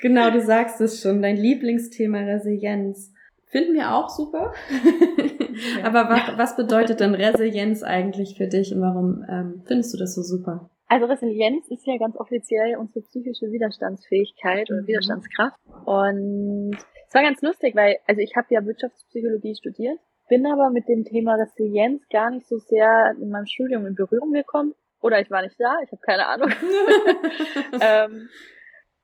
genau, 0.01 0.31
du 0.31 0.41
sagst 0.41 0.81
es 0.81 1.01
schon, 1.01 1.23
dein 1.23 1.37
Lieblingsthema 1.37 2.19
Resilienz. 2.19 3.13
Finden 3.47 3.75
wir 3.75 3.95
auch 3.95 4.09
super. 4.09 4.53
Ja. 5.79 5.85
Aber 5.85 6.09
was, 6.09 6.39
was 6.39 6.57
bedeutet 6.57 7.01
denn 7.01 7.15
Resilienz 7.15 7.83
eigentlich 7.83 8.37
für 8.39 8.47
dich 8.47 8.73
und 8.73 8.81
warum 8.81 9.25
ähm, 9.29 9.63
findest 9.67 9.93
du 9.93 9.99
das 9.99 10.15
so 10.15 10.23
super? 10.23 10.71
Also 10.87 11.05
Resilienz 11.07 11.69
ist 11.69 11.87
ja 11.87 11.99
ganz 11.99 12.17
offiziell 12.17 12.77
unsere 12.77 13.03
psychische 13.03 13.51
Widerstandsfähigkeit 13.51 14.71
oder 14.71 14.83
Mhm. 14.83 14.87
Widerstandskraft. 14.87 15.57
Und 15.85 16.77
es 17.07 17.15
war 17.15 17.23
ganz 17.23 17.43
lustig, 17.43 17.75
weil, 17.75 17.99
also 18.07 18.21
ich 18.23 18.37
habe 18.37 18.47
ja 18.51 18.65
Wirtschaftspsychologie 18.65 19.55
studiert, 19.55 19.99
bin 20.29 20.47
aber 20.47 20.71
mit 20.71 20.89
dem 20.89 21.05
Thema 21.05 21.35
Resilienz 21.35 22.09
gar 22.09 22.31
nicht 22.31 22.47
so 22.47 22.57
sehr 22.59 23.15
in 23.21 23.29
meinem 23.29 23.47
Studium 23.47 23.85
in 23.87 23.95
Berührung 23.97 24.33
gekommen. 24.33 24.75
Oder 25.03 25.21
ich 25.21 25.31
war 25.31 25.43
nicht 25.43 25.57
da, 25.59 25.77
ich 25.85 25.91
habe 25.93 26.01
keine 26.01 26.27
Ahnung. 26.27 26.51
ähm, 27.81 28.29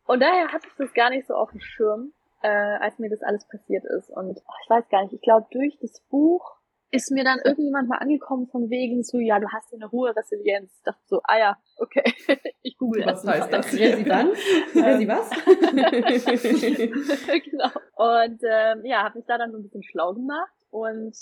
und 0.06 0.20
daher 0.20 0.52
hatte 0.52 0.68
ich 0.68 0.74
das 0.78 0.94
gar 0.94 1.10
nicht 1.10 1.26
so 1.26 1.34
auf 1.34 1.50
dem 1.50 1.60
Schirm, 1.60 2.12
äh, 2.42 2.48
als 2.48 2.98
mir 2.98 3.10
das 3.10 3.22
alles 3.22 3.46
passiert 3.48 3.84
ist. 3.84 4.08
Und 4.10 4.40
ach, 4.46 4.54
ich 4.62 4.70
weiß 4.70 4.88
gar 4.88 5.02
nicht, 5.02 5.12
ich 5.12 5.20
glaube, 5.20 5.46
durch 5.50 5.76
das 5.80 6.00
Buch 6.08 6.56
ist 6.90 7.10
mir 7.10 7.24
dann 7.24 7.40
irgendjemand 7.44 7.88
mal 7.88 7.98
angekommen 7.98 8.46
von 8.46 8.70
wegen 8.70 9.02
so, 9.02 9.18
ja, 9.18 9.40
du 9.40 9.48
hast 9.48 9.72
ja 9.72 9.78
eine 9.78 9.90
hohe 9.90 10.14
Resilienz. 10.14 10.72
Ich 10.76 10.82
dachte 10.84 11.02
so, 11.06 11.20
ah 11.24 11.38
ja, 11.38 11.58
okay, 11.78 12.04
ich 12.62 12.78
google 12.78 13.04
Was 13.04 13.24
jetzt 13.24 13.32
heißt 13.32 13.52
das? 13.52 13.72
Resilienz? 13.72 14.38
Resi 14.74 15.08
was? 15.08 15.28
genau. 17.50 17.70
Und 17.96 18.40
ähm, 18.48 18.84
ja, 18.84 19.02
habe 19.02 19.18
mich 19.18 19.26
da 19.26 19.38
dann 19.38 19.50
so 19.50 19.58
ein 19.58 19.64
bisschen 19.64 19.82
schlau 19.82 20.14
gemacht 20.14 20.54
und 20.70 21.16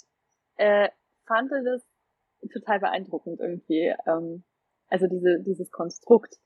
äh, 0.57 0.91
fand 1.27 1.51
das 1.51 1.83
total 2.53 2.81
beeindruckend 2.81 3.41
irgendwie. 3.41 3.95
Ähm, 4.07 4.45
also 4.89 5.07
diese, 5.07 5.41
dieses 5.41 5.71
Konstrukt. 5.71 6.37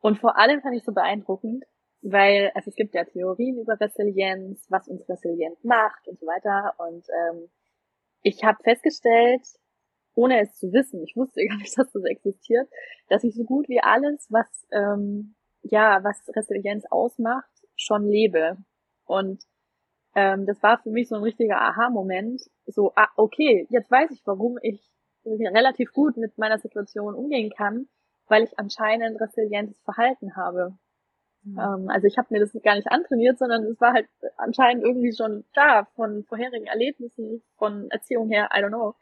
Und 0.00 0.18
vor 0.18 0.36
allem 0.36 0.60
fand 0.60 0.76
ich 0.76 0.84
so 0.84 0.92
beeindruckend, 0.92 1.64
weil 2.02 2.50
also 2.54 2.70
es 2.70 2.76
gibt 2.76 2.94
ja 2.94 3.04
Theorien 3.04 3.58
über 3.58 3.80
Resilienz, 3.80 4.66
was 4.68 4.88
uns 4.88 5.08
resilient 5.08 5.64
macht 5.64 6.06
und 6.08 6.18
so 6.18 6.26
weiter. 6.26 6.74
Und 6.78 7.06
ähm, 7.08 7.48
ich 8.22 8.44
habe 8.44 8.58
festgestellt, 8.62 9.42
ohne 10.14 10.40
es 10.40 10.56
zu 10.56 10.72
wissen, 10.72 11.02
ich 11.02 11.16
wusste 11.16 11.44
gar 11.48 11.56
nicht, 11.58 11.76
dass 11.78 11.92
das 11.92 12.04
existiert, 12.04 12.68
dass 13.08 13.24
ich 13.24 13.34
so 13.34 13.44
gut 13.44 13.68
wie 13.68 13.80
alles, 13.80 14.26
was 14.30 14.66
ähm, 14.72 15.34
ja, 15.62 16.02
was 16.04 16.28
Resilienz 16.34 16.84
ausmacht, 16.90 17.50
schon 17.76 18.06
lebe. 18.06 18.56
Und 19.04 19.42
ähm, 20.14 20.46
das 20.46 20.62
war 20.62 20.78
für 20.78 20.90
mich 20.90 21.08
so 21.08 21.16
ein 21.16 21.22
richtiger 21.22 21.60
Aha-Moment. 21.60 22.42
So, 22.66 22.92
ah, 22.96 23.08
okay, 23.16 23.66
jetzt 23.70 23.90
weiß 23.90 24.10
ich, 24.10 24.22
warum 24.24 24.58
ich 24.62 24.80
relativ 25.24 25.92
gut 25.92 26.16
mit 26.16 26.38
meiner 26.38 26.58
Situation 26.58 27.14
umgehen 27.14 27.50
kann, 27.50 27.88
weil 28.28 28.44
ich 28.44 28.58
anscheinend 28.58 29.20
resilientes 29.20 29.80
Verhalten 29.82 30.36
habe. 30.36 30.78
Ähm, 31.46 31.88
also 31.88 32.06
ich 32.06 32.18
habe 32.18 32.28
mir 32.30 32.40
das 32.40 32.52
gar 32.62 32.74
nicht 32.74 32.90
antrainiert, 32.90 33.38
sondern 33.38 33.64
es 33.64 33.80
war 33.80 33.92
halt 33.92 34.08
anscheinend 34.36 34.84
irgendwie 34.84 35.14
schon 35.14 35.44
da 35.54 35.86
von 35.94 36.24
vorherigen 36.24 36.66
Erlebnissen, 36.66 37.42
von 37.56 37.90
Erziehung 37.90 38.28
her, 38.28 38.48
I 38.52 38.60
don't 38.60 38.68
know. 38.68 38.94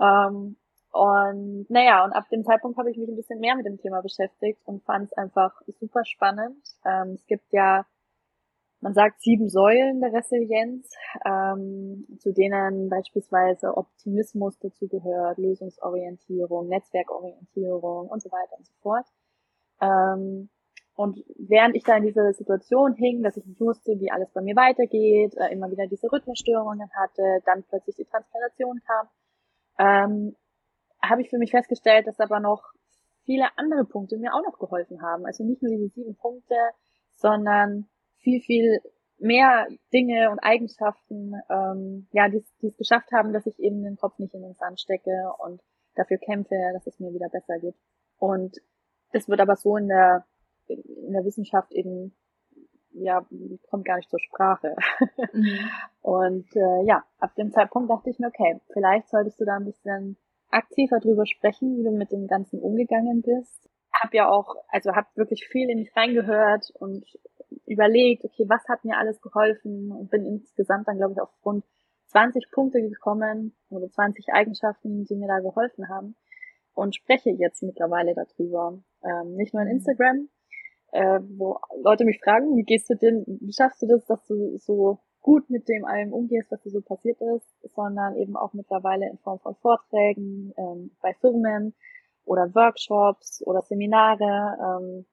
Ähm, 0.00 0.56
und 0.92 1.66
naja, 1.68 2.04
und 2.04 2.12
ab 2.12 2.28
dem 2.30 2.44
Zeitpunkt 2.44 2.78
habe 2.78 2.90
ich 2.90 2.96
mich 2.96 3.08
ein 3.08 3.16
bisschen 3.16 3.40
mehr 3.40 3.56
mit 3.56 3.66
dem 3.66 3.78
Thema 3.78 4.00
beschäftigt 4.00 4.60
und 4.64 4.82
fand 4.84 5.06
es 5.06 5.12
einfach 5.12 5.60
super 5.78 6.04
spannend. 6.04 6.56
Ähm, 6.84 7.12
es 7.14 7.26
gibt 7.26 7.52
ja, 7.52 7.84
man 8.80 8.94
sagt 8.94 9.20
sieben 9.20 9.48
Säulen 9.48 10.00
der 10.00 10.12
Resilienz, 10.12 10.90
ähm, 11.26 12.06
zu 12.18 12.32
denen 12.32 12.88
beispielsweise 12.88 13.76
Optimismus 13.76 14.58
dazu 14.58 14.88
gehört, 14.88 15.38
Lösungsorientierung, 15.38 16.68
Netzwerkorientierung 16.68 18.08
und 18.08 18.22
so 18.22 18.30
weiter 18.30 18.56
und 18.56 18.66
so 18.66 18.72
fort. 18.80 19.06
Ähm, 19.80 20.48
und 20.96 21.22
während 21.36 21.76
ich 21.76 21.84
da 21.84 21.96
in 21.96 22.04
dieser 22.04 22.32
Situation 22.32 22.94
hing, 22.94 23.22
dass 23.22 23.36
ich 23.36 23.44
nicht 23.44 23.60
wusste, 23.60 24.00
wie 24.00 24.10
alles 24.10 24.30
bei 24.32 24.40
mir 24.40 24.56
weitergeht, 24.56 25.36
äh, 25.36 25.52
immer 25.52 25.70
wieder 25.70 25.86
diese 25.86 26.10
Rhythmusstörungen 26.10 26.88
hatte, 26.94 27.42
dann 27.44 27.64
plötzlich 27.64 27.96
die 27.96 28.06
Transplantation 28.06 28.80
kam, 28.86 29.08
ähm, 29.78 30.36
habe 31.02 31.20
ich 31.20 31.28
für 31.28 31.36
mich 31.36 31.50
festgestellt, 31.50 32.06
dass 32.06 32.18
aber 32.18 32.40
noch 32.40 32.62
viele 33.24 33.46
andere 33.56 33.84
Punkte 33.84 34.16
mir 34.16 34.32
auch 34.32 34.42
noch 34.42 34.58
geholfen 34.58 35.02
haben. 35.02 35.26
Also 35.26 35.44
nicht 35.44 35.62
nur 35.62 35.70
diese 35.70 35.88
sieben 35.88 36.16
Punkte, 36.16 36.56
sondern 37.16 37.88
viel, 38.16 38.40
viel 38.40 38.80
mehr 39.18 39.66
Dinge 39.92 40.30
und 40.30 40.38
Eigenschaften, 40.38 41.34
ähm, 41.50 42.08
ja, 42.12 42.30
die 42.30 42.38
es 42.38 42.76
geschafft 42.78 43.12
haben, 43.12 43.34
dass 43.34 43.46
ich 43.46 43.58
eben 43.58 43.82
den 43.82 43.96
Kopf 43.96 44.18
nicht 44.18 44.32
in 44.32 44.42
den 44.42 44.54
Sand 44.54 44.80
stecke 44.80 45.30
und 45.44 45.60
dafür 45.94 46.16
kämpfe, 46.16 46.54
dass 46.72 46.86
es 46.86 46.98
mir 47.00 47.12
wieder 47.12 47.28
besser 47.28 47.58
geht. 47.58 47.76
Und 48.18 48.56
das 49.12 49.28
wird 49.28 49.40
aber 49.40 49.56
so 49.56 49.76
in 49.76 49.88
der 49.88 50.24
in 50.68 51.12
der 51.12 51.24
Wissenschaft 51.24 51.72
eben 51.72 52.14
ja 52.92 53.26
kommt 53.68 53.84
gar 53.84 53.96
nicht 53.96 54.10
zur 54.10 54.20
Sprache. 54.20 54.74
Mhm. 55.32 55.58
Und 56.02 56.56
äh, 56.56 56.84
ja, 56.84 57.04
ab 57.18 57.34
dem 57.36 57.50
Zeitpunkt 57.50 57.90
dachte 57.90 58.10
ich 58.10 58.18
mir, 58.18 58.28
okay, 58.28 58.60
vielleicht 58.72 59.08
solltest 59.08 59.40
du 59.40 59.44
da 59.44 59.56
ein 59.56 59.64
bisschen 59.64 60.16
aktiver 60.50 61.00
drüber 61.00 61.26
sprechen, 61.26 61.76
wie 61.76 61.84
du 61.84 61.90
mit 61.90 62.12
dem 62.12 62.26
Ganzen 62.26 62.60
umgegangen 62.60 63.22
bist. 63.22 63.68
Hab 63.92 64.14
ja 64.14 64.28
auch, 64.28 64.54
also 64.68 64.92
hab 64.92 65.16
wirklich 65.16 65.46
viel 65.50 65.70
in 65.70 65.78
mich 65.78 65.94
reingehört 65.96 66.70
und 66.78 67.04
überlegt, 67.66 68.24
okay, 68.24 68.44
was 68.48 68.66
hat 68.68 68.84
mir 68.84 68.96
alles 68.98 69.20
geholfen 69.20 69.90
und 69.92 70.10
bin 70.10 70.24
insgesamt 70.24 70.86
dann, 70.88 70.98
glaube 70.98 71.14
ich, 71.14 71.20
auf 71.20 71.30
rund 71.44 71.64
20 72.08 72.50
Punkte 72.50 72.80
gekommen 72.80 73.54
oder 73.70 73.88
20 73.88 74.28
Eigenschaften, 74.32 75.04
die 75.04 75.16
mir 75.16 75.28
da 75.28 75.40
geholfen 75.40 75.88
haben 75.88 76.14
und 76.74 76.94
spreche 76.94 77.30
jetzt 77.30 77.62
mittlerweile 77.62 78.14
darüber. 78.14 78.78
Ähm, 79.02 79.34
nicht 79.34 79.54
nur 79.54 79.62
in 79.62 79.70
Instagram, 79.70 80.28
äh, 80.96 81.20
wo 81.36 81.58
Leute 81.82 82.04
mich 82.04 82.20
fragen, 82.22 82.56
wie 82.56 82.62
gehst 82.62 82.88
du 82.88 82.94
denn, 82.94 83.24
wie 83.26 83.52
schaffst 83.52 83.82
du 83.82 83.86
das, 83.86 84.04
dass 84.06 84.24
du 84.26 84.56
so 84.56 84.98
gut 85.20 85.50
mit 85.50 85.68
dem 85.68 85.84
allem 85.84 86.12
umgehst, 86.12 86.50
was 86.50 86.62
dir 86.62 86.70
so 86.70 86.80
passiert 86.80 87.20
ist, 87.20 87.74
sondern 87.74 88.16
eben 88.16 88.36
auch 88.36 88.52
mittlerweile 88.54 89.08
in 89.10 89.18
Form 89.18 89.38
von 89.40 89.54
Vorträgen 89.56 90.54
ähm, 90.56 90.92
bei 91.02 91.12
Firmen 91.14 91.74
oder 92.24 92.54
Workshops 92.54 93.42
oder 93.44 93.60
Seminare, 93.62 94.56
ähm, 94.62 95.06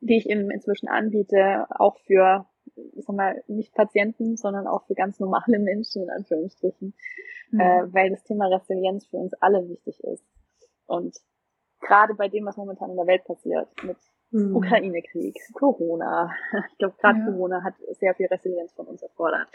die 0.00 0.18
ich 0.18 0.28
eben 0.28 0.50
inzwischen 0.50 0.88
anbiete, 0.88 1.66
auch 1.70 1.98
für, 2.06 2.46
ich 2.94 3.04
sag 3.04 3.16
mal, 3.16 3.42
nicht 3.48 3.74
Patienten, 3.74 4.36
sondern 4.36 4.66
auch 4.66 4.86
für 4.86 4.94
ganz 4.94 5.18
normale 5.18 5.58
Menschen 5.58 6.02
in 6.02 6.10
Anführungsstrichen, 6.10 6.94
Mhm. 7.50 7.60
äh, 7.60 7.94
weil 7.94 8.10
das 8.10 8.22
Thema 8.24 8.46
Resilienz 8.46 9.06
für 9.06 9.16
uns 9.16 9.32
alle 9.40 9.66
wichtig 9.68 9.98
ist. 10.04 10.24
Und 10.86 11.16
gerade 11.80 12.14
bei 12.14 12.28
dem, 12.28 12.44
was 12.44 12.56
momentan 12.56 12.90
in 12.90 12.96
der 12.96 13.06
Welt 13.06 13.24
passiert, 13.24 13.68
mit 13.82 13.96
Mhm. 14.30 14.56
Ukraine-Krieg, 14.56 15.36
Corona. 15.54 16.34
Ich 16.72 16.78
glaube, 16.78 16.96
gerade 17.00 17.18
Ja. 17.18 17.24
Corona 17.26 17.62
hat 17.62 17.74
sehr 17.98 18.14
viel 18.14 18.26
Resilienz 18.26 18.72
von 18.74 18.86
uns 18.86 19.02
erfordert. 19.02 19.48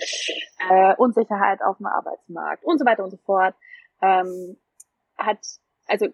Äh, 0.70 0.96
Unsicherheit 0.96 1.62
auf 1.62 1.78
dem 1.78 1.86
Arbeitsmarkt 1.86 2.64
und 2.66 2.80
so 2.80 2.86
weiter 2.86 3.04
und 3.04 3.12
so 3.12 3.18
fort. 3.18 3.56
Ähm, 4.02 4.58
hat, 5.18 5.40
also 5.88 6.08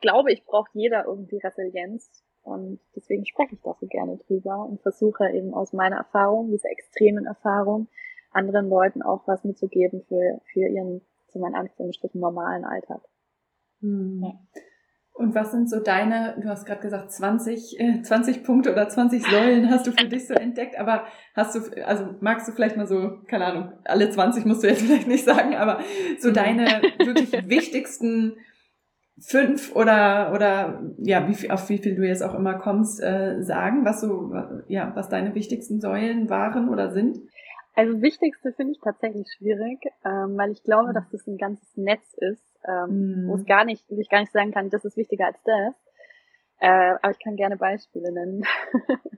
glaube 0.00 0.32
ich, 0.32 0.44
braucht 0.44 0.70
jeder 0.74 1.04
irgendwie 1.06 1.38
Resilienz. 1.38 2.10
Und 2.42 2.80
deswegen 2.96 3.24
spreche 3.24 3.54
ich 3.54 3.62
da 3.62 3.74
so 3.80 3.86
gerne 3.86 4.18
drüber 4.26 4.66
und 4.66 4.80
versuche 4.82 5.30
eben 5.30 5.54
aus 5.54 5.72
meiner 5.72 5.96
Erfahrung, 5.96 6.50
dieser 6.50 6.70
extremen 6.70 7.24
Erfahrung, 7.24 7.88
anderen 8.32 8.68
Leuten 8.68 9.02
auch 9.02 9.26
was 9.28 9.44
mitzugeben 9.44 10.02
für, 10.08 10.40
für 10.52 10.66
ihren, 10.66 11.02
zu 11.28 11.38
meinen 11.38 11.54
Anführungsstrichen, 11.54 12.20
normalen 12.20 12.64
Alltag. 12.64 13.02
Mhm. 13.80 14.24
Ja. 14.24 14.60
Und 15.14 15.34
was 15.34 15.50
sind 15.50 15.68
so 15.68 15.78
deine, 15.78 16.36
du 16.40 16.48
hast 16.48 16.64
gerade 16.64 16.80
gesagt, 16.80 17.12
20, 17.12 17.78
äh, 17.78 18.02
20 18.02 18.42
Punkte 18.44 18.72
oder 18.72 18.88
20 18.88 19.22
Säulen 19.22 19.70
hast 19.70 19.86
du 19.86 19.92
für 19.92 20.08
dich 20.08 20.26
so 20.26 20.32
entdeckt, 20.32 20.78
aber 20.78 21.04
hast 21.34 21.54
du, 21.54 21.86
also 21.86 22.06
magst 22.20 22.48
du 22.48 22.52
vielleicht 22.52 22.78
mal 22.78 22.86
so, 22.86 23.18
keine 23.28 23.44
Ahnung, 23.44 23.72
alle 23.84 24.08
20 24.08 24.46
musst 24.46 24.62
du 24.62 24.68
jetzt 24.68 24.82
vielleicht 24.86 25.08
nicht 25.08 25.24
sagen, 25.24 25.54
aber 25.54 25.80
so 26.18 26.30
mhm. 26.30 26.34
deine 26.34 26.66
wirklich 26.98 27.32
wichtigsten 27.48 28.36
fünf 29.20 29.76
oder, 29.76 30.32
oder 30.34 30.82
ja, 30.98 31.28
wie 31.28 31.34
viel, 31.34 31.50
auf 31.50 31.68
wie 31.68 31.78
viel 31.78 31.94
du 31.94 32.06
jetzt 32.06 32.22
auch 32.22 32.34
immer 32.34 32.54
kommst, 32.54 33.02
äh, 33.02 33.42
sagen, 33.42 33.84
was 33.84 34.00
so, 34.00 34.32
ja, 34.66 34.92
was 34.94 35.10
deine 35.10 35.34
wichtigsten 35.34 35.80
Säulen 35.80 36.30
waren 36.30 36.70
oder 36.70 36.90
sind? 36.90 37.18
Also 37.74 38.00
wichtigste 38.00 38.52
finde 38.52 38.72
ich 38.72 38.80
tatsächlich 38.80 39.28
schwierig, 39.36 39.78
ähm, 40.04 40.36
weil 40.38 40.52
ich 40.52 40.62
glaube, 40.62 40.88
mhm. 40.88 40.94
dass 40.94 41.10
das 41.10 41.26
ein 41.26 41.36
ganzes 41.36 41.76
Netz 41.76 42.14
ist 42.16 42.51
ähm, 42.66 43.24
mm. 43.24 43.28
wo 43.28 43.34
es 43.34 43.44
gar 43.44 43.64
nicht, 43.64 43.84
wo 43.88 43.98
ich 43.98 44.08
gar 44.08 44.20
nicht 44.20 44.32
sagen 44.32 44.52
kann, 44.52 44.70
das 44.70 44.84
ist 44.84 44.96
wichtiger 44.96 45.26
als 45.26 45.42
das. 45.44 45.74
Äh, 46.58 46.94
aber 47.02 47.10
ich 47.10 47.18
kann 47.18 47.36
gerne 47.36 47.56
Beispiele 47.56 48.12
nennen. 48.12 48.44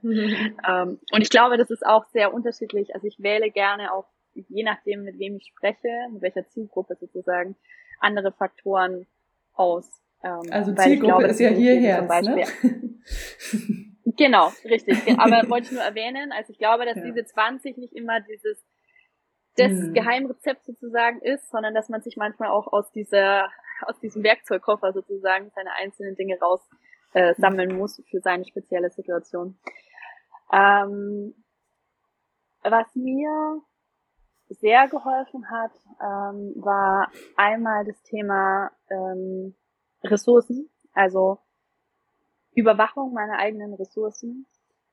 ähm, 0.67 0.99
und 1.11 1.21
ich 1.21 1.29
glaube, 1.29 1.57
das 1.57 1.69
ist 1.69 1.85
auch 1.85 2.05
sehr 2.05 2.33
unterschiedlich. 2.33 2.95
Also 2.95 3.05
ich 3.05 3.19
wähle 3.19 3.51
gerne 3.51 3.93
auch, 3.93 4.07
je 4.33 4.63
nachdem, 4.63 5.03
mit 5.03 5.19
wem 5.19 5.35
ich 5.35 5.45
spreche, 5.45 5.89
mit 6.11 6.23
welcher 6.23 6.47
Zielgruppe 6.47 6.95
sozusagen, 6.99 7.55
andere 7.99 8.31
Faktoren 8.31 9.05
aus. 9.53 9.87
Ähm, 10.23 10.41
also 10.49 10.73
Zielgruppe 10.73 11.17
glaube, 11.17 11.27
ist 11.27 11.39
ja 11.39 11.49
hierher. 11.49 12.01
Ne? 12.01 12.45
genau, 14.17 14.51
richtig. 14.63 14.97
Aber 15.19 15.47
wollte 15.47 15.67
ich 15.67 15.71
nur 15.71 15.83
erwähnen, 15.83 16.31
also 16.31 16.51
ich 16.51 16.57
glaube, 16.57 16.85
dass 16.85 16.97
ja. 16.97 17.03
diese 17.03 17.25
20 17.25 17.77
nicht 17.77 17.93
immer 17.93 18.21
dieses 18.21 18.65
das 19.57 19.71
mhm. 19.71 19.93
Geheimrezept 19.93 20.65
sozusagen 20.65 21.21
ist, 21.21 21.49
sondern 21.49 21.73
dass 21.73 21.89
man 21.89 22.01
sich 22.01 22.17
manchmal 22.17 22.49
auch 22.49 22.71
aus 22.71 22.91
dieser, 22.91 23.49
aus 23.85 23.99
diesem 23.99 24.23
Werkzeugkoffer 24.23 24.93
sozusagen 24.93 25.51
seine 25.55 25.71
einzelnen 25.73 26.15
Dinge 26.15 26.37
raus 26.39 26.61
äh, 27.13 27.33
sammeln 27.35 27.77
muss 27.77 28.01
für 28.09 28.19
seine 28.19 28.45
spezielle 28.45 28.89
Situation. 28.89 29.57
Ähm, 30.51 31.33
was 32.63 32.95
mir 32.95 33.61
sehr 34.49 34.87
geholfen 34.87 35.49
hat, 35.49 35.71
ähm, 36.01 36.53
war 36.57 37.11
einmal 37.35 37.85
das 37.85 38.01
Thema 38.03 38.71
ähm, 38.89 39.55
Ressourcen, 40.03 40.69
also 40.93 41.39
Überwachung 42.53 43.13
meiner 43.13 43.37
eigenen 43.37 43.73
Ressourcen 43.73 44.45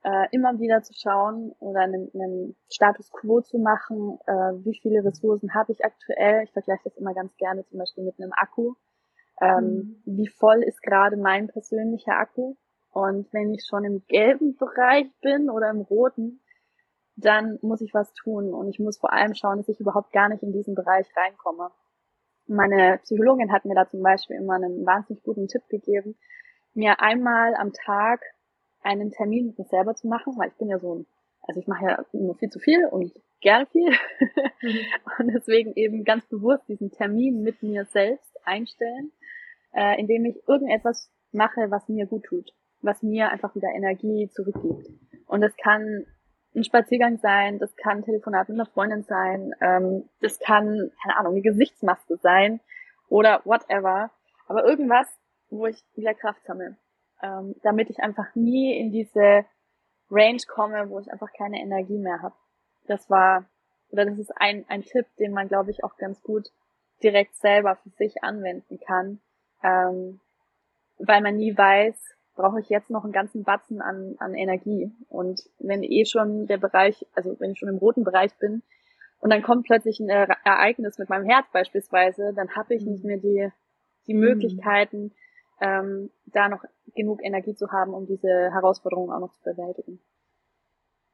äh, 0.04 0.26
immer 0.32 0.58
wieder 0.58 0.82
zu 0.82 0.92
schauen 0.94 1.52
oder 1.60 1.80
einen, 1.80 2.10
einen 2.14 2.56
Status 2.70 3.10
quo 3.10 3.40
zu 3.40 3.58
machen, 3.58 4.18
äh, 4.26 4.64
wie 4.64 4.78
viele 4.80 5.04
Ressourcen 5.04 5.54
habe 5.54 5.72
ich 5.72 5.84
aktuell. 5.84 6.42
Ich 6.44 6.52
vergleiche 6.52 6.82
das 6.84 6.96
immer 6.96 7.14
ganz 7.14 7.36
gerne 7.36 7.64
zum 7.66 7.78
Beispiel 7.78 8.04
mit 8.04 8.18
einem 8.18 8.32
Akku. 8.32 8.74
Ähm, 9.40 9.64
mhm. 9.64 10.02
Wie 10.04 10.28
voll 10.28 10.62
ist 10.62 10.82
gerade 10.82 11.16
mein 11.16 11.48
persönlicher 11.48 12.16
Akku? 12.18 12.56
Und 12.90 13.32
wenn 13.32 13.54
ich 13.54 13.64
schon 13.68 13.84
im 13.84 14.04
gelben 14.06 14.56
Bereich 14.56 15.10
bin 15.22 15.48
oder 15.48 15.70
im 15.70 15.80
roten, 15.80 16.40
dann 17.16 17.58
muss 17.62 17.80
ich 17.80 17.94
was 17.94 18.12
tun. 18.12 18.52
Und 18.52 18.68
ich 18.68 18.78
muss 18.78 18.98
vor 18.98 19.12
allem 19.12 19.34
schauen, 19.34 19.58
dass 19.58 19.68
ich 19.68 19.80
überhaupt 19.80 20.12
gar 20.12 20.28
nicht 20.28 20.42
in 20.42 20.52
diesen 20.52 20.74
Bereich 20.74 21.06
reinkomme. 21.16 21.70
Meine 22.46 22.98
Psychologin 23.04 23.52
hat 23.52 23.64
mir 23.64 23.74
da 23.74 23.88
zum 23.88 24.02
Beispiel 24.02 24.36
immer 24.36 24.54
einen 24.54 24.84
wahnsinnig 24.84 25.22
guten 25.22 25.46
Tipp 25.46 25.62
gegeben, 25.68 26.16
mir 26.74 27.00
einmal 27.00 27.54
am 27.54 27.72
Tag 27.72 28.20
einen 28.82 29.10
Termin 29.12 29.46
mit 29.46 29.58
mir 29.58 29.64
selber 29.64 29.94
zu 29.94 30.08
machen, 30.08 30.34
weil 30.36 30.48
ich 30.48 30.56
bin 30.56 30.68
ja 30.68 30.78
so 30.78 30.96
ein, 30.96 31.06
also 31.42 31.60
ich 31.60 31.66
mache 31.66 31.84
ja 31.84 32.04
nur 32.12 32.36
viel 32.36 32.50
zu 32.50 32.58
viel 32.58 32.86
und 32.86 33.12
gerne 33.40 33.66
viel. 33.66 33.90
Mhm. 34.62 34.78
und 35.18 35.34
deswegen 35.34 35.72
eben 35.74 36.04
ganz 36.04 36.26
bewusst 36.26 36.68
diesen 36.68 36.90
Termin 36.90 37.42
mit 37.42 37.62
mir 37.62 37.84
selbst 37.86 38.36
einstellen, 38.44 39.12
äh, 39.74 39.98
indem 40.00 40.24
ich 40.24 40.36
irgendetwas 40.46 41.10
mache, 41.32 41.70
was 41.70 41.88
mir 41.88 42.06
gut 42.06 42.24
tut, 42.24 42.52
was 42.80 43.02
mir 43.02 43.30
einfach 43.30 43.54
wieder 43.54 43.68
Energie 43.74 44.28
zurückgibt. 44.32 44.88
Und 45.26 45.40
das 45.40 45.56
kann 45.56 46.06
ein 46.54 46.64
Spaziergang 46.64 47.18
sein, 47.18 47.58
das 47.58 47.74
kann 47.76 47.98
ein 47.98 48.04
Telefonat 48.04 48.48
mit 48.48 48.58
einer 48.58 48.68
Freundin 48.68 49.04
sein, 49.04 49.54
ähm, 49.60 50.08
das 50.20 50.38
kann, 50.38 50.90
keine 51.02 51.16
Ahnung, 51.16 51.32
eine 51.32 51.42
Gesichtsmaske 51.42 52.18
sein 52.22 52.60
oder 53.08 53.40
whatever. 53.44 54.10
Aber 54.46 54.64
irgendwas, 54.64 55.08
wo 55.48 55.66
ich 55.66 55.82
wieder 55.94 56.12
Kraft 56.14 56.44
sammle 56.44 56.76
ähm, 57.22 57.54
damit 57.62 57.90
ich 57.90 58.00
einfach 58.00 58.34
nie 58.34 58.76
in 58.76 58.90
diese 58.90 59.44
Range 60.10 60.40
komme, 60.46 60.90
wo 60.90 60.98
ich 60.98 61.10
einfach 61.10 61.32
keine 61.32 61.60
Energie 61.60 61.98
mehr 61.98 62.22
habe. 62.22 62.34
Das 62.86 63.08
war, 63.08 63.44
oder 63.90 64.04
das 64.04 64.18
ist 64.18 64.32
ein, 64.36 64.64
ein 64.68 64.82
Tipp, 64.82 65.06
den 65.18 65.32
man, 65.32 65.48
glaube 65.48 65.70
ich, 65.70 65.84
auch 65.84 65.96
ganz 65.96 66.22
gut 66.22 66.50
direkt 67.02 67.34
selber 67.36 67.76
für 67.76 67.90
sich 67.90 68.22
anwenden 68.22 68.78
kann, 68.80 69.20
ähm, 69.62 70.20
weil 70.98 71.22
man 71.22 71.36
nie 71.36 71.56
weiß, 71.56 71.96
brauche 72.34 72.60
ich 72.60 72.68
jetzt 72.68 72.90
noch 72.90 73.04
einen 73.04 73.12
ganzen 73.12 73.44
Batzen 73.44 73.80
an, 73.80 74.16
an 74.18 74.34
Energie. 74.34 74.92
Und 75.08 75.42
wenn 75.58 75.82
eh 75.82 76.04
schon 76.04 76.46
der 76.46 76.58
Bereich, 76.58 77.06
also 77.14 77.38
wenn 77.40 77.52
ich 77.52 77.58
schon 77.58 77.68
im 77.68 77.78
roten 77.78 78.04
Bereich 78.04 78.34
bin, 78.38 78.62
und 79.20 79.30
dann 79.30 79.42
kommt 79.42 79.66
plötzlich 79.66 80.00
ein 80.00 80.08
Ereignis 80.08 80.98
mit 80.98 81.08
meinem 81.08 81.26
Herz 81.26 81.46
beispielsweise, 81.52 82.32
dann 82.34 82.56
habe 82.56 82.74
ich 82.74 82.84
nicht 82.84 83.04
mhm. 83.04 83.08
mehr 83.08 83.18
die, 83.18 83.48
die. 84.08 84.14
Möglichkeiten, 84.14 85.12
ähm, 85.62 86.10
da 86.26 86.48
noch 86.48 86.64
genug 86.94 87.22
Energie 87.22 87.54
zu 87.54 87.70
haben, 87.70 87.94
um 87.94 88.06
diese 88.06 88.50
Herausforderungen 88.52 89.12
auch 89.12 89.20
noch 89.20 89.32
zu 89.32 89.42
bewältigen. 89.44 90.00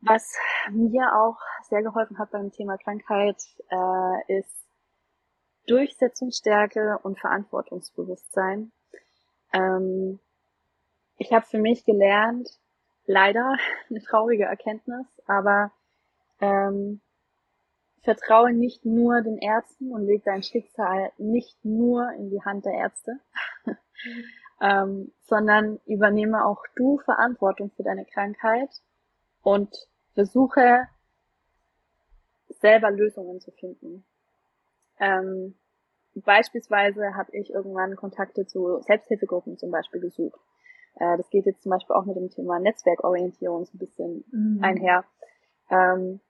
Was 0.01 0.36
mir 0.70 1.14
auch 1.14 1.38
sehr 1.68 1.82
geholfen 1.82 2.18
hat 2.18 2.30
beim 2.30 2.51
Thema 2.51 2.78
Krankheit, 2.78 3.36
äh, 3.68 4.38
ist 4.38 4.66
Durchsetzungsstärke 5.66 6.99
und 7.03 7.20
Verantwortungsbewusstsein. 7.20 8.72
Ähm, 9.53 10.18
ich 11.18 11.32
habe 11.32 11.44
für 11.44 11.59
mich 11.59 11.84
gelernt, 11.84 12.49
leider 13.05 13.55
eine 13.90 14.01
traurige 14.01 14.44
Erkenntnis, 14.44 15.07
aber 15.26 15.72
ähm, 16.40 17.03
vertraue 18.03 18.53
nicht 18.53 18.84
nur 18.84 19.22
den 19.22 19.38
Ärzten 19.38 19.92
und 19.92 20.07
leg 20.07 20.22
dein 20.24 20.42
Schicksal 20.42 21.12
nicht 21.18 21.64
nur 21.64 22.11
in 22.12 22.30
die 22.30 22.42
Hand 22.42 22.64
der 22.64 22.74
Ärzte, 22.74 23.18
ähm, 24.61 25.12
sondern 25.20 25.80
übernehme 25.86 26.44
auch 26.44 26.62
du 26.76 26.99
Verantwortung 26.99 27.70
für 27.70 27.82
deine 27.82 28.05
Krankheit 28.05 28.70
und 29.42 29.74
versuche 30.14 30.88
selber 32.61 32.90
Lösungen 32.90 33.40
zu 33.40 33.51
finden. 33.53 34.05
Ähm, 34.99 35.55
beispielsweise 36.14 37.14
habe 37.14 37.36
ich 37.36 37.51
irgendwann 37.51 37.96
Kontakte 37.96 38.46
zu 38.46 38.80
Selbsthilfegruppen 38.82 39.59
zum 39.59 39.70
Beispiel 39.70 40.01
gesucht. 40.01 40.40
Äh, 40.96 41.16
das 41.16 41.30
geht 41.30 41.46
jetzt 41.46 41.62
zum 41.62 41.70
Beispiel 41.70 41.94
auch 41.94 42.05
mit 42.05 42.16
dem 42.16 42.30
Thema 42.30 42.59
Netzwerkorientierung 42.59 43.64
so 43.64 43.74
ein 43.74 43.78
bisschen 43.78 44.24
mhm. 44.32 44.62
einher. 44.62 45.05
Ähm, 45.70 46.20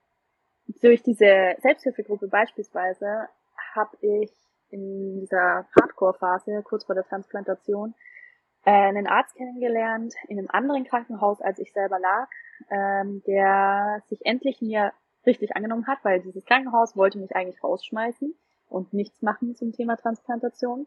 durch 0.80 1.02
diese 1.02 1.56
Selbsthilfegruppe 1.60 2.28
beispielsweise 2.28 3.28
habe 3.74 3.96
ich 4.00 4.30
in 4.70 5.20
dieser 5.20 5.66
Hardcore-Phase, 5.80 6.62
kurz 6.62 6.84
vor 6.84 6.94
der 6.94 7.06
Transplantation, 7.06 7.94
äh, 8.64 8.70
einen 8.70 9.06
Arzt 9.06 9.34
kennengelernt 9.36 10.14
in 10.28 10.38
einem 10.38 10.48
anderen 10.50 10.84
Krankenhaus, 10.84 11.40
als 11.40 11.58
ich 11.58 11.72
selber 11.72 11.98
lag, 11.98 12.28
ähm, 12.70 13.22
der 13.26 14.02
sich 14.08 14.24
endlich 14.26 14.60
mir 14.60 14.92
richtig 15.26 15.56
angenommen 15.56 15.86
hat, 15.86 15.98
weil 16.02 16.20
dieses 16.20 16.44
Krankenhaus 16.44 16.96
wollte 16.96 17.18
mich 17.18 17.34
eigentlich 17.34 17.62
rausschmeißen 17.62 18.34
und 18.68 18.92
nichts 18.92 19.22
machen 19.22 19.56
zum 19.56 19.72
Thema 19.72 19.96
Transplantation. 19.96 20.86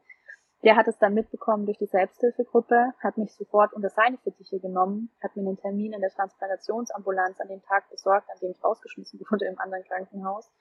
Der 0.64 0.76
hat 0.76 0.88
es 0.88 0.98
dann 1.00 1.16
mitbekommen 1.16 1.66
durch 1.66 1.80
die 1.80 1.88
Selbsthilfegruppe, 1.88 2.94
hat 3.00 3.18
mich 3.18 3.34
sofort 3.34 3.74
unter 3.74 3.90
seine 3.90 4.18
Fittiche 4.20 4.60
genommen, 4.60 5.10
hat 5.22 5.36
mir 5.36 5.42
einen 5.42 5.58
Termin 5.58 5.94
in 5.94 6.02
der 6.02 6.12
Transplantationsambulanz 6.12 7.40
an 7.40 7.48
dem 7.48 7.64
Tag 7.64 7.90
besorgt, 7.90 8.30
an 8.30 8.38
dem 8.42 8.52
ich 8.52 8.64
rausgeschmissen 8.64 9.20
wurde 9.30 9.46
im 9.46 9.60
anderen 9.60 9.84
Krankenhaus. 9.84 10.52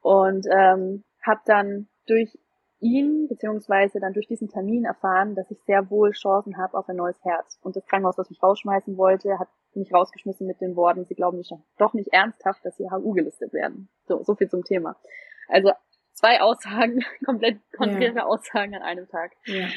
Und 0.00 0.46
ähm, 0.50 1.04
habe 1.22 1.40
dann 1.44 1.88
durch 2.06 2.38
ihn 2.80 3.26
beziehungsweise 3.28 3.98
dann 4.00 4.12
durch 4.12 4.28
diesen 4.28 4.48
Termin 4.48 4.84
erfahren, 4.84 5.34
dass 5.34 5.50
ich 5.50 5.60
sehr 5.64 5.90
wohl 5.90 6.12
Chancen 6.12 6.56
habe 6.56 6.78
auf 6.78 6.88
ein 6.88 6.96
neues 6.96 7.22
Herz. 7.24 7.58
Und 7.62 7.76
das 7.76 7.84
Krankenhaus, 7.86 8.16
das 8.16 8.30
mich 8.30 8.42
rausschmeißen 8.42 8.96
wollte, 8.96 9.38
hat 9.38 9.48
mich 9.74 9.92
rausgeschmissen 9.92 10.46
mit 10.46 10.60
den 10.60 10.76
Worten, 10.76 11.04
sie 11.04 11.14
glauben 11.14 11.38
nicht, 11.38 11.52
doch 11.76 11.92
nicht 11.92 12.12
ernsthaft, 12.12 12.64
dass 12.64 12.76
sie 12.76 12.88
HU 12.90 13.12
gelistet 13.12 13.52
werden. 13.52 13.88
So, 14.06 14.22
so 14.22 14.34
viel 14.34 14.48
zum 14.48 14.64
Thema. 14.64 14.96
Also 15.48 15.72
zwei 16.18 16.40
Aussagen, 16.40 17.04
komplett 17.24 17.60
konträre 17.76 18.16
ja. 18.16 18.26
Aussagen 18.26 18.74
an 18.74 18.82
einem 18.82 19.08
Tag. 19.08 19.32
Ja. 19.46 19.68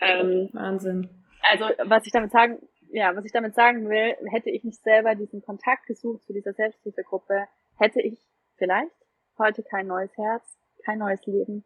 Ähm, 0.00 0.50
Wahnsinn. 0.52 1.08
Also 1.42 1.66
was 1.84 2.06
ich 2.06 2.12
damit 2.12 2.32
sagen, 2.32 2.58
ja, 2.90 3.14
was 3.16 3.24
ich 3.24 3.32
damit 3.32 3.54
sagen 3.54 3.88
will, 3.88 4.16
hätte 4.30 4.50
ich 4.50 4.64
nicht 4.64 4.82
selber 4.82 5.14
diesen 5.14 5.42
Kontakt 5.42 5.86
gesucht 5.86 6.24
zu 6.24 6.32
dieser 6.32 6.52
Selbsthilfegruppe, 6.52 7.46
hätte 7.78 8.00
ich 8.00 8.18
vielleicht 8.56 8.94
heute 9.38 9.62
kein 9.62 9.86
neues 9.86 10.16
Herz, 10.16 10.58
kein 10.84 10.98
neues 10.98 11.24
Leben, 11.26 11.64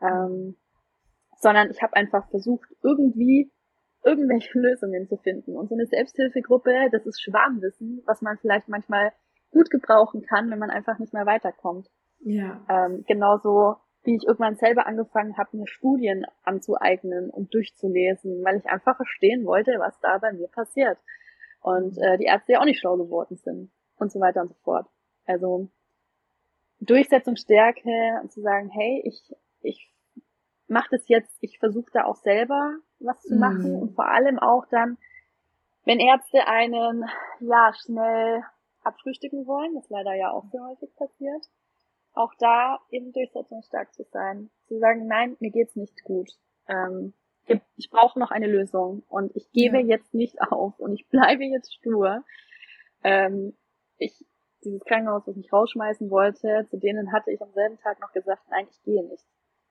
ähm, 0.00 0.56
sondern 1.38 1.70
ich 1.70 1.82
habe 1.82 1.96
einfach 1.96 2.28
versucht, 2.30 2.68
irgendwie 2.82 3.50
irgendwelche 4.04 4.50
Lösungen 4.58 5.08
zu 5.08 5.16
finden. 5.16 5.56
Und 5.56 5.68
so 5.68 5.74
eine 5.74 5.86
Selbsthilfegruppe, 5.86 6.88
das 6.90 7.06
ist 7.06 7.22
Schwarmwissen, 7.22 8.02
was 8.06 8.22
man 8.22 8.38
vielleicht 8.38 8.68
manchmal 8.68 9.12
gut 9.50 9.70
gebrauchen 9.70 10.22
kann, 10.22 10.50
wenn 10.50 10.58
man 10.58 10.70
einfach 10.70 10.98
nicht 10.98 11.12
mehr 11.12 11.26
weiterkommt. 11.26 11.88
Ja. 12.20 12.60
Ähm, 12.68 13.04
genauso 13.06 13.76
wie 14.02 14.16
ich 14.16 14.26
irgendwann 14.26 14.56
selber 14.56 14.86
angefangen 14.86 15.36
habe, 15.36 15.56
mir 15.56 15.66
Studien 15.66 16.24
anzueignen 16.42 17.28
und 17.30 17.52
durchzulesen, 17.52 18.42
weil 18.44 18.56
ich 18.56 18.66
einfach 18.66 18.96
verstehen 18.96 19.44
wollte, 19.44 19.72
was 19.78 19.98
da 20.00 20.18
bei 20.18 20.32
mir 20.32 20.48
passiert. 20.48 20.98
Und 21.60 21.98
äh, 21.98 22.16
die 22.16 22.24
Ärzte 22.24 22.52
ja 22.52 22.60
auch 22.60 22.64
nicht 22.64 22.80
schlau 22.80 22.96
geworden 22.96 23.36
sind 23.36 23.70
und 23.98 24.10
so 24.10 24.18
weiter 24.20 24.40
und 24.40 24.48
so 24.48 24.54
fort. 24.62 24.86
Also 25.26 25.68
Durchsetzungsstärke 26.80 28.20
und 28.22 28.32
zu 28.32 28.40
sagen, 28.40 28.70
hey, 28.70 29.02
ich, 29.04 29.34
ich 29.60 29.92
mache 30.66 30.88
das 30.92 31.06
jetzt, 31.08 31.36
ich 31.40 31.58
versuche 31.58 31.90
da 31.92 32.04
auch 32.04 32.16
selber 32.16 32.76
was 33.00 33.20
zu 33.22 33.34
machen 33.34 33.74
Mhm. 33.74 33.82
und 33.82 33.94
vor 33.94 34.06
allem 34.06 34.38
auch 34.38 34.66
dann, 34.70 34.96
wenn 35.84 36.00
Ärzte 36.00 36.46
einen 36.46 37.04
ja 37.40 37.72
schnell 37.84 38.42
abfrühstücken 38.82 39.46
wollen, 39.46 39.74
was 39.74 39.88
leider 39.90 40.14
ja 40.14 40.30
auch 40.30 40.44
sehr 40.50 40.62
häufig 40.62 40.94
passiert, 40.96 41.46
auch 42.20 42.34
da 42.38 42.78
eben 42.90 43.12
durchsetzungsstark 43.12 43.92
zu 43.94 44.04
sein, 44.04 44.50
zu 44.66 44.78
sagen, 44.78 45.06
nein, 45.06 45.36
mir 45.40 45.50
geht's 45.50 45.76
nicht 45.76 46.02
gut. 46.04 46.30
Ähm, 46.68 47.14
ich, 47.46 47.60
ich 47.76 47.90
brauche 47.90 48.18
noch 48.18 48.30
eine 48.30 48.46
Lösung 48.46 49.02
und 49.08 49.34
ich 49.34 49.50
gebe 49.52 49.78
Ja. 49.80 49.86
jetzt 49.86 50.14
nicht 50.14 50.40
auf 50.52 50.78
und 50.78 50.92
ich 50.94 51.08
bleibe 51.08 51.44
jetzt 51.44 51.74
stur. 51.74 52.24
Ähm, 53.02 53.56
ich, 53.98 54.24
dieses 54.64 54.84
Krankenhaus, 54.84 55.24
das 55.24 55.32
ich 55.36 55.42
mich 55.42 55.52
rausschmeißen 55.52 56.10
wollte, 56.10 56.66
zu 56.68 56.76
denen 56.78 57.12
hatte 57.12 57.30
ich 57.32 57.40
am 57.42 57.52
selben 57.52 57.78
Tag 57.78 58.00
noch 58.00 58.12
gesagt, 58.12 58.42
nein, 58.50 58.66
ich 58.70 58.82
gehe 58.82 59.02
nicht. 59.06 59.24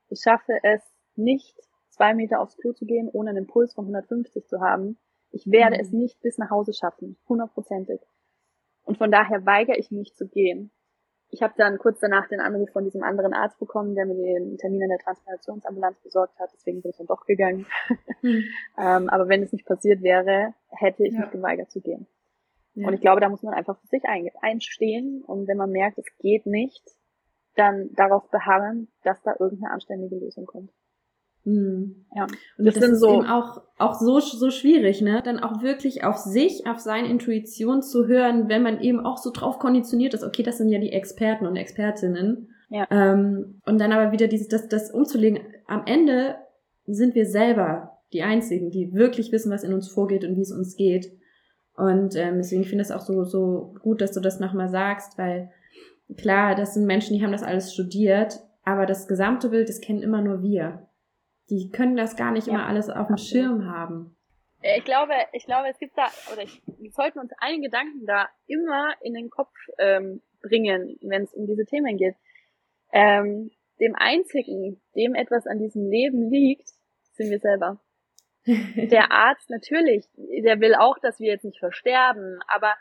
Ich 0.09 0.21
schaffe 0.21 0.53
es 0.63 0.81
nicht, 1.15 1.55
zwei 1.89 2.13
Meter 2.13 2.39
aufs 2.41 2.57
Klo 2.57 2.73
zu 2.73 2.85
gehen, 2.85 3.09
ohne 3.11 3.29
einen 3.31 3.47
Puls 3.47 3.73
von 3.73 3.85
150 3.85 4.47
zu 4.47 4.59
haben. 4.61 4.97
Ich 5.31 5.45
werde 5.45 5.75
Mhm. 5.77 5.81
es 5.81 5.91
nicht 5.91 6.21
bis 6.21 6.37
nach 6.39 6.49
Hause 6.49 6.73
schaffen, 6.73 7.17
hundertprozentig. 7.27 8.01
Und 8.83 8.97
von 8.97 9.11
daher 9.11 9.45
weigere 9.45 9.77
ich 9.77 9.91
mich 9.91 10.15
zu 10.15 10.27
gehen. 10.27 10.71
Ich 11.31 11.43
habe 11.43 11.53
dann 11.57 11.77
kurz 11.77 11.99
danach 11.99 12.27
den 12.27 12.39
Anruf 12.39 12.71
von 12.71 12.83
diesem 12.83 13.03
anderen 13.03 13.33
Arzt 13.33 13.59
bekommen, 13.59 13.93
der 13.95 14.05
mir 14.05 14.15
den 14.15 14.57
Termin 14.57 14.81
in 14.81 14.89
der 14.89 14.97
Transplantationsambulanz 14.97 15.99
besorgt 16.01 16.39
hat. 16.39 16.49
Deswegen 16.53 16.81
bin 16.81 16.91
ich 16.91 16.97
dann 16.97 17.07
doch 17.07 17.25
gegangen. 17.25 17.65
Hm. 18.21 18.43
Ähm, 18.77 19.07
aber 19.09 19.29
wenn 19.29 19.43
es 19.43 19.53
nicht 19.53 19.65
passiert 19.65 20.01
wäre, 20.03 20.53
hätte 20.71 21.05
ich 21.05 21.13
Ja. 21.13 21.21
mich 21.21 21.31
geweigert 21.31 21.71
zu 21.71 21.79
gehen. 21.79 22.05
Ja. 22.73 22.87
Und 22.87 22.93
ich 22.93 22.99
glaube, 22.99 23.21
da 23.21 23.29
muss 23.29 23.43
man 23.43 23.53
einfach 23.53 23.79
für 23.79 23.87
sich 23.87 24.03
ein, 24.03 24.29
einstehen. 24.41 25.23
Und 25.25 25.47
wenn 25.47 25.55
man 25.55 25.71
merkt, 25.71 25.97
es 25.97 26.17
geht 26.17 26.45
nicht, 26.45 26.83
dann 27.55 27.93
darauf 27.93 28.29
beharren, 28.29 28.89
dass 29.03 29.21
da 29.21 29.35
irgendeine 29.39 29.73
anständige 29.73 30.17
Lösung 30.17 30.45
kommt. 30.45 30.71
Hm. 31.45 32.05
Ja. 32.15 32.23
Und 32.57 32.65
Das 32.65 32.75
das, 32.75 32.89
ist 32.89 32.99
so- 32.99 33.13
eben 33.13 33.25
auch, 33.27 33.61
auch 33.77 33.93
so, 33.99 34.19
so 34.19 34.49
schwierig, 34.51 35.01
ne? 35.01 35.21
Dann 35.23 35.39
auch 35.39 35.61
wirklich 35.61 36.03
auf 36.03 36.17
sich, 36.17 36.67
auf 36.67 36.79
seine 36.79 37.07
Intuition 37.09 37.81
zu 37.81 38.07
hören, 38.07 38.49
wenn 38.49 38.61
man 38.63 38.81
eben 38.81 38.99
auch 38.99 39.17
so 39.17 39.31
drauf 39.31 39.57
konditioniert 39.59 40.13
ist, 40.13 40.23
okay, 40.23 40.43
das 40.43 40.57
sind 40.57 40.69
ja 40.69 40.79
die 40.79 40.91
Experten 40.91 41.45
und 41.47 41.55
Expertinnen. 41.55 42.49
Ja. 42.69 42.85
Ähm, 42.91 43.61
und 43.65 43.79
dann 43.79 43.91
aber 43.91 44.11
wieder 44.11 44.27
dieses, 44.27 44.47
das, 44.47 44.67
das 44.67 44.91
umzulegen. 44.91 45.39
Am 45.65 45.83
Ende 45.85 46.35
sind 46.85 47.15
wir 47.15 47.25
selber 47.25 47.97
die 48.13 48.21
Einzigen, 48.23 48.69
die 48.69 48.93
wirklich 48.93 49.31
wissen, 49.31 49.51
was 49.51 49.63
in 49.63 49.73
uns 49.73 49.87
vorgeht 49.89 50.23
und 50.25 50.35
wie 50.35 50.41
es 50.41 50.51
uns 50.51 50.75
geht. 50.75 51.11
Und 51.75 52.15
ähm, 52.15 52.35
deswegen 52.37 52.63
finde 52.65 52.81
ich 52.83 52.89
es 52.89 52.95
auch 52.95 53.01
so, 53.01 53.23
so 53.23 53.75
gut, 53.81 54.01
dass 54.01 54.11
du 54.11 54.19
das 54.19 54.39
nochmal 54.39 54.69
sagst, 54.69 55.17
weil 55.17 55.49
klar, 56.17 56.55
das 56.55 56.73
sind 56.73 56.85
Menschen, 56.85 57.15
die 57.15 57.23
haben 57.23 57.31
das 57.31 57.43
alles 57.43 57.73
studiert, 57.73 58.39
aber 58.65 58.85
das 58.85 59.07
gesamte 59.07 59.49
Bild, 59.49 59.69
das 59.69 59.79
kennen 59.79 60.01
immer 60.01 60.21
nur 60.21 60.41
wir. 60.43 60.88
Die 61.49 61.69
können 61.71 61.95
das 61.95 62.15
gar 62.15 62.31
nicht 62.31 62.47
Ja, 62.47 62.53
immer 62.53 62.65
alles 62.67 62.89
auf 62.89 63.07
dem. 63.07 63.17
Schirm 63.17 63.65
haben. 63.65 64.15
Äh, 64.61 64.77
Ich 64.79 64.85
glaube, 64.85 65.13
ich 65.33 65.45
glaube, 65.45 65.67
es 65.69 65.77
gibt 65.79 65.97
da, 65.97 66.07
oder 66.33 66.43
ich, 66.43 66.61
wir 66.77 66.91
sollten 66.91 67.19
uns 67.19 67.31
einen 67.39 67.61
Gedanken 67.61 68.05
da 68.05 68.27
immer 68.47 68.93
in 69.01 69.13
den 69.13 69.29
Kopf 69.29 69.53
ähm, 69.77 70.21
bringen, 70.41 70.97
wenn 71.01 71.23
es 71.23 71.33
um 71.33 71.47
diese 71.47 71.65
Themen 71.65 71.97
geht. 71.97 72.15
Ähm, 72.91 73.51
dem 73.79 73.95
einzigen, 73.95 74.81
dem 74.95 75.15
etwas 75.15 75.47
an 75.47 75.59
diesem 75.59 75.89
Leben 75.89 76.29
liegt, 76.29 76.69
sind 77.13 77.29
wir 77.29 77.39
selber. 77.39 77.79
Der 78.45 79.11
Arzt 79.11 79.49
natürlich, 79.49 80.07
der 80.15 80.59
will 80.59 80.73
auch, 80.75 80.97
dass 80.99 81.19
wir 81.19 81.29
jetzt 81.31 81.43
nicht 81.45 81.59
versterben, 81.59 82.39
aber 82.47 82.73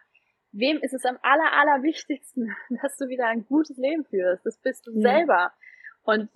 wem 0.53 0.79
ist 0.79 0.95
es 0.95 1.05
am 1.05 1.19
aller, 1.23 1.53
allerwichtigsten, 1.53 2.55
dass 2.83 2.97
du 2.97 3.09
wieder 3.09 3.27
ein 3.27 3.45
gutes 3.47 3.77
Leben 3.77 4.05
führst? 4.05 4.47
Das 4.47 4.57
bist 4.59 4.87
du 4.87 4.93
Ja. 4.95 5.11
selber. 5.11 5.53
Und 6.03 6.31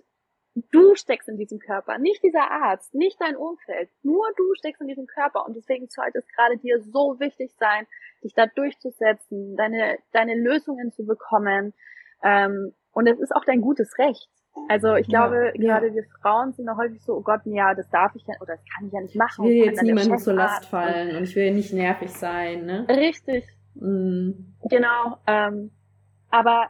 du 0.71 0.95
steckst 0.95 1.27
in 1.29 1.37
diesem 1.37 1.59
Körper, 1.59 1.97
nicht 1.97 2.23
dieser 2.23 2.51
Arzt, 2.51 2.93
nicht 2.93 3.19
dein 3.19 3.35
Umfeld, 3.35 3.89
nur 4.03 4.25
du 4.37 4.43
steckst 4.55 4.81
in 4.81 4.87
diesem 4.87 5.07
Körper 5.07 5.45
und 5.45 5.55
deswegen 5.55 5.87
sollte 5.89 6.19
es 6.19 6.27
gerade 6.27 6.57
dir 6.57 6.79
so 6.81 7.19
wichtig 7.19 7.51
sein, 7.59 7.87
dich 8.23 8.33
da 8.33 8.45
durchzusetzen, 8.45 9.55
deine, 9.55 9.97
deine 10.11 10.35
Lösungen 10.35 10.91
zu 10.91 11.05
bekommen. 11.05 11.73
Ähm, 12.23 12.73
und 12.91 13.07
es 13.07 13.19
ist 13.19 13.35
auch 13.35 13.45
dein 13.45 13.61
gutes 13.61 13.97
Recht. 13.97 14.29
Also 14.69 14.95
ich 14.95 15.07
Ja, 15.07 15.27
glaube, 15.27 15.51
ja. 15.55 15.79
gerade 15.79 15.93
wir 15.95 16.03
Frauen 16.21 16.53
sind 16.53 16.67
da 16.67 16.77
häufig 16.77 17.01
so, 17.01 17.15
oh 17.15 17.21
Gott, 17.21 17.41
ja, 17.45 17.73
das 17.73 17.89
darf 17.89 18.13
ich 18.15 18.23
ja, 18.27 18.35
oder 18.39 18.53
das 18.55 18.63
kann 18.75 18.85
ich 18.87 18.93
ja 18.93 19.01
nicht 19.01 19.11
Ich 19.11 19.17
machen. 19.17 19.45
will 19.45 19.61
Und 19.63 19.65
jetzt 19.69 19.81
niemandem 19.81 20.19
zur 20.19 20.33
Last 20.33 20.65
fallen 20.65 21.15
und 21.15 21.23
ich 21.23 21.35
will 21.35 21.51
nicht 21.53 21.73
nervig 21.73 22.11
sein, 22.11 22.65
ne? 22.65 22.85
Richtig, 22.89 23.45
Mm. 23.75 24.53
Genau, 24.69 25.17
ähm, 25.25 25.71
aber 26.29 26.69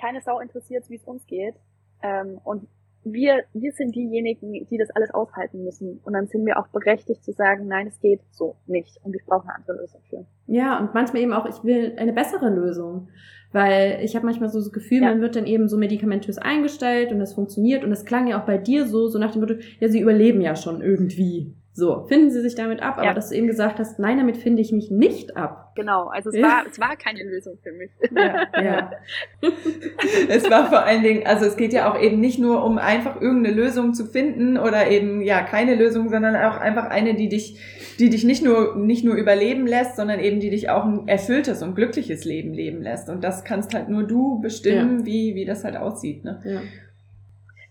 keine 0.00 0.20
Sau 0.20 0.38
interessiert, 0.38 0.88
wie 0.88 0.94
es 0.94 1.04
uns 1.04 1.26
geht. 1.26 1.56
Ähm, 2.00 2.40
und 2.44 2.68
wir, 3.12 3.44
wir 3.52 3.72
sind 3.72 3.94
diejenigen, 3.94 4.66
die 4.68 4.78
das 4.78 4.90
alles 4.90 5.12
aushalten 5.14 5.62
müssen. 5.62 6.00
Und 6.04 6.12
dann 6.12 6.26
sind 6.26 6.44
wir 6.44 6.58
auch 6.58 6.66
berechtigt 6.68 7.24
zu 7.24 7.32
sagen, 7.32 7.66
nein, 7.68 7.86
es 7.86 8.00
geht 8.00 8.20
so 8.32 8.56
nicht. 8.66 8.98
Und 9.04 9.14
ich 9.14 9.24
brauche 9.24 9.44
eine 9.44 9.54
andere 9.56 9.76
Lösung 9.78 10.00
für. 10.10 10.26
Ja, 10.46 10.78
und 10.80 10.92
manchmal 10.92 11.22
eben 11.22 11.32
auch, 11.32 11.46
ich 11.46 11.62
will 11.62 11.94
eine 11.98 12.12
bessere 12.12 12.50
Lösung. 12.50 13.08
Weil 13.52 14.00
ich 14.02 14.16
habe 14.16 14.26
manchmal 14.26 14.48
so 14.48 14.58
das 14.58 14.72
Gefühl, 14.72 15.02
Ja. 15.02 15.10
man 15.10 15.20
wird 15.20 15.36
dann 15.36 15.46
eben 15.46 15.68
so 15.68 15.78
medikamentös 15.78 16.36
eingestellt 16.36 17.12
und 17.12 17.20
das 17.20 17.34
funktioniert. 17.34 17.84
Und 17.84 17.90
das 17.90 18.04
klang 18.04 18.26
ja 18.26 18.40
auch 18.40 18.46
bei 18.46 18.58
dir 18.58 18.86
so, 18.86 19.06
so 19.08 19.18
nach 19.18 19.30
dem 19.30 19.40
Motto, 19.40 19.54
ja, 19.78 19.88
sie 19.88 20.00
überleben 20.00 20.40
ja 20.40 20.56
schon 20.56 20.82
irgendwie. 20.82 21.54
So, 21.78 22.06
finden 22.06 22.30
sie 22.30 22.40
sich 22.40 22.54
damit 22.54 22.80
ab, 22.80 22.96
aber 22.96 23.08
Ja. 23.08 23.12
dass 23.12 23.28
du 23.28 23.34
eben 23.34 23.46
gesagt 23.48 23.78
hast, 23.78 23.98
nein, 23.98 24.16
damit 24.16 24.38
finde 24.38 24.62
ich 24.62 24.72
mich 24.72 24.90
nicht 24.90 25.36
ab. 25.36 25.72
Genau, 25.76 26.06
also 26.06 26.30
es 26.30 26.36
Ja. 26.36 26.42
war, 26.42 26.64
es 26.66 26.80
war 26.80 26.96
keine 26.96 27.22
Lösung 27.22 27.58
für 27.62 27.70
mich. 27.72 27.90
Ja, 28.10 28.46
Ja. 28.62 28.90
es 30.30 30.48
war 30.50 30.68
vor 30.70 30.84
allen 30.84 31.02
Dingen, 31.02 31.26
also 31.26 31.44
es 31.44 31.58
geht 31.58 31.74
ja 31.74 31.92
auch 31.92 32.00
eben 32.00 32.18
nicht 32.18 32.38
nur 32.38 32.64
um 32.64 32.78
einfach 32.78 33.20
irgendeine 33.20 33.54
Lösung 33.54 33.92
zu 33.92 34.06
finden 34.06 34.56
oder 34.56 34.90
eben 34.90 35.20
ja 35.20 35.42
keine 35.42 35.74
Lösung, 35.74 36.08
sondern 36.08 36.34
auch 36.34 36.56
einfach 36.56 36.86
eine, 36.88 37.12
die 37.14 37.28
dich, 37.28 37.60
die 37.98 38.08
dich 38.08 38.24
nicht 38.24 38.42
nur 38.42 38.74
nicht 38.76 39.04
nur 39.04 39.14
überleben 39.14 39.66
lässt, 39.66 39.96
sondern 39.96 40.18
eben 40.20 40.40
die 40.40 40.48
dich 40.48 40.70
auch 40.70 40.86
ein 40.86 41.06
erfülltes 41.08 41.62
und 41.62 41.74
glückliches 41.74 42.24
Leben 42.24 42.54
leben 42.54 42.80
lässt. 42.80 43.10
Und 43.10 43.22
das 43.22 43.44
kannst 43.44 43.74
halt 43.74 43.90
nur 43.90 44.04
du 44.04 44.40
bestimmen, 44.40 45.04
wie 45.04 45.34
wie 45.34 45.44
das 45.44 45.62
halt 45.62 45.76
aussieht. 45.76 46.24
Ne? 46.24 46.40
Ja. 46.46 46.60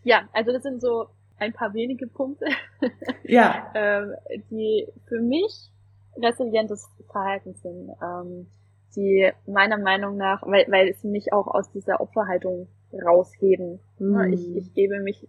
Ja, 0.04 0.30
also 0.34 0.52
das 0.52 0.62
sind 0.62 0.80
so 0.80 1.08
ein 1.38 1.54
paar 1.54 1.74
wenige 1.74 2.08
Punkte, 2.08 2.46
Ja, 3.24 3.72
ähm, 3.76 4.14
die 4.50 4.88
für 5.08 5.20
mich 5.22 5.70
resilientes 6.18 6.88
Verhalten 7.12 7.56
sind, 7.56 7.92
ähm, 8.02 8.48
die 8.96 9.30
meiner 9.46 9.78
Meinung 9.78 10.16
nach, 10.18 10.44
weil, 10.44 10.66
weil 10.70 10.88
es 10.88 11.04
mich 11.04 11.34
auch 11.34 11.48
aus 11.48 11.70
dieser 11.72 12.00
Opferhaltung 12.00 12.68
rausheben. 12.94 13.80
Mhm. 14.00 14.34
Ich, 14.34 14.56
ich 14.56 14.74
gebe 14.74 15.00
mich 15.02 15.28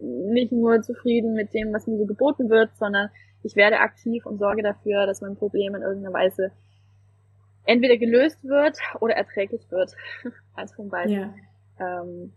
nicht 0.00 0.50
nur 0.50 0.82
zufrieden 0.82 1.34
mit 1.34 1.54
dem, 1.54 1.72
was 1.72 1.86
mir 1.86 1.96
so 1.98 2.06
geboten 2.06 2.50
wird, 2.50 2.76
sondern 2.76 3.10
ich 3.44 3.54
werde 3.54 3.78
aktiv 3.78 4.26
und 4.26 4.38
sorge 4.38 4.62
dafür, 4.62 5.06
dass 5.06 5.20
mein 5.20 5.36
Problem 5.36 5.74
in 5.74 5.82
irgendeiner 5.82 6.14
Weise 6.14 6.50
entweder 7.64 7.96
gelöst 7.96 8.42
wird 8.42 8.78
oder 9.00 9.14
erträglich 9.14 9.70
wird. 9.70 9.92
Eins 10.54 10.74
von 10.74 10.88
beiden. 10.88 11.12
ja. 11.12 11.34
Ähm, 11.78 12.32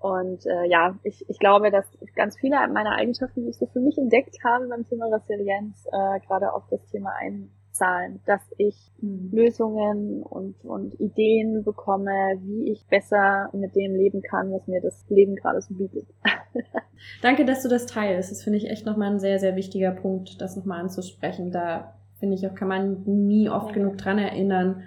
und 0.00 0.44
äh, 0.46 0.66
ja, 0.68 0.98
ich, 1.02 1.24
ich 1.28 1.38
glaube, 1.38 1.70
dass 1.70 1.86
ganz 2.14 2.38
viele 2.38 2.56
meiner 2.68 2.92
Eigenschaften, 2.92 3.42
die 3.44 3.50
ich 3.50 3.56
so 3.58 3.66
für 3.66 3.80
mich 3.80 3.96
entdeckt 3.98 4.36
habe 4.44 4.68
beim 4.68 4.86
Thema 4.88 5.06
Resilienz, 5.06 5.86
äh, 5.86 6.20
gerade 6.26 6.52
auf 6.52 6.64
das 6.70 6.84
Thema 6.90 7.12
einzahlen, 7.18 8.20
dass 8.26 8.42
ich 8.58 8.92
Mhm. 9.00 9.30
Lösungen 9.32 10.22
und, 10.22 10.64
und 10.64 10.98
Ideen 10.98 11.62
bekomme, 11.64 12.38
wie 12.40 12.72
ich 12.72 12.86
besser 12.86 13.50
mit 13.52 13.74
dem 13.76 13.94
leben 13.94 14.22
kann, 14.22 14.50
was 14.52 14.66
mir 14.66 14.80
das 14.80 15.04
Leben 15.10 15.36
gerade 15.36 15.60
so 15.60 15.74
bietet. 15.74 16.06
Danke, 17.22 17.44
dass 17.44 17.62
du 17.62 17.68
das 17.68 17.86
teilst. 17.86 18.30
Das 18.30 18.42
finde 18.42 18.58
ich 18.58 18.70
echt 18.70 18.86
nochmal 18.86 19.12
ein 19.12 19.20
sehr, 19.20 19.38
sehr 19.38 19.54
wichtiger 19.56 19.90
Punkt, 19.90 20.40
das 20.40 20.56
nochmal 20.56 20.80
anzusprechen. 20.80 21.50
Da 21.52 21.94
finde 22.18 22.36
ich 22.36 22.46
auch, 22.48 22.54
kann 22.54 22.68
man 22.68 23.02
nie 23.04 23.48
oft 23.50 23.68
Ja. 23.68 23.74
genug 23.74 23.98
dran 23.98 24.18
erinnern, 24.18 24.82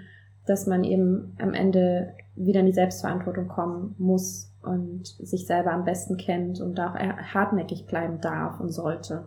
dass 0.48 0.66
man 0.66 0.84
eben 0.84 1.36
am 1.40 1.54
Ende 1.54 2.16
wieder 2.36 2.62
in 2.62 2.66
die 2.66 2.72
Selbstverantwortung 2.74 3.48
kommen 3.48 3.96
muss 4.00 4.49
und 4.62 5.08
sich 5.08 5.46
selber 5.48 5.72
am 5.72 5.86
besten 5.86 6.18
kennt 6.18 6.60
und 6.62 6.76
da 6.76 6.92
auch 6.94 6.96
hartnäckig 7.34 7.86
bleiben 7.86 8.20
darf 8.22 8.60
und 8.60 8.70
sollte. 8.70 9.26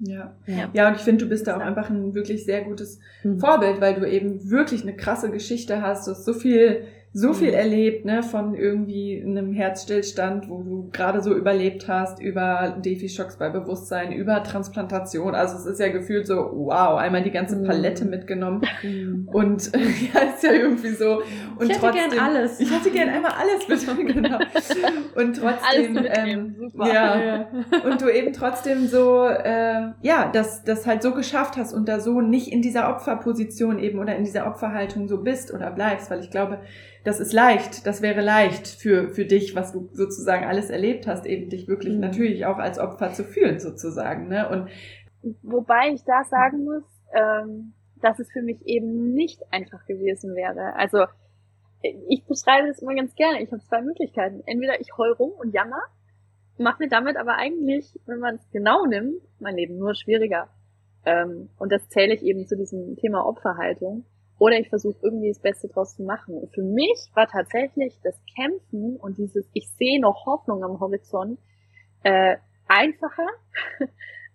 ja. 0.00 0.34
Ja. 0.46 0.68
Ja, 0.72 0.88
und 0.88 0.96
ich 0.96 1.02
finde, 1.02 1.24
du 1.24 1.28
bist 1.30 1.46
da 1.46 1.56
auch 1.56 1.60
einfach 1.60 1.90
ein 1.90 2.14
wirklich 2.14 2.44
sehr 2.44 2.62
gutes 2.64 2.98
Mhm. 3.22 3.38
Vorbild, 3.40 3.80
weil 3.80 3.94
du 3.94 4.08
eben 4.08 4.50
wirklich 4.50 4.82
eine 4.82 4.96
krasse 4.96 5.30
Geschichte 5.30 5.82
hast. 5.82 6.06
Du 6.06 6.12
hast 6.12 6.24
so 6.24 6.32
viel 6.32 6.86
so 7.16 7.32
viel 7.32 7.52
mhm. 7.52 7.54
erlebt, 7.54 8.04
ne, 8.04 8.24
von 8.24 8.56
irgendwie 8.56 9.22
einem 9.24 9.52
Herzstillstand, 9.52 10.48
wo 10.48 10.64
du 10.64 10.90
gerade 10.90 11.22
so 11.22 11.32
überlebt 11.32 11.86
hast, 11.86 12.20
über 12.20 12.76
Defi-Schocks 12.84 13.36
bei 13.36 13.50
Bewusstsein, 13.50 14.10
über 14.10 14.42
Transplantation. 14.42 15.32
Also 15.32 15.56
es 15.56 15.64
ist 15.64 15.78
ja 15.78 15.92
gefühlt 15.92 16.26
so, 16.26 16.34
wow, 16.34 16.98
einmal 16.98 17.22
die 17.22 17.30
ganze 17.30 17.54
mhm. 17.54 17.66
Palette 17.66 18.04
mitgenommen. 18.04 18.62
Mhm. 18.82 19.28
Und 19.32 19.70
ja, 19.74 20.22
ist 20.22 20.42
ja 20.42 20.54
irgendwie 20.54 20.88
so. 20.88 21.22
Und 21.56 21.70
ich 21.70 21.76
hätte 21.76 21.80
trotzdem, 21.82 22.10
gern 22.10 22.18
alles. 22.18 22.58
Ich 22.58 22.70
hätte 22.72 22.90
gern 22.90 23.08
einmal 23.08 23.32
alles 23.32 23.68
mitnehmen, 23.86 24.12
genau. 24.12 24.38
Und 25.14 25.36
trotzdem, 25.36 25.96
ähm, 26.04 26.72
ja, 26.84 27.24
ja, 27.24 27.48
und 27.88 28.02
du 28.02 28.12
eben 28.12 28.32
trotzdem 28.32 28.88
so, 28.88 29.24
äh, 29.28 29.92
ja, 30.02 30.30
das, 30.32 30.64
das 30.64 30.84
halt 30.84 31.04
so 31.04 31.14
geschafft 31.14 31.56
hast 31.58 31.74
und 31.74 31.88
da 31.88 32.00
so 32.00 32.20
nicht 32.20 32.48
in 32.48 32.60
dieser 32.60 32.88
Opferposition 32.90 33.78
eben 33.78 34.00
oder 34.00 34.16
in 34.16 34.24
dieser 34.24 34.48
Opferhaltung 34.48 35.06
so 35.06 35.22
bist 35.22 35.54
oder 35.54 35.70
bleibst, 35.70 36.10
weil 36.10 36.18
ich 36.18 36.30
glaube, 36.32 36.58
das 37.04 37.20
ist 37.20 37.32
leicht, 37.32 37.86
das 37.86 38.00
wäre 38.00 38.22
leicht 38.22 38.66
für, 38.66 39.10
für 39.12 39.26
dich, 39.26 39.54
was 39.54 39.72
du 39.72 39.90
sozusagen 39.92 40.46
alles 40.46 40.70
erlebt 40.70 41.06
hast, 41.06 41.26
eben 41.26 41.50
dich 41.50 41.68
wirklich 41.68 41.94
mhm. 41.94 42.00
natürlich 42.00 42.46
auch 42.46 42.56
als 42.56 42.78
Opfer 42.78 43.12
zu 43.12 43.24
fühlen 43.24 43.60
sozusagen. 43.60 44.28
Ne? 44.28 44.48
Und 44.48 44.70
Wobei 45.42 45.90
ich 45.92 46.04
da 46.04 46.24
sagen 46.24 46.64
muss, 46.64 46.84
ähm, 47.14 47.74
dass 48.00 48.18
es 48.18 48.30
für 48.32 48.42
mich 48.42 48.66
eben 48.66 49.14
nicht 49.14 49.42
einfach 49.50 49.86
gewesen 49.86 50.34
wäre. 50.34 50.74
Also 50.76 51.04
ich 52.08 52.24
beschreibe 52.24 52.68
das 52.68 52.80
immer 52.80 52.94
ganz 52.94 53.14
gerne. 53.14 53.42
Ich 53.42 53.52
habe 53.52 53.62
zwei 53.62 53.82
Möglichkeiten. 53.82 54.42
Entweder 54.46 54.80
ich 54.80 54.96
heul 54.96 55.12
rum 55.12 55.32
und 55.32 55.52
jammer, 55.52 55.80
mache 56.58 56.82
mir 56.82 56.88
damit 56.88 57.16
aber 57.16 57.36
eigentlich, 57.36 57.98
wenn 58.06 58.18
man 58.18 58.36
es 58.36 58.50
genau 58.50 58.86
nimmt, 58.86 59.22
mein 59.38 59.56
Leben 59.56 59.78
nur 59.78 59.94
schwieriger. 59.94 60.48
Ähm, 61.04 61.50
und 61.58 61.72
das 61.72 61.88
zähle 61.88 62.14
ich 62.14 62.22
eben 62.22 62.46
zu 62.46 62.56
diesem 62.56 62.96
Thema 62.96 63.26
Opferhaltung. 63.26 64.04
Oder 64.38 64.58
ich 64.58 64.68
versuche 64.68 64.96
irgendwie 65.02 65.28
das 65.28 65.38
Beste 65.38 65.68
draus 65.68 65.96
zu 65.96 66.02
machen. 66.02 66.34
Und 66.34 66.52
für 66.52 66.62
mich 66.62 67.10
war 67.14 67.28
tatsächlich 67.28 67.98
das 68.02 68.18
Kämpfen 68.34 68.96
und 68.96 69.16
dieses, 69.16 69.48
ich 69.52 69.68
sehe 69.78 70.00
noch 70.00 70.26
Hoffnung 70.26 70.64
am 70.64 70.80
Horizont, 70.80 71.38
äh, 72.02 72.36
einfacher, 72.66 73.28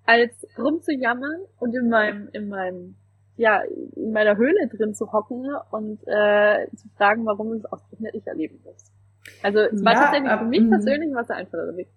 als 0.05 0.47
rumzujammern 0.57 1.41
und 1.59 1.75
in 1.75 1.89
meinem, 1.89 2.29
in 2.33 2.49
meinem, 2.49 2.95
ja, 3.37 3.61
in 3.95 4.11
meiner 4.11 4.37
Höhle 4.37 4.67
drin 4.69 4.95
zu 4.95 5.11
hocken 5.11 5.45
und 5.71 5.99
äh, 6.07 6.67
zu 6.75 6.87
fragen, 6.97 7.25
warum 7.25 7.53
es 7.53 7.65
ausgerechnet 7.65 8.15
ich 8.15 8.25
erleben 8.25 8.59
muss. 8.63 8.91
Also 9.43 9.59
es 9.59 9.83
war 9.83 9.93
ja, 9.93 9.99
tatsächlich 10.01 10.31
für 10.31 10.45
mich 10.45 10.69
persönlich 10.69 11.13
was 11.13 11.29
einfacher 11.29 11.75
Weg. 11.77 11.89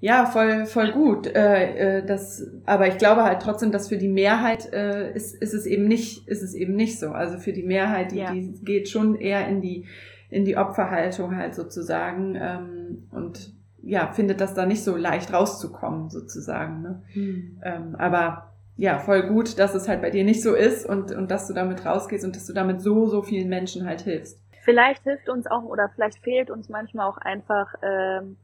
Ja, 0.00 0.24
voll, 0.24 0.64
voll 0.64 0.92
gut. 0.92 1.26
Äh, 1.26 1.98
äh, 1.98 2.06
das, 2.06 2.50
aber 2.64 2.88
ich 2.88 2.96
glaube 2.96 3.22
halt 3.22 3.42
trotzdem, 3.42 3.70
dass 3.70 3.88
für 3.88 3.98
die 3.98 4.08
Mehrheit 4.08 4.72
äh, 4.72 5.12
ist, 5.12 5.34
ist 5.34 5.52
es 5.52 5.66
eben 5.66 5.86
nicht, 5.86 6.26
ist 6.26 6.42
es 6.42 6.54
eben 6.54 6.74
nicht 6.74 6.98
so. 6.98 7.10
Also 7.10 7.38
für 7.38 7.52
die 7.52 7.62
Mehrheit, 7.62 8.12
die, 8.12 8.18
ja. 8.18 8.32
die 8.32 8.54
geht 8.64 8.88
schon 8.88 9.16
eher 9.16 9.46
in 9.46 9.60
die 9.60 9.86
in 10.30 10.44
die 10.44 10.56
Opferhaltung 10.56 11.36
halt 11.36 11.54
sozusagen 11.54 12.36
ähm, 12.40 13.08
und 13.10 13.52
ja 13.82 14.12
findet 14.12 14.40
das 14.40 14.54
da 14.54 14.64
nicht 14.64 14.84
so 14.84 14.96
leicht 14.96 15.32
rauszukommen 15.32 16.08
sozusagen. 16.08 16.82
Ne? 16.82 17.02
Hm. 17.12 17.60
Ähm, 17.62 17.96
aber 17.96 18.52
ja, 18.76 18.98
voll 18.98 19.24
gut, 19.24 19.58
dass 19.58 19.74
es 19.74 19.88
halt 19.88 20.00
bei 20.00 20.10
dir 20.10 20.24
nicht 20.24 20.42
so 20.42 20.54
ist 20.54 20.86
und 20.86 21.12
und 21.12 21.30
dass 21.30 21.48
du 21.48 21.52
damit 21.52 21.84
rausgehst 21.84 22.24
und 22.24 22.36
dass 22.36 22.46
du 22.46 22.52
damit 22.52 22.80
so 22.80 23.06
so 23.06 23.22
vielen 23.22 23.48
Menschen 23.48 23.84
halt 23.84 24.02
hilfst. 24.02 24.40
Vielleicht 24.62 25.02
hilft 25.02 25.28
uns 25.28 25.46
auch 25.46 25.64
oder 25.64 25.90
vielleicht 25.94 26.18
fehlt 26.18 26.50
uns 26.50 26.68
manchmal 26.68 27.08
auch 27.08 27.18
einfach 27.18 27.74
ähm, 27.82 28.36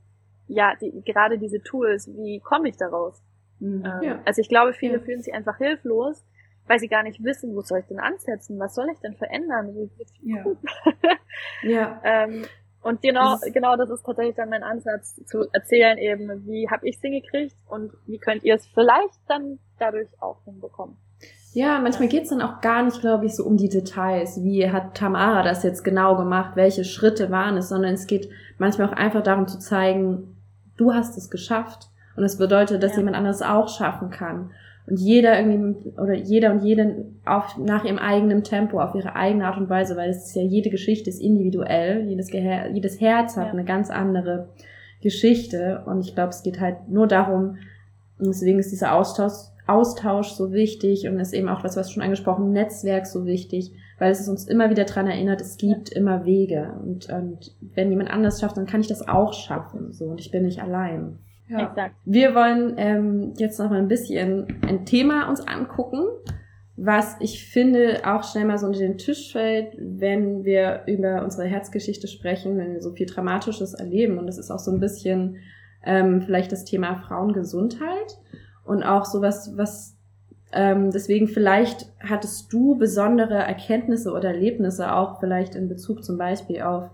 ja, 0.48 0.74
die, 0.80 1.02
gerade 1.04 1.38
diese 1.38 1.62
Tools, 1.62 2.08
wie 2.16 2.40
komme 2.40 2.68
ich 2.68 2.76
daraus? 2.76 3.22
Mhm. 3.60 3.84
Ähm, 3.84 4.02
ja. 4.02 4.22
Also 4.24 4.40
ich 4.40 4.48
glaube, 4.48 4.72
viele 4.72 4.98
ja. 4.98 5.00
fühlen 5.00 5.22
sich 5.22 5.34
einfach 5.34 5.58
hilflos, 5.58 6.24
weil 6.66 6.78
sie 6.78 6.88
gar 6.88 7.02
nicht 7.02 7.22
wissen, 7.22 7.54
wo 7.54 7.62
soll 7.62 7.80
ich 7.80 7.86
denn 7.86 8.00
ansetzen, 8.00 8.58
was 8.58 8.74
soll 8.74 8.86
ich 8.92 8.98
denn 9.00 9.14
verändern? 9.14 9.90
Ja. 10.22 10.44
ja. 11.62 12.00
ähm, 12.04 12.44
und 12.82 13.02
genau, 13.02 13.32
das 13.32 13.52
genau 13.52 13.76
das 13.76 13.90
ist 13.90 14.04
tatsächlich 14.04 14.36
dann 14.36 14.48
mein 14.48 14.62
Ansatz, 14.62 15.16
zu 15.26 15.46
erzählen 15.52 15.98
eben, 15.98 16.46
wie 16.46 16.68
habe 16.70 16.88
ich 16.88 16.96
es 16.96 17.02
hingekriegt 17.02 17.56
und 17.68 17.92
wie 18.06 18.18
könnt 18.18 18.44
ihr 18.44 18.54
es 18.54 18.66
vielleicht 18.68 19.18
dann 19.26 19.58
dadurch 19.78 20.08
auch 20.20 20.44
hinbekommen. 20.44 20.96
Ja, 21.52 21.80
manchmal 21.80 22.08
geht's 22.08 22.28
dann 22.28 22.42
auch 22.42 22.60
gar 22.60 22.82
nicht, 22.82 23.00
glaube 23.00 23.24
ich, 23.24 23.34
so 23.34 23.44
um 23.44 23.56
die 23.56 23.70
Details. 23.70 24.44
Wie 24.44 24.70
hat 24.70 24.94
Tamara 24.94 25.42
das 25.42 25.62
jetzt 25.62 25.84
genau 25.84 26.14
gemacht? 26.16 26.54
Welche 26.54 26.84
Schritte 26.84 27.30
waren 27.30 27.56
es? 27.56 27.70
Sondern 27.70 27.94
es 27.94 28.06
geht 28.06 28.28
manchmal 28.58 28.88
auch 28.88 28.92
einfach 28.92 29.22
darum 29.22 29.48
zu 29.48 29.58
zeigen, 29.58 30.35
du 30.76 30.92
hast 30.92 31.16
es 31.16 31.30
geschafft. 31.30 31.88
Und 32.16 32.24
es 32.24 32.38
bedeutet, 32.38 32.82
dass 32.82 32.92
ja. 32.92 32.98
jemand 32.98 33.16
anderes 33.16 33.42
auch 33.42 33.68
schaffen 33.68 34.10
kann. 34.10 34.50
Und 34.86 34.98
jeder 35.00 35.38
irgendwie, 35.38 35.90
oder 36.00 36.14
jeder 36.14 36.52
und 36.52 36.62
jede 36.62 37.06
auf, 37.24 37.58
nach 37.58 37.84
ihrem 37.84 37.98
eigenen 37.98 38.44
Tempo, 38.44 38.80
auf 38.80 38.94
ihre 38.94 39.16
eigene 39.16 39.46
Art 39.46 39.58
und 39.58 39.68
Weise, 39.68 39.96
weil 39.96 40.10
es 40.10 40.28
ist 40.28 40.36
ja, 40.36 40.42
jede 40.42 40.70
Geschichte 40.70 41.10
ist 41.10 41.20
individuell, 41.20 42.06
jedes, 42.08 42.28
Geher 42.28 42.70
jedes 42.70 43.00
Herz 43.00 43.36
hat 43.36 43.46
ja. 43.46 43.52
eine 43.52 43.64
ganz 43.64 43.90
andere 43.90 44.48
Geschichte. 45.02 45.82
Und 45.86 46.00
ich 46.00 46.14
glaube, 46.14 46.30
es 46.30 46.42
geht 46.42 46.60
halt 46.60 46.88
nur 46.88 47.06
darum, 47.06 47.58
und 48.18 48.28
deswegen 48.28 48.58
ist 48.58 48.72
dieser 48.72 48.94
Austausch, 48.94 49.50
Austausch 49.66 50.28
so 50.28 50.52
wichtig 50.52 51.08
und 51.08 51.18
ist 51.18 51.34
eben 51.34 51.48
auch 51.48 51.64
was, 51.64 51.76
was 51.76 51.90
schon 51.90 52.02
angesprochen, 52.02 52.52
Netzwerk 52.52 53.06
so 53.06 53.26
wichtig, 53.26 53.72
weil 53.98 54.12
es 54.12 54.28
uns 54.28 54.46
immer 54.46 54.70
wieder 54.70 54.84
dran 54.84 55.06
erinnert, 55.06 55.40
es 55.40 55.56
gibt 55.56 55.88
immer 55.90 56.24
Wege. 56.24 56.74
Und, 56.82 57.08
und 57.08 57.54
wenn 57.60 57.90
jemand 57.90 58.10
anders 58.10 58.40
schafft, 58.40 58.56
dann 58.56 58.66
kann 58.66 58.80
ich 58.80 58.88
das 58.88 59.06
auch 59.06 59.32
schaffen. 59.32 59.92
So, 59.92 60.06
und 60.06 60.20
ich 60.20 60.30
bin 60.30 60.44
nicht 60.44 60.60
allein. 60.62 61.18
Ja. 61.48 61.68
Exakt. 61.68 61.94
Wir 62.04 62.34
wollen 62.34 62.74
ähm, 62.76 63.32
jetzt 63.38 63.58
noch 63.58 63.70
mal 63.70 63.78
ein 63.78 63.88
bisschen 63.88 64.60
ein 64.66 64.84
Thema 64.84 65.28
uns 65.28 65.46
angucken, 65.46 66.04
was 66.76 67.16
ich 67.20 67.48
finde 67.48 68.02
auch 68.04 68.22
schnell 68.24 68.44
mal 68.44 68.58
so 68.58 68.66
unter 68.66 68.80
den 68.80 68.98
Tisch 68.98 69.32
fällt, 69.32 69.74
wenn 69.78 70.44
wir 70.44 70.82
über 70.86 71.22
unsere 71.22 71.46
Herzgeschichte 71.46 72.08
sprechen, 72.08 72.58
wenn 72.58 72.74
wir 72.74 72.82
so 72.82 72.92
viel 72.92 73.06
Dramatisches 73.06 73.74
erleben. 73.74 74.18
Und 74.18 74.26
das 74.26 74.38
ist 74.38 74.50
auch 74.50 74.58
so 74.58 74.72
ein 74.72 74.80
bisschen 74.80 75.38
ähm, 75.84 76.20
vielleicht 76.20 76.52
das 76.52 76.64
Thema 76.64 76.96
Frauengesundheit 76.96 78.18
und 78.64 78.82
auch 78.82 79.06
sowas, 79.06 79.52
was 79.56 79.95
ähm, 80.52 80.90
deswegen 80.90 81.28
vielleicht 81.28 81.86
hattest 82.00 82.52
du 82.52 82.76
besondere 82.76 83.34
Erkenntnisse 83.34 84.12
oder 84.12 84.30
Erlebnisse 84.30 84.94
auch 84.94 85.20
vielleicht 85.20 85.54
in 85.54 85.68
Bezug 85.68 86.04
zum 86.04 86.18
Beispiel 86.18 86.62
auf 86.62 86.90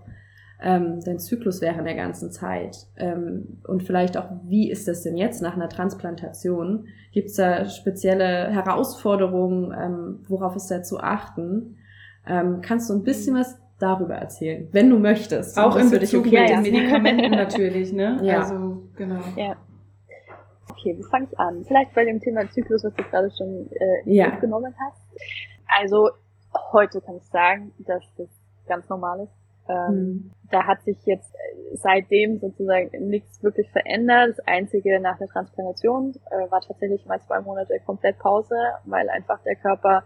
ähm, 0.61 1.01
deinen 1.01 1.19
Zyklus 1.19 1.61
während 1.61 1.85
der 1.85 1.95
ganzen 1.95 2.31
Zeit 2.31 2.87
ähm, 2.97 3.59
und 3.67 3.83
vielleicht 3.83 4.17
auch, 4.17 4.29
wie 4.45 4.71
ist 4.71 4.87
das 4.87 5.03
denn 5.03 5.17
jetzt 5.17 5.41
nach 5.41 5.55
einer 5.55 5.69
Transplantation? 5.69 6.87
Gibt 7.11 7.29
es 7.29 7.35
da 7.35 7.65
spezielle 7.65 8.49
Herausforderungen? 8.49 9.75
Ähm, 9.77 10.19
worauf 10.27 10.55
ist 10.55 10.71
da 10.71 10.81
zu 10.81 10.99
achten? 10.99 11.77
Ähm, 12.25 12.61
kannst 12.61 12.89
du 12.89 12.93
ein 12.93 13.03
bisschen 13.03 13.35
was 13.35 13.57
darüber 13.77 14.15
erzählen, 14.15 14.67
wenn 14.71 14.89
du 14.89 14.97
möchtest? 14.97 15.59
Auch 15.59 15.75
in 15.75 15.89
Bezug 15.89 16.25
okay 16.25 16.41
mit 16.41 16.49
den 16.49 16.61
Medikamenten 16.61 17.31
natürlich, 17.31 17.91
ne? 17.91 18.19
Ja. 18.23 18.39
Also 18.41 18.83
genau. 18.95 19.19
Ja. 19.35 19.57
Okay, 20.83 20.97
wie 20.97 21.09
fange 21.09 21.27
ich 21.31 21.39
an? 21.39 21.63
Vielleicht 21.63 21.93
bei 21.93 22.03
dem 22.03 22.19
Thema 22.19 22.49
Zyklus, 22.51 22.83
was 22.83 22.93
du 22.95 23.03
gerade 23.03 23.31
schon 23.31 23.69
äh, 23.71 24.01
ja. 24.03 24.31
genommen 24.39 24.75
hast. 24.77 25.01
Also 25.79 26.09
heute 26.73 26.99
kann 26.99 27.15
ich 27.15 27.23
sagen, 27.23 27.71
dass 27.79 28.03
das 28.17 28.27
ganz 28.67 28.89
normal 28.89 29.21
ist. 29.21 29.33
Ähm, 29.69 29.95
mhm. 29.95 30.31
Da 30.51 30.67
hat 30.67 30.83
sich 30.83 30.97
jetzt 31.05 31.33
äh, 31.33 31.77
seitdem 31.77 32.39
sozusagen 32.39 32.89
nichts 33.07 33.41
wirklich 33.41 33.71
verändert. 33.71 34.31
Das 34.37 34.45
Einzige 34.45 34.99
nach 34.99 35.17
der 35.19 35.29
Transplantation 35.29 36.15
äh, 36.31 36.51
war 36.51 36.59
tatsächlich 36.59 37.05
mal 37.05 37.21
zwei 37.21 37.39
Monate 37.39 37.79
komplett 37.85 38.19
Pause, 38.19 38.57
weil 38.83 39.09
einfach 39.09 39.41
der 39.43 39.55
Körper 39.55 40.03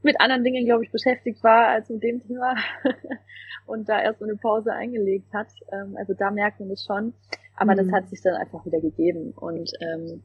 mit 0.00 0.18
anderen 0.22 0.42
Dingen, 0.42 0.64
glaube 0.64 0.84
ich, 0.84 0.90
beschäftigt 0.90 1.44
war 1.44 1.68
als 1.68 1.90
mit 1.90 2.02
dem 2.02 2.26
Thema 2.26 2.54
und 3.66 3.90
da 3.90 4.00
erst 4.00 4.20
so 4.20 4.24
eine 4.24 4.36
Pause 4.36 4.72
eingelegt 4.72 5.34
hat. 5.34 5.48
Ähm, 5.70 5.96
also 5.98 6.14
da 6.14 6.30
merkt 6.30 6.60
man 6.60 6.70
das 6.70 6.82
schon. 6.82 7.12
Aber 7.56 7.72
mhm. 7.72 7.78
das 7.78 7.92
hat 7.92 8.08
sich 8.08 8.20
dann 8.22 8.34
einfach 8.34 8.64
wieder 8.66 8.80
gegeben 8.80 9.32
und 9.36 9.70
ähm, 9.80 10.22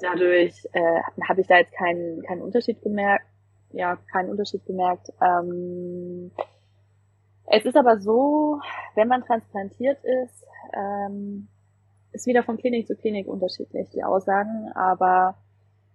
dadurch 0.00 0.54
äh, 0.72 1.00
habe 1.28 1.40
ich 1.40 1.46
da 1.46 1.58
jetzt 1.58 1.72
keinen 1.72 2.22
keinen 2.22 2.42
Unterschied 2.42 2.82
gemerkt. 2.82 3.26
Ja, 3.72 3.96
keinen 4.12 4.30
Unterschied 4.30 4.64
gemerkt. 4.64 5.10
Ähm, 5.20 6.30
es 7.46 7.64
ist 7.64 7.76
aber 7.76 7.98
so, 7.98 8.60
wenn 8.94 9.08
man 9.08 9.22
transplantiert 9.24 9.98
ist, 10.04 10.44
ähm, 10.72 11.48
ist 12.12 12.26
wieder 12.26 12.42
von 12.42 12.56
Klinik 12.56 12.86
zu 12.86 12.96
Klinik 12.96 13.26
unterschiedlich 13.26 13.90
die 13.90 14.02
Aussagen, 14.02 14.70
aber 14.74 15.36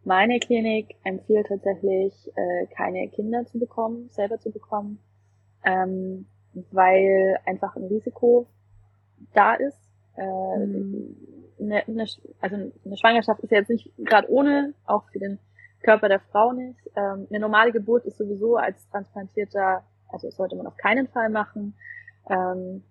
meine 0.03 0.39
Klinik 0.39 0.95
empfiehlt 1.03 1.47
tatsächlich, 1.47 2.13
äh, 2.35 2.67
keine 2.67 3.07
Kinder 3.09 3.45
zu 3.45 3.59
bekommen, 3.59 4.09
selber 4.09 4.39
zu 4.39 4.51
bekommen, 4.51 4.99
ähm, 5.63 6.25
weil 6.71 7.37
einfach 7.45 7.75
ein 7.75 7.85
Risiko 7.85 8.47
da 9.33 9.53
ist 9.53 9.90
äh, 10.15 10.57
mhm. 10.57 11.15
also 12.41 12.55
eine 12.85 12.97
Schwangerschaft 12.97 13.39
ist 13.41 13.51
ja 13.51 13.59
jetzt 13.59 13.69
nicht 13.69 13.91
gerade 13.97 14.29
ohne, 14.29 14.73
auch 14.85 15.03
für 15.11 15.19
den 15.19 15.39
Körper 15.83 16.09
der 16.09 16.19
Frau 16.19 16.51
nicht. 16.53 16.79
Ähm, 16.95 17.27
eine 17.29 17.39
normale 17.39 17.71
Geburt 17.71 18.05
ist 18.05 18.17
sowieso 18.17 18.57
als 18.57 18.87
transplantierter, 18.89 19.83
also 20.09 20.29
sollte 20.29 20.55
man 20.55 20.67
auf 20.67 20.77
keinen 20.77 21.07
Fall 21.07 21.29
machen. 21.29 21.73
Ähm, 22.29 22.83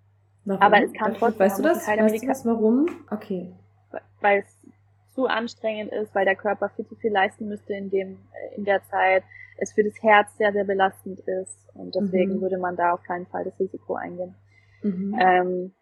warum? 0.45 0.61
Aber 0.61 0.83
es 0.83 0.91
kann 0.93 1.13
trotzdem. 1.13 1.39
Weißt 1.39 1.59
du 1.59 1.63
das? 1.63 1.87
Weißt 1.87 2.23
du 2.23 2.27
das 2.27 2.45
warum? 2.45 2.85
Okay. 3.09 3.53
Weil 4.19 4.39
es 4.39 4.57
zu 5.13 5.27
anstrengend 5.27 5.91
ist, 5.91 6.13
weil 6.15 6.25
der 6.25 6.35
Körper 6.35 6.69
viel 6.69 6.85
zu 6.85 6.95
viel 6.95 7.11
leisten 7.11 7.47
müsste 7.47 7.73
in 7.73 7.89
dem 7.89 8.17
in 8.55 8.65
der 8.65 8.83
Zeit. 8.85 9.23
es 9.57 9.73
für 9.73 9.83
das 9.83 9.93
Herz 10.01 10.35
sehr, 10.37 10.51
sehr 10.53 10.63
belastend 10.63 11.19
ist. 11.19 11.69
Und 11.75 11.93
deswegen 11.93 12.37
Mhm. 12.37 12.41
würde 12.41 12.57
man 12.57 12.75
da 12.75 12.93
auf 12.93 13.03
keinen 13.03 13.27
Fall 13.27 13.43
das 13.43 13.59
Risiko 13.59 13.93
eingehen. 13.93 14.33
Mhm. 14.81 15.15
Ähm, 15.19 15.73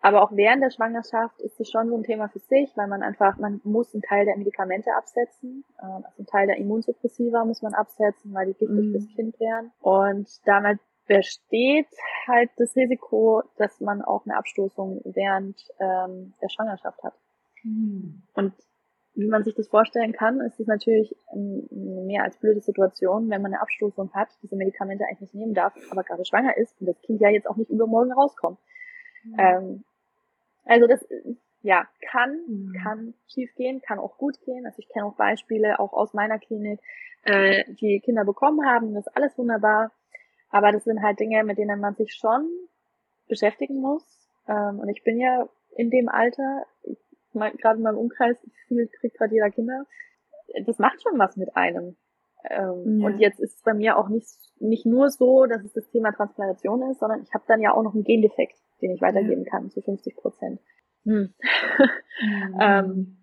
aber 0.00 0.22
auch 0.22 0.32
während 0.32 0.62
der 0.62 0.70
Schwangerschaft 0.70 1.40
ist 1.40 1.58
es 1.60 1.70
schon 1.70 1.88
so 1.88 1.96
ein 1.96 2.04
Thema 2.04 2.28
für 2.28 2.38
sich, 2.38 2.70
weil 2.76 2.86
man 2.86 3.02
einfach, 3.02 3.36
man 3.38 3.60
muss 3.64 3.92
einen 3.94 4.02
Teil 4.02 4.24
der 4.26 4.36
Medikamente 4.36 4.90
absetzen, 4.96 5.64
äh, 5.78 5.86
also 5.86 6.08
einen 6.18 6.26
Teil 6.26 6.46
der 6.46 6.56
Immunsuppressiva 6.58 7.44
muss 7.44 7.62
man 7.62 7.74
absetzen, 7.74 8.32
weil 8.32 8.46
die 8.46 8.54
giftig 8.54 8.86
Mhm. 8.86 8.92
fürs 8.92 9.08
Kind 9.14 9.40
wären. 9.40 9.72
Und 9.80 10.28
damit 10.46 10.78
besteht 11.06 11.88
halt 12.26 12.50
das 12.58 12.76
Risiko, 12.76 13.42
dass 13.56 13.80
man 13.80 14.02
auch 14.02 14.24
eine 14.26 14.36
Abstoßung 14.36 15.00
während 15.04 15.58
ähm, 15.80 16.34
der 16.40 16.48
Schwangerschaft 16.50 17.02
hat. 17.02 17.14
Hm. 17.62 18.22
Und 18.34 18.52
wie 19.14 19.26
man 19.26 19.42
sich 19.42 19.54
das 19.54 19.68
vorstellen 19.68 20.12
kann, 20.12 20.40
ist 20.42 20.60
es 20.60 20.66
natürlich 20.68 21.16
ähm, 21.34 21.66
eine 21.72 22.02
mehr 22.02 22.22
als 22.22 22.36
blöde 22.36 22.60
Situation, 22.60 23.30
wenn 23.30 23.42
man 23.42 23.52
eine 23.52 23.62
Abstoßung 23.62 24.12
hat, 24.12 24.28
diese 24.42 24.54
Medikamente 24.54 25.04
eigentlich 25.04 25.32
nicht 25.32 25.34
nehmen 25.34 25.54
darf, 25.54 25.74
aber 25.90 26.04
gerade 26.04 26.24
schwanger 26.24 26.56
ist 26.56 26.78
und 26.80 26.86
das 26.86 27.00
Kind 27.00 27.20
ja 27.20 27.30
jetzt 27.30 27.48
auch 27.48 27.56
nicht 27.56 27.70
übermorgen 27.70 28.12
rauskommt. 28.12 28.58
Ähm, 29.38 29.84
also 30.64 30.86
das, 30.86 31.06
ja, 31.62 31.86
kann, 32.10 32.38
Mhm. 32.46 32.72
kann 32.82 33.14
schief 33.26 33.54
gehen, 33.56 33.80
kann 33.82 33.98
auch 33.98 34.16
gut 34.16 34.40
gehen. 34.44 34.64
Also 34.66 34.78
ich 34.78 34.88
kenne 34.88 35.06
auch 35.06 35.16
Beispiele, 35.16 35.78
auch 35.80 35.92
aus 35.92 36.14
meiner 36.14 36.38
Klinik, 36.38 36.80
äh, 37.24 37.64
die 37.74 38.00
Kinder 38.00 38.24
bekommen 38.24 38.64
haben, 38.64 38.94
das 38.94 39.06
ist 39.06 39.16
alles 39.16 39.36
wunderbar. 39.36 39.90
Aber 40.50 40.72
das 40.72 40.84
sind 40.84 41.02
halt 41.02 41.18
Dinge, 41.20 41.44
mit 41.44 41.58
denen 41.58 41.80
man 41.80 41.94
sich 41.94 42.14
schon 42.14 42.48
beschäftigen 43.28 43.80
muss. 43.80 44.04
Ähm, 44.46 44.78
und 44.80 44.88
ich 44.88 45.02
bin 45.04 45.18
ja 45.18 45.48
in 45.76 45.90
dem 45.90 46.08
Alter, 46.08 46.64
ich 46.84 46.98
mein, 47.34 47.54
gerade 47.56 47.76
in 47.78 47.82
meinem 47.82 47.98
Umkreis, 47.98 48.40
gefühlt 48.40 48.90
kriegt 48.94 49.18
gerade 49.18 49.34
jeder 49.34 49.50
Kinder. 49.50 49.84
Das 50.64 50.78
macht 50.78 51.02
schon 51.02 51.18
was 51.18 51.36
mit 51.36 51.54
einem. 51.56 51.96
Ähm, 52.48 53.00
Ja. 53.00 53.06
Und 53.06 53.18
jetzt 53.18 53.40
ist 53.40 53.56
es 53.56 53.62
bei 53.62 53.74
mir 53.74 53.98
auch 53.98 54.08
nicht, 54.08 54.28
nicht 54.60 54.86
nur 54.86 55.10
so, 55.10 55.44
dass 55.44 55.62
es 55.64 55.72
das 55.74 55.88
Thema 55.90 56.12
Transplantation 56.12 56.82
ist, 56.90 57.00
sondern 57.00 57.22
ich 57.22 57.34
habe 57.34 57.44
dann 57.46 57.60
ja 57.60 57.74
auch 57.74 57.82
noch 57.82 57.94
einen 57.94 58.04
Gendefekt, 58.04 58.56
den 58.82 58.92
ich 58.92 59.00
weitergeben 59.00 59.44
kann 59.44 59.70
zu 59.70 59.80
50 59.82 60.16
Prozent. 60.16 60.60
Hm. 61.04 61.34
ähm, 62.60 63.18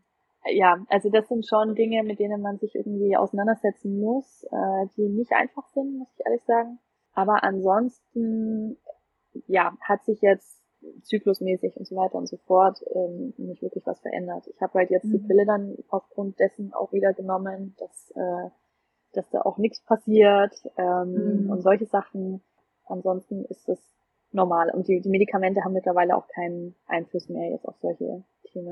ja, 0.48 0.78
also 0.90 1.10
das 1.10 1.28
sind 1.28 1.48
schon 1.48 1.76
Dinge, 1.76 2.04
mit 2.04 2.20
denen 2.20 2.42
man 2.42 2.58
sich 2.58 2.76
irgendwie 2.76 3.18
auseinandersetzen 3.18 4.00
muss, 4.00 4.44
äh, 4.52 4.88
die 4.96 5.10
nicht 5.10 5.32
einfach 5.34 5.68
sind, 5.70 5.98
muss 5.98 6.08
ich 6.18 6.26
ehrlich 6.26 6.44
sagen. 6.44 6.80
Aber 7.14 7.44
ansonsten, 7.44 8.78
ja, 9.48 9.76
hat 9.82 10.04
sich 10.06 10.22
jetzt 10.22 10.62
zyklusmäßig 11.04 11.76
und 11.78 11.88
so 11.88 11.96
weiter 11.96 12.16
und 12.16 12.28
so 12.28 12.38
fort 12.38 12.80
ähm, 12.94 13.34
nicht 13.38 13.62
wirklich 13.64 13.86
was 13.88 14.00
verändert. 14.02 14.46
Ich 14.48 14.62
habe 14.62 14.74
halt 14.80 14.92
jetzt 14.92 15.06
die 15.06 15.18
Mhm. 15.18 15.28
Pille 15.28 15.46
dann 15.46 15.78
aufgrund 15.90 16.40
dessen 16.40 16.74
auch 16.74 16.92
wieder 16.94 17.14
genommen, 17.14 17.76
dass, 17.80 18.12
äh, 18.16 18.50
dass 19.14 19.28
da 19.32 19.42
auch 19.42 19.58
nichts 19.58 19.84
passiert 19.84 20.54
ähm, 20.78 21.46
Mhm. 21.46 21.50
und 21.50 21.62
solche 21.62 21.86
Sachen. 21.86 22.44
Ansonsten 22.86 23.46
ist 23.46 23.68
das 23.68 23.80
normal. 24.36 24.70
Und 24.72 24.88
die, 24.88 25.02
die 25.02 25.10
Medikamente 25.10 25.64
haben 25.64 25.74
mittlerweile 25.74 26.16
auch 26.16 26.28
keinen 26.28 26.76
Einfluss 26.88 27.30
mehr 27.30 27.50
jetzt 27.50 27.68
auf 27.68 27.76
solche 27.82 28.24
Themen. 28.52 28.72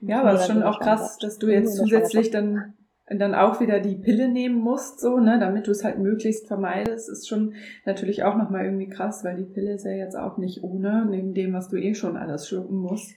Mhm. 0.00 0.08
Ja, 0.08 0.20
aber 0.20 0.32
es 0.32 0.42
ist 0.42 0.46
schon 0.48 0.62
auch 0.62 0.80
krass, 0.80 1.18
dass 1.18 1.38
du 1.38 1.48
jetzt 1.48 1.76
zusätzlich 1.76 2.30
dann, 2.30 2.74
dann 3.06 3.34
auch 3.34 3.60
wieder 3.60 3.80
die 3.80 3.96
Pille 3.96 4.28
nehmen 4.28 4.60
musst, 4.60 5.00
so, 5.00 5.18
ne, 5.18 5.38
damit 5.38 5.66
du 5.66 5.72
es 5.72 5.84
halt 5.84 5.98
möglichst 5.98 6.46
vermeidest, 6.46 7.08
ist 7.08 7.28
schon 7.28 7.54
natürlich 7.84 8.22
auch 8.24 8.36
nochmal 8.36 8.64
irgendwie 8.64 8.88
krass, 8.88 9.24
weil 9.24 9.36
die 9.36 9.44
Pille 9.44 9.72
ist 9.72 9.84
ja 9.84 9.92
jetzt 9.92 10.16
auch 10.16 10.38
nicht 10.38 10.62
ohne, 10.62 11.04
neben 11.06 11.34
dem, 11.34 11.52
was 11.52 11.68
du 11.68 11.76
eh 11.76 11.94
schon 11.94 12.16
alles 12.16 12.48
schlucken 12.48 12.76
musst. 12.76 13.14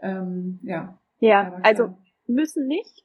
Ähm, 0.00 0.58
ja. 0.62 0.98
Ja, 1.20 1.60
also 1.62 1.94
müssen 2.26 2.66
nicht, 2.66 3.04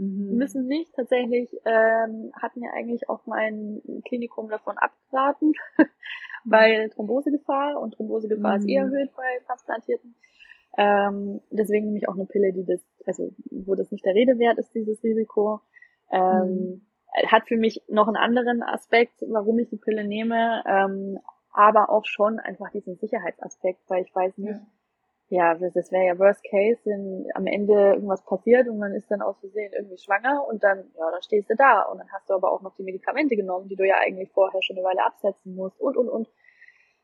Mhm. 0.00 0.36
müssen 0.36 0.66
nicht. 0.66 0.94
Tatsächlich 0.94 1.52
ähm, 1.66 2.32
hat 2.40 2.56
mir 2.56 2.72
eigentlich 2.72 3.10
auch 3.10 3.26
mein 3.26 3.82
Klinikum 4.06 4.48
davon 4.48 4.78
abgeraten, 4.78 5.52
weil 6.44 6.90
Thrombosegefahr 6.90 7.80
und 7.80 7.94
Thrombosegefahr 7.94 8.56
ist 8.56 8.68
eh 8.68 8.78
Mhm. 8.80 8.86
erhöht 8.92 9.10
bei 9.16 9.40
Transplantierten. 9.46 10.14
Ähm, 10.78 11.40
deswegen 11.50 11.86
nehme 11.86 11.98
ich 11.98 12.08
auch 12.08 12.14
eine 12.14 12.26
Pille, 12.26 12.52
die 12.52 12.64
das, 12.64 12.80
also 13.06 13.32
wo 13.50 13.74
das 13.74 13.90
nicht 13.90 14.04
der 14.04 14.14
Rede 14.14 14.38
wert 14.38 14.58
ist, 14.58 14.74
dieses 14.74 15.02
Risiko. 15.02 15.60
Ähm, 16.10 16.86
Hat 17.26 17.48
für 17.48 17.56
mich 17.56 17.82
noch 17.88 18.06
einen 18.06 18.16
anderen 18.16 18.62
Aspekt, 18.62 19.24
warum 19.26 19.58
ich 19.58 19.68
die 19.68 19.76
Pille 19.78 20.04
nehme, 20.04 20.62
ähm, 20.64 21.18
aber 21.52 21.90
auch 21.90 22.04
schon 22.04 22.38
einfach 22.38 22.70
diesen 22.70 22.96
Sicherheitsaspekt, 22.96 23.80
weil 23.88 24.02
ich 24.04 24.14
weiß 24.14 24.38
nicht, 24.38 24.50
Ja. 24.60 24.66
Ja, 25.30 25.54
das, 25.54 25.72
das 25.72 25.92
wäre 25.92 26.06
ja 26.06 26.18
Worst 26.18 26.44
Case, 26.44 26.80
wenn 26.84 27.26
am 27.34 27.46
Ende 27.46 27.72
irgendwas 27.94 28.24
passiert 28.24 28.68
und 28.68 28.78
man 28.78 28.92
ist 28.92 29.10
dann 29.10 29.22
aus 29.22 29.38
Versehen 29.38 29.72
irgendwie 29.72 29.96
schwanger 29.96 30.44
und 30.48 30.62
dann, 30.62 30.78
ja, 30.78 31.10
dann 31.10 31.22
stehst 31.22 31.48
du 31.48 31.54
da 31.54 31.82
und 31.82 31.98
dann 31.98 32.10
hast 32.12 32.28
du 32.28 32.34
aber 32.34 32.52
auch 32.52 32.62
noch 32.62 32.74
die 32.76 32.82
Medikamente 32.82 33.36
genommen, 33.36 33.68
die 33.68 33.76
du 33.76 33.86
ja 33.86 33.94
eigentlich 34.04 34.30
vorher 34.32 34.60
schon 34.62 34.76
eine 34.76 34.84
Weile 34.84 35.06
absetzen 35.06 35.54
musst 35.54 35.80
und, 35.80 35.96
und, 35.96 36.08
und. 36.08 36.28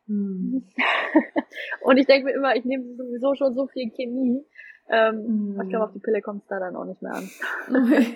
Mhm. 0.08 0.64
Und 1.82 1.96
ich 1.96 2.06
denke 2.06 2.26
mir 2.26 2.34
immer, 2.34 2.54
ich 2.54 2.64
nehme 2.64 2.94
sowieso 2.94 3.34
schon 3.34 3.54
so 3.54 3.66
viel 3.66 3.90
Chemie. 3.90 4.44
Ähm, 4.88 5.56
Mhm. 5.56 5.60
Ich 5.62 5.68
glaube, 5.68 5.86
auf 5.86 5.92
die 5.92 5.98
Pille 5.98 6.22
kommt 6.22 6.42
es 6.42 6.48
da 6.48 6.60
dann 6.60 6.76
auch 6.76 6.84
nicht 6.84 7.02
mehr 7.02 7.14
an. 7.14 7.30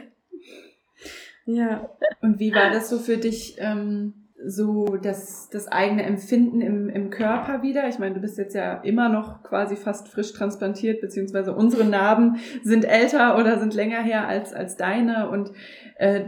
ja. 1.46 1.90
Und 2.22 2.38
wie 2.38 2.54
war 2.54 2.70
das 2.70 2.90
so 2.90 2.98
für 2.98 3.16
dich, 3.16 3.56
ähm, 3.58 4.19
so 4.46 4.96
das, 4.96 5.48
das 5.50 5.68
eigene 5.68 6.02
Empfinden 6.04 6.60
im, 6.60 6.88
im 6.88 7.10
Körper 7.10 7.62
wieder? 7.62 7.88
Ich 7.88 7.98
meine, 7.98 8.14
du 8.14 8.20
bist 8.20 8.38
jetzt 8.38 8.54
ja 8.54 8.74
immer 8.82 9.08
noch 9.08 9.42
quasi 9.42 9.76
fast 9.76 10.08
frisch 10.08 10.32
transplantiert, 10.32 11.00
beziehungsweise 11.00 11.54
unsere 11.54 11.84
Narben 11.84 12.36
sind 12.62 12.84
älter 12.84 13.38
oder 13.38 13.58
sind 13.58 13.74
länger 13.74 14.02
her 14.02 14.28
als, 14.28 14.52
als 14.52 14.76
deine. 14.76 15.30
Und 15.30 15.52
äh, 15.96 16.24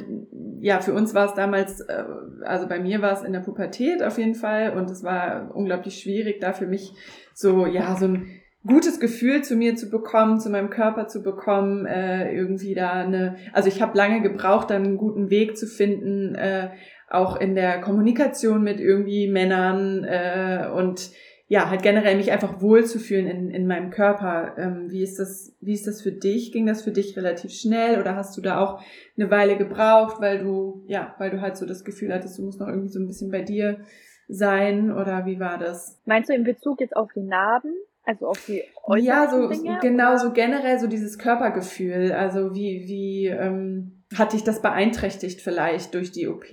ja, 0.61 0.81
für 0.81 0.93
uns 0.93 1.15
war 1.15 1.27
es 1.27 1.35
damals, 1.35 1.81
äh, 1.81 2.05
also 2.45 2.69
bei 2.69 2.79
mir 2.79 3.03
war 3.03 3.13
es 3.13 3.23
in 3.23 3.33
der 3.33 3.41
Pubertät 3.41 4.03
auf 4.03 4.19
jeden 4.19 4.35
Fall 4.35 4.77
und 4.77 4.91
es 4.91 5.03
war 5.03 5.51
unglaublich 5.55 5.99
schwierig, 5.99 6.41
da 6.41 6.53
für 6.53 6.67
mich 6.67 6.93
so, 7.35 7.67
ja, 7.67 7.97
so 7.97 8.07
ein 8.07 8.43
gutes 8.65 9.01
Gefühl 9.01 9.43
zu 9.43 9.57
mir 9.57 9.75
zu 9.75 9.91
bekommen, 9.91 10.39
zu 10.39 10.49
meinem 10.49 10.71
Körper 10.71 11.09
zu 11.09 11.23
bekommen, 11.23 11.87
äh, 11.87 12.33
irgendwie 12.33 12.75
da 12.75 12.93
eine, 12.93 13.37
also 13.53 13.69
ich 13.69 13.83
habe 13.83 13.97
lange 13.97 14.23
gebraucht, 14.23 14.71
dann 14.71 14.85
einen 14.85 14.99
guten 14.99 15.31
Weg 15.31 15.57
zu 15.57 15.67
finden, 15.67 16.35
äh, 16.35 16.71
auch 17.13 17.37
in 17.37 17.55
der 17.55 17.81
Kommunikation 17.81 18.63
mit 18.63 18.81
irgendwie 18.81 19.29
Männern 19.29 20.05
äh, 20.05 20.69
und 20.75 21.11
ja, 21.49 21.69
halt 21.69 21.83
generell 21.83 22.17
mich 22.17 22.33
einfach 22.33 22.63
wohlzufühlen 22.63 23.27
in, 23.27 23.51
in 23.51 23.67
meinem 23.67 23.91
Körper. 23.91 24.55
Ähm, 24.57 24.91
wie 24.91 25.03
ist 25.03 25.19
das, 25.19 25.55
wie 25.61 25.75
ist 25.75 25.87
das 25.87 26.01
für 26.01 26.13
dich? 26.13 26.51
Ging 26.51 26.65
das 26.65 26.81
für 26.81 26.93
dich 26.93 27.15
relativ 27.17 27.53
schnell 27.53 28.01
oder 28.01 28.17
hast 28.17 28.35
du 28.39 28.41
da 28.41 28.59
auch 28.59 28.81
eine 29.19 29.31
Weile 29.31 29.59
gebraucht, 29.59 30.17
weil 30.21 30.39
du, 30.39 30.83
ja, 30.87 31.15
weil 31.19 31.29
du 31.31 31.43
halt 31.43 31.59
so 31.59 31.67
das 31.67 31.85
Gefühl 31.85 32.15
hattest, 32.15 32.39
du 32.39 32.43
musst 32.43 32.59
noch 32.59 32.69
irgendwie 32.69 32.89
so 32.89 32.99
ein 32.99 33.07
bisschen 33.07 33.31
bei 33.31 33.43
dir 33.43 33.81
sein 34.29 34.91
oder 34.91 35.27
wie 35.27 35.41
war 35.41 35.59
das? 35.59 36.01
Meinst 36.07 36.31
du 36.31 36.35
in 36.35 36.45
Bezug 36.45 36.81
jetzt 36.81 36.97
auf 36.97 37.11
die 37.15 37.23
Narben? 37.23 37.75
Also 38.05 38.29
auf 38.29 38.45
die 38.47 38.65
äußeren 38.85 39.05
Ja, 39.05 39.31
so 39.31 39.49
Dinge? 39.49 39.79
genau, 39.83 40.09
oder? 40.13 40.19
so 40.19 40.33
generell 40.33 40.79
so 40.79 40.87
dieses 40.87 41.19
Körpergefühl. 41.19 42.13
Also 42.13 42.55
wie, 42.55 42.85
wie 42.87 43.27
ähm, 43.27 44.03
hat 44.17 44.33
dich 44.33 44.43
das 44.43 44.63
beeinträchtigt 44.63 45.41
vielleicht 45.43 45.95
durch 45.95 46.13
die 46.13 46.29
OP? 46.29 46.47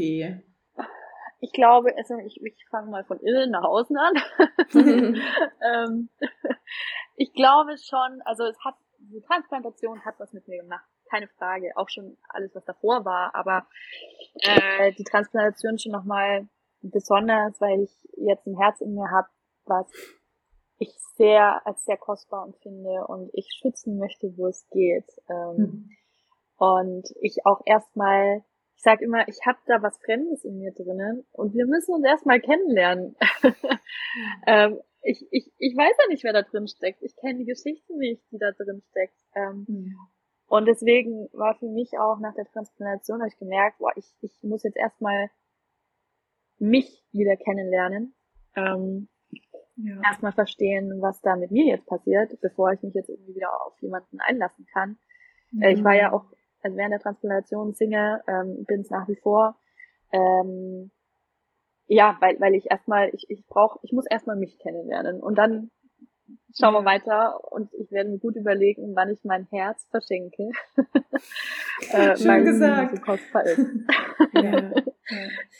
Ich 1.40 1.52
glaube, 1.54 1.96
also 1.98 2.18
ich, 2.18 2.42
ich 2.44 2.66
fange 2.70 2.90
mal 2.90 3.04
von 3.06 3.20
innen 3.20 3.52
nach 3.52 3.64
außen 3.64 3.98
an. 3.98 4.14
ähm, 5.74 6.10
ich 7.16 7.34
glaube 7.34 7.78
schon, 7.78 8.22
also 8.26 8.44
es 8.46 8.58
hat, 8.64 8.76
die 9.00 9.22
Transplantation 9.22 10.04
hat 10.04 10.16
was 10.20 10.34
mit 10.34 10.48
mir 10.48 10.62
gemacht, 10.62 10.86
keine 11.10 11.28
Frage. 11.28 11.72
Auch 11.76 11.90
schon 11.90 12.18
alles, 12.30 12.54
was 12.56 12.66
davor 12.66 13.06
war, 13.06 13.34
aber 13.36 13.68
äh, 14.42 14.92
die 14.94 15.04
Transplantation 15.04 15.80
schon 15.80 15.94
nochmal 15.94 16.48
besonders, 16.82 17.60
weil 17.62 17.82
ich 17.82 18.10
jetzt 18.18 18.46
ein 18.46 18.58
Herz 18.58 18.82
in 18.82 18.96
mir 18.96 19.10
habe, 19.10 19.28
was 19.66 19.88
ich 20.78 20.92
sehr 21.16 21.66
als 21.66 21.84
sehr 21.84 21.98
kostbar 21.98 22.46
empfinde 22.46 23.06
und 23.08 23.30
ich 23.34 23.50
schützen 23.62 23.98
möchte, 23.98 24.38
wo 24.38 24.48
es 24.48 24.68
geht. 24.70 25.10
Ähm, 25.30 25.58
Hm. 25.58 25.90
Und 26.60 27.08
ich 27.22 27.46
auch 27.46 27.62
erstmal, 27.66 28.44
ich 28.80 28.84
sage 28.84 29.04
immer, 29.04 29.28
ich 29.28 29.46
habe 29.46 29.60
da 29.66 29.82
was 29.82 29.98
Fremdes 29.98 30.46
in 30.46 30.58
mir 30.58 30.72
drinnen 30.72 31.26
und 31.34 31.54
wir 31.54 31.66
müssen 31.66 31.94
uns 31.96 32.06
erstmal 32.06 32.40
kennenlernen. 32.40 33.18
ähm, 34.48 34.80
ich, 35.02 35.28
ich, 35.32 35.52
ich 35.58 35.76
weiß 35.76 35.98
ja 36.00 36.08
nicht, 36.08 36.24
wer 36.24 36.32
da 36.32 36.44
drin 36.44 36.66
steckt. 36.70 37.04
Ich 37.04 37.14
kenne 37.18 37.40
die 37.40 37.46
Geschichte 37.46 37.98
nicht, 37.98 38.24
die 38.32 38.38
da 38.38 38.52
drin 38.54 38.82
steckt. 38.92 39.18
Ähm, 39.36 39.66
und 40.48 40.66
deswegen 40.66 41.28
war 41.34 41.56
für 41.60 41.68
mich 41.68 42.00
auch 42.00 42.20
nach 42.20 42.34
der 42.36 42.46
Transplantation, 42.46 43.20
habe 43.20 43.28
ich 43.28 43.38
gemerkt, 43.38 43.80
boah, 43.80 43.92
ich, 43.98 44.06
ich 44.22 44.32
muss 44.44 44.64
jetzt 44.64 44.78
erstmal 44.78 45.30
mich 46.58 47.04
wieder 47.12 47.36
kennenlernen. 47.36 48.16
Ähm, 48.56 49.10
Ja. 49.76 50.02
erstmal 50.06 50.32
verstehen, 50.32 51.02
was 51.02 51.20
da 51.20 51.36
mit 51.36 51.52
mir 51.52 51.66
jetzt 51.66 51.86
passiert, 51.86 52.32
bevor 52.40 52.72
ich 52.72 52.82
mich 52.82 52.94
jetzt 52.94 53.10
irgendwie 53.10 53.36
wieder 53.36 53.62
auf 53.66 53.78
jemanden 53.82 54.22
einlassen 54.22 54.66
kann. 54.72 54.98
Äh, 55.62 55.74
Ich 55.74 55.84
war 55.84 55.96
ja 55.96 56.14
auch, 56.14 56.26
also 56.62 56.78
während 56.78 56.94
der 56.94 57.00
Transplantation 57.00 57.74
Single, 57.74 58.22
ähm, 58.28 58.66
bin 58.66 58.82
es 58.82 58.90
nach 58.90 59.08
wie 59.08 59.16
vor. 59.16 59.58
Ähm, 60.12 60.92
ja, 61.88 62.18
weil, 62.20 62.40
weil 62.40 62.56
ich 62.56 62.70
erstmal, 62.70 63.10
ich, 63.14 63.30
ich 63.30 63.46
brauche, 63.48 63.80
ich 63.82 63.92
muss 63.92 64.06
erstmal 64.06 64.36
mich 64.36 64.60
kennenlernen 64.60 65.22
und 65.22 65.38
dann 65.38 65.72
schauen 66.58 66.74
wir 66.74 66.86
weiter 66.86 67.40
und 67.52 67.74
ich 67.74 67.92
werde 67.92 68.10
mir 68.10 68.20
gut 68.20 68.36
überlegen, 68.36 68.96
wann 68.96 69.10
ich 69.10 69.24
mein 69.24 69.48
Herz 69.50 69.88
verschenke. 69.90 70.52
äh, 71.92 72.16
Schön 72.16 72.46
gesagt. 72.46 72.96
So 72.96 73.02
kostbar 73.02 73.44
ist. 73.44 73.60
ja. 74.34 74.72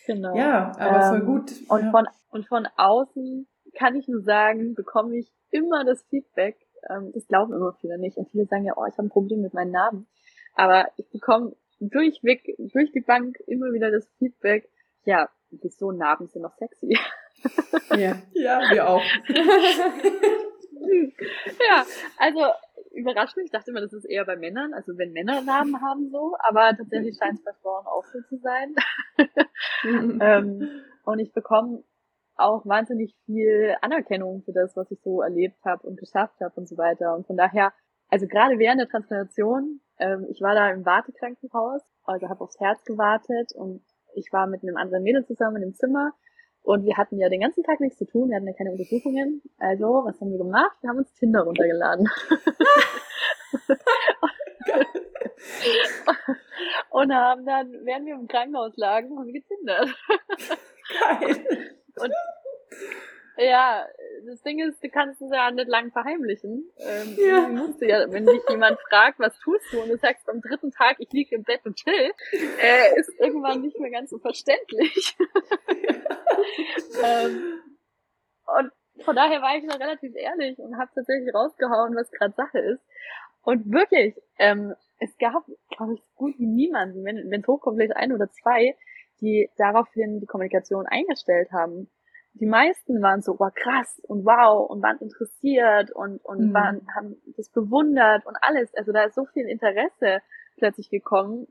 genau. 0.06 0.36
Ja, 0.36 0.72
aber 0.78 1.02
voll 1.10 1.20
ähm, 1.20 1.26
gut. 1.26 1.52
Und 1.70 1.82
ja. 1.86 1.92
von 1.92 2.08
und 2.32 2.48
von 2.48 2.68
außen 2.78 3.48
kann 3.78 3.96
ich 3.96 4.08
nur 4.08 4.22
sagen, 4.22 4.76
bekomme 4.76 5.18
ich 5.18 5.32
immer 5.52 5.84
das 5.86 6.04
Feedback. 6.10 6.58
Ähm, 6.90 7.12
das 7.14 7.28
glauben 7.28 7.54
immer 7.54 7.74
viele 7.80 7.98
nicht. 7.98 8.18
Und 8.18 8.30
viele 8.30 8.46
sagen 8.46 8.66
ja, 8.66 8.74
oh, 8.76 8.86
ich 8.86 8.94
habe 8.98 9.08
ein 9.08 9.12
Problem 9.12 9.42
mit 9.42 9.54
meinen 9.54 9.72
Narben. 9.72 10.08
Aber 10.56 10.88
ich 10.98 11.10
bekomme 11.10 11.56
durchweg, 11.80 12.56
durch 12.58 12.92
die 12.92 13.02
Bank 13.02 13.40
immer 13.48 13.72
wieder 13.74 13.92
das 13.92 14.08
Feedback, 14.18 14.70
ja, 15.06 15.30
wieso 15.52 15.92
Narben 15.92 16.28
sind 16.28 16.42
noch 16.42 16.56
sexy. 16.58 16.98
Ja, 17.92 18.22
ja 18.34 18.62
wir 18.72 18.88
auch. 18.88 19.02
ja, 21.70 21.86
also 22.18 22.42
überrascht 22.92 23.38
mich. 23.38 23.46
Ich 23.46 23.52
dachte 23.52 23.72
immer, 23.72 23.82
das 23.82 23.94
ist 23.94 24.06
eher 24.06 24.26
bei 24.26 24.36
Männern, 24.36 24.74
also 24.74 24.98
wenn 24.98 25.12
Männer 25.12 25.42
Narben 25.42 25.82
haben 25.82 26.10
so, 26.10 26.36
aber 26.40 26.76
tatsächlich 26.76 27.18
scheint 27.18 27.40
es 27.40 27.44
bei 27.44 27.54
Frauen 27.62 27.86
auch 27.86 28.06
so 28.06 28.22
zu 28.22 28.38
sein. 28.38 28.76
ähm, 30.22 30.82
und 31.06 31.20
ich 31.20 31.32
bekomme 31.34 31.84
auch 32.36 32.66
wahnsinnig 32.66 33.16
viel 33.26 33.76
Anerkennung 33.82 34.44
für 34.44 34.54
das, 34.54 34.76
was 34.76 34.90
ich 34.92 35.00
so 35.02 35.22
erlebt 35.22 35.58
habe 35.66 35.86
und 35.88 36.00
geschafft 36.00 36.40
habe 36.42 36.54
und 36.56 36.68
so 36.68 36.78
weiter. 36.78 37.16
Und 37.16 37.28
von 37.28 37.38
daher, 37.38 37.74
also 38.10 38.28
gerade 38.28 38.60
während 38.60 38.80
der 38.80 38.88
Transplantation, 38.88 39.82
ähm, 40.00 40.26
ich 40.30 40.42
war 40.42 40.56
da 40.56 40.72
im 40.72 40.86
Wartekrankenhaus, 40.86 41.82
also 42.04 42.30
habe 42.30 42.42
aufs 42.42 42.60
Herz 42.60 42.84
gewartet 42.86 43.54
und 43.54 43.84
ich 44.16 44.32
war 44.32 44.48
mit 44.48 44.64
einem 44.64 44.78
anderen 44.78 45.04
Mädel 45.04 45.26
zusammen 45.26 45.62
im 45.62 45.76
Zimmer 45.76 46.14
und 46.62 46.86
wir 46.86 46.98
hatten 46.98 47.18
ja 47.18 47.30
den 47.30 47.42
ganzen 47.42 47.64
Tag 47.64 47.80
nichts 47.80 47.98
zu 47.98 48.06
tun, 48.06 48.30
wir 48.30 48.36
hatten 48.36 48.48
ja 48.48 48.54
keine 48.54 48.72
Untersuchungen. 48.72 49.42
Also, 49.58 50.04
was 50.06 50.20
haben 50.20 50.32
wir 50.32 50.38
gemacht? 50.38 50.78
Wir 50.82 50.90
haben 50.90 50.98
uns 50.98 51.14
Tinder 51.14 51.42
runtergeladen. 51.42 52.08
und 56.92 57.14
haben 57.14 57.46
dann, 57.46 57.72
während 57.86 58.06
wir 58.06 58.16
im 58.16 58.28
Krankenhaus 58.28 58.76
lagen, 58.76 59.18
haben 59.18 59.28
wir 59.28 59.34
getindert. 59.34 59.88
Geil. 61.00 61.46
Und 61.96 62.14
ja, 63.40 63.88
das 64.26 64.42
Ding 64.42 64.60
ist, 64.60 64.84
du 64.84 64.90
kannst 64.90 65.22
es 65.22 65.32
ja 65.32 65.50
nicht 65.52 65.68
lang 65.68 65.92
verheimlichen. 65.92 66.70
Ähm, 66.78 67.18
ja. 67.18 67.48
Musst 67.48 67.82
du 67.82 67.88
ja, 67.88 68.12
wenn 68.12 68.26
dich 68.26 68.42
jemand 68.50 68.80
fragt, 68.82 69.20
was 69.20 69.38
tust 69.40 69.66
du, 69.72 69.82
und 69.82 69.90
du 69.90 69.98
sagst 69.98 70.28
am 70.30 70.42
dritten 70.42 70.72
Tag, 70.72 70.98
ich 71.00 71.12
liege 71.12 71.36
im 71.36 71.44
Bett 71.44 71.62
und 71.66 71.76
chill, 71.76 72.12
äh, 72.62 73.00
ist 73.00 73.18
irgendwann 73.20 73.62
nicht 73.62 73.80
mehr 73.80 73.92
ganz 73.92 74.10
so 74.10 74.20
verständlich. 74.20 75.18
ähm, 77.04 77.62
und 78.60 78.72
von 79.04 79.16
daher 79.16 79.42
war 79.42 79.56
ich 79.58 79.64
noch 79.64 79.80
relativ 79.80 80.14
ehrlich 80.16 80.60
und 80.60 80.78
habe 80.78 80.92
tatsächlich 80.94 81.34
rausgehauen, 81.34 81.96
was 81.96 82.12
gerade 82.12 82.34
Sache 82.36 82.60
ist. 82.60 82.84
Und 83.44 83.72
wirklich, 83.72 84.16
ähm, 84.38 84.76
es 85.00 85.18
gab, 85.18 85.46
glaube 85.70 85.94
ich, 85.94 86.02
so 86.02 86.08
gut 86.16 86.38
wie 86.38 86.48
niemanden, 86.48 87.06
wenn 87.06 87.42
es 87.42 87.48
hochkommt, 87.48 87.78
vielleicht 87.78 87.96
ein 87.96 88.12
oder 88.12 88.30
zwei, 88.32 88.76
die 89.22 89.50
daraufhin 89.58 90.20
die 90.20 90.26
Kommunikation 90.26 90.86
eingestellt 90.86 91.52
haben 91.54 91.90
die 92.34 92.46
meisten 92.46 93.02
waren 93.02 93.22
so, 93.22 93.34
wow, 93.40 93.52
krass 93.54 94.00
und 94.08 94.26
wow 94.26 94.70
und 94.70 94.82
waren 94.82 94.98
interessiert 95.00 95.92
und, 95.92 96.24
und 96.24 96.50
mhm. 96.50 96.54
waren, 96.54 96.88
haben 96.96 97.16
das 97.38 97.50
bewundert 97.50 98.26
und 98.26 98.38
alles. 98.42 98.74
Also 98.76 98.92
da 98.92 99.04
ist 99.04 99.16
so 99.16 99.26
viel 99.26 99.48
Interesse 99.48 100.22
plötzlich 100.58 100.90
gekommen, 100.90 101.48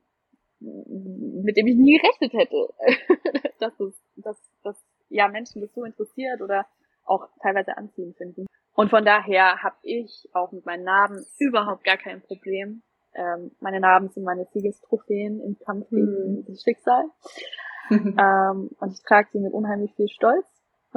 mit 0.61 1.57
dem 1.57 1.67
ich 1.67 1.77
nie 1.77 1.99
gerechnet 1.99 2.33
hätte, 2.33 3.53
dass 3.61 3.79
es, 3.81 4.03
dass, 4.17 4.51
dass 4.63 4.85
ja 5.09 5.29
Menschen 5.29 5.61
das 5.61 5.73
so 5.75 5.85
interessiert 5.85 6.41
oder 6.41 6.67
auch 7.05 7.29
teilweise 7.43 7.77
anziehen 7.77 8.15
finden. 8.15 8.47
Und 8.75 8.91
von 8.91 9.05
daher 9.05 9.63
habe 9.63 9.77
ich 9.83 10.29
auch 10.35 10.53
mit 10.53 10.65
meinen 10.67 10.85
Narben 10.85 11.25
überhaupt 11.39 11.85
gar 11.85 11.97
kein 11.97 12.23
Problem. 12.23 12.83
Ähm, 13.15 13.51
meine 13.61 13.81
Narben 13.81 14.09
sind 14.11 14.25
meine 14.25 14.47
Siegestrophäen 14.53 15.41
im 15.41 15.59
Kampf 15.59 15.89
gegen 15.91 16.37
mhm. 16.37 16.45
das 16.47 16.63
Schicksal. 16.63 17.05
ähm, 17.91 18.71
und 18.79 18.93
ich 18.93 19.03
trage 19.03 19.29
sie 19.33 19.41
mit 19.41 19.53
unheimlich 19.53 19.95
viel 19.95 20.09
Stolz. 20.09 20.47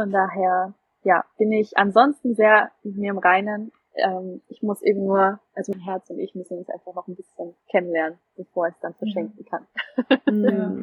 Von 0.01 0.09
daher, 0.09 0.73
ja, 1.03 1.23
bin 1.37 1.51
ich 1.51 1.77
ansonsten 1.77 2.33
sehr 2.33 2.71
mit 2.81 2.97
mir 2.97 3.11
im 3.11 3.19
Reinen. 3.19 3.71
Ähm, 3.93 4.41
ich 4.47 4.63
muss 4.63 4.81
eben 4.81 5.05
nur, 5.05 5.39
also 5.53 5.73
mein 5.73 5.81
Herz 5.81 6.09
und 6.09 6.17
ich 6.17 6.33
müssen 6.33 6.57
uns 6.57 6.71
einfach 6.71 6.95
noch 6.95 7.07
ein 7.07 7.15
bisschen 7.15 7.53
kennenlernen, 7.69 8.17
bevor 8.35 8.67
ich 8.67 8.73
es 8.73 8.79
dann 8.81 8.95
verschenken 8.95 9.45
kann. 9.45 9.67
Ja. 10.27 10.73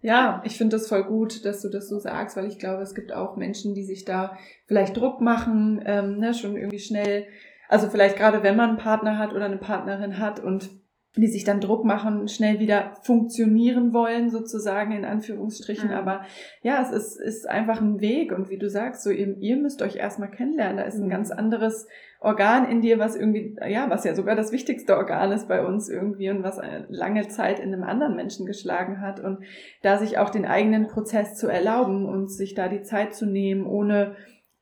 Ja, 0.00 0.42
ich 0.44 0.56
finde 0.56 0.76
das 0.76 0.88
voll 0.88 1.04
gut, 1.04 1.44
dass 1.44 1.60
du 1.62 1.68
das 1.68 1.88
so 1.88 1.98
sagst, 1.98 2.36
weil 2.36 2.46
ich 2.46 2.58
glaube, 2.58 2.82
es 2.82 2.94
gibt 2.94 3.12
auch 3.12 3.36
Menschen, 3.36 3.74
die 3.74 3.84
sich 3.84 4.04
da 4.04 4.36
vielleicht 4.66 4.96
Druck 4.96 5.20
machen, 5.20 5.82
ähm, 5.84 6.18
ne, 6.18 6.34
schon 6.34 6.56
irgendwie 6.56 6.78
schnell, 6.78 7.26
also 7.68 7.88
vielleicht 7.88 8.16
gerade 8.16 8.42
wenn 8.42 8.56
man 8.56 8.70
einen 8.70 8.78
Partner 8.78 9.18
hat 9.18 9.34
oder 9.34 9.44
eine 9.44 9.56
Partnerin 9.56 10.18
hat 10.18 10.40
und 10.40 10.70
die 11.16 11.26
sich 11.26 11.44
dann 11.44 11.60
Druck 11.60 11.84
machen, 11.84 12.28
schnell 12.28 12.60
wieder 12.60 12.92
funktionieren 13.02 13.92
wollen, 13.92 14.30
sozusagen 14.30 14.92
in 14.92 15.04
Anführungsstrichen. 15.04 15.88
Mhm. 15.88 15.94
Aber 15.94 16.22
ja, 16.62 16.80
es 16.82 16.90
ist, 16.90 17.20
ist 17.20 17.48
einfach 17.48 17.80
ein 17.80 18.00
Weg. 18.00 18.32
Und 18.32 18.50
wie 18.50 18.58
du 18.58 18.68
sagst, 18.68 19.02
so 19.02 19.10
ihr, 19.10 19.36
ihr 19.38 19.56
müsst 19.56 19.82
euch 19.82 19.96
erstmal 19.96 20.30
kennenlernen. 20.30 20.76
Da 20.76 20.82
ist 20.84 20.96
ein 20.96 21.06
mhm. 21.06 21.10
ganz 21.10 21.30
anderes 21.30 21.86
Organ 22.20 22.68
in 22.68 22.82
dir, 22.82 22.98
was 22.98 23.16
irgendwie, 23.16 23.56
ja, 23.68 23.88
was 23.90 24.04
ja 24.04 24.14
sogar 24.14 24.36
das 24.36 24.52
wichtigste 24.52 24.96
Organ 24.96 25.32
ist 25.32 25.48
bei 25.48 25.64
uns 25.64 25.88
irgendwie 25.88 26.30
und 26.30 26.42
was 26.42 26.58
eine 26.58 26.86
lange 26.88 27.28
Zeit 27.28 27.58
in 27.58 27.72
einem 27.72 27.84
anderen 27.84 28.14
Menschen 28.14 28.44
geschlagen 28.44 29.00
hat. 29.00 29.18
Und 29.18 29.38
da 29.82 29.98
sich 29.98 30.18
auch 30.18 30.30
den 30.30 30.44
eigenen 30.44 30.88
Prozess 30.88 31.36
zu 31.36 31.48
erlauben 31.48 32.06
und 32.06 32.30
sich 32.30 32.54
da 32.54 32.68
die 32.68 32.82
Zeit 32.82 33.14
zu 33.14 33.24
nehmen, 33.24 33.66
ohne 33.66 34.14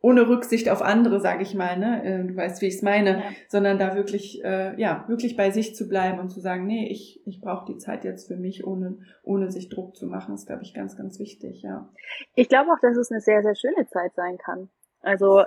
ohne 0.07 0.28
Rücksicht 0.28 0.70
auf 0.70 0.82
andere, 0.82 1.18
sage 1.18 1.42
ich 1.42 1.57
mal, 1.57 1.76
ne? 1.76 2.04
Äh, 2.04 2.24
du 2.28 2.36
weißt, 2.36 2.62
wie 2.62 2.66
ich 2.66 2.76
es 2.76 2.82
meine, 2.82 3.11
ja. 3.11 3.22
sondern 3.48 3.76
da 3.76 3.96
wirklich, 3.96 4.40
äh, 4.44 4.80
ja, 4.80 5.04
wirklich 5.09 5.36
bei 5.36 5.50
sich 5.50 5.74
zu 5.74 5.88
bleiben 5.88 6.20
und 6.20 6.28
zu 6.28 6.38
sagen, 6.38 6.64
nee, 6.64 6.86
ich, 6.88 7.26
ich 7.26 7.40
brauche 7.40 7.66
die 7.66 7.78
Zeit 7.78 8.04
jetzt 8.04 8.28
für 8.28 8.36
mich, 8.36 8.64
ohne, 8.64 8.98
ohne 9.24 9.50
sich 9.50 9.68
Druck 9.68 9.96
zu 9.96 10.07
machen, 10.07 10.36
ist, 10.36 10.46
glaube 10.46 10.62
ich, 10.62 10.74
ganz, 10.74 10.96
ganz 10.96 11.18
wichtig, 11.18 11.62
ja. 11.62 11.88
Ich 12.36 12.48
glaube 12.48 12.70
auch, 12.70 12.78
dass 12.80 12.96
es 12.96 13.11
eine 13.11 13.20
sehr, 13.20 13.42
sehr 13.42 13.57
schöne 13.57 13.88
Zeit 13.88 14.14
sein 14.14 14.38
kann. 14.38 14.68
Also 15.00 15.42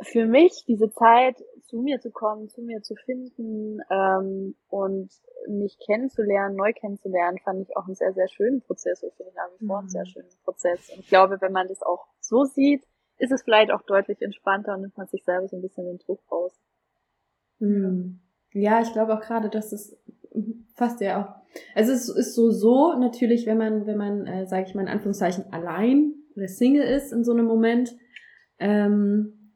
für 0.00 0.24
mich 0.24 0.64
diese 0.66 0.90
Zeit, 0.90 1.36
zu 1.66 1.82
mir 1.82 2.00
zu 2.00 2.10
kommen, 2.10 2.48
zu 2.48 2.62
mir 2.62 2.80
zu 2.80 2.94
finden 2.94 3.80
ähm, 3.90 4.54
und 4.68 5.10
mich 5.46 5.78
kennenzulernen, 5.84 6.56
neu 6.56 6.72
kennenzulernen, 6.72 7.38
fand 7.44 7.60
ich 7.60 7.76
auch 7.76 7.84
einen 7.84 7.96
sehr, 7.96 8.14
sehr 8.14 8.28
schönen 8.28 8.62
Prozess. 8.62 9.02
Ich 9.02 9.12
finde 9.14 9.32
nach 9.34 9.50
wie 9.58 9.66
vor 9.66 9.80
einen 9.80 9.90
sehr 9.90 10.04
mhm. 10.04 10.06
schönen 10.06 10.30
Prozess. 10.42 10.88
Und 10.88 11.00
ich 11.00 11.08
glaube, 11.08 11.38
wenn 11.42 11.52
man 11.52 11.68
das 11.68 11.82
auch 11.82 12.06
so 12.20 12.44
sieht, 12.44 12.86
ist 13.18 13.32
es 13.32 13.42
vielleicht 13.42 13.70
auch 13.70 13.82
deutlich 13.82 14.20
entspannter 14.22 14.74
und 14.74 14.82
nimmt 14.82 14.96
man 14.96 15.06
sich 15.06 15.24
selber 15.24 15.48
so 15.48 15.56
ein 15.56 15.62
bisschen 15.62 15.86
den 15.86 15.98
Druck 15.98 16.20
raus. 16.30 16.52
Hm. 17.58 18.20
Ja, 18.52 18.80
ich 18.80 18.92
glaube 18.92 19.14
auch 19.14 19.20
gerade, 19.20 19.48
dass 19.48 19.72
es 19.72 19.98
fast 20.74 21.00
ja 21.00 21.22
auch. 21.22 21.60
Also 21.74 21.92
es 21.92 22.08
ist 22.08 22.34
so 22.34 22.50
so 22.50 22.94
natürlich, 22.98 23.46
wenn 23.46 23.58
man 23.58 23.86
wenn 23.86 23.96
man 23.96 24.26
äh, 24.26 24.46
sage 24.46 24.66
ich 24.66 24.74
mal 24.74 24.82
in 24.82 24.88
Anführungszeichen 24.88 25.52
allein 25.52 26.14
oder 26.36 26.48
Single 26.48 26.82
ist 26.82 27.12
in 27.12 27.24
so 27.24 27.32
einem 27.32 27.46
Moment, 27.46 27.96
ähm, 28.58 29.54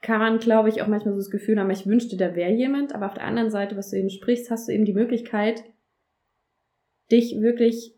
kann 0.00 0.20
man 0.20 0.38
glaube 0.38 0.70
ich 0.70 0.80
auch 0.80 0.86
manchmal 0.86 1.14
so 1.14 1.20
das 1.20 1.30
Gefühl 1.30 1.58
haben, 1.58 1.70
ich 1.70 1.86
wünschte, 1.86 2.16
da 2.16 2.34
wäre 2.34 2.52
jemand. 2.52 2.94
Aber 2.94 3.06
auf 3.06 3.14
der 3.14 3.24
anderen 3.24 3.50
Seite, 3.50 3.76
was 3.76 3.90
du 3.90 3.98
eben 3.98 4.10
sprichst, 4.10 4.50
hast 4.50 4.68
du 4.68 4.72
eben 4.72 4.86
die 4.86 4.94
Möglichkeit, 4.94 5.64
dich 7.10 7.38
wirklich 7.40 7.94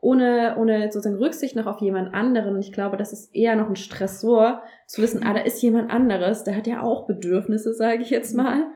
ohne, 0.00 0.56
ohne 0.58 0.92
sozusagen 0.92 1.22
Rücksicht 1.22 1.56
noch 1.56 1.66
auf 1.66 1.80
jemand 1.80 2.14
anderen. 2.14 2.58
Ich 2.58 2.72
glaube, 2.72 2.96
das 2.96 3.12
ist 3.12 3.34
eher 3.34 3.56
noch 3.56 3.68
ein 3.68 3.76
Stressor, 3.76 4.62
zu 4.86 5.02
wissen, 5.02 5.22
ah, 5.24 5.34
da 5.34 5.40
ist 5.40 5.60
jemand 5.60 5.90
anderes, 5.90 6.44
der 6.44 6.56
hat 6.56 6.66
ja 6.66 6.82
auch 6.82 7.06
Bedürfnisse, 7.06 7.74
sage 7.74 8.02
ich 8.02 8.10
jetzt 8.10 8.34
mal. 8.34 8.66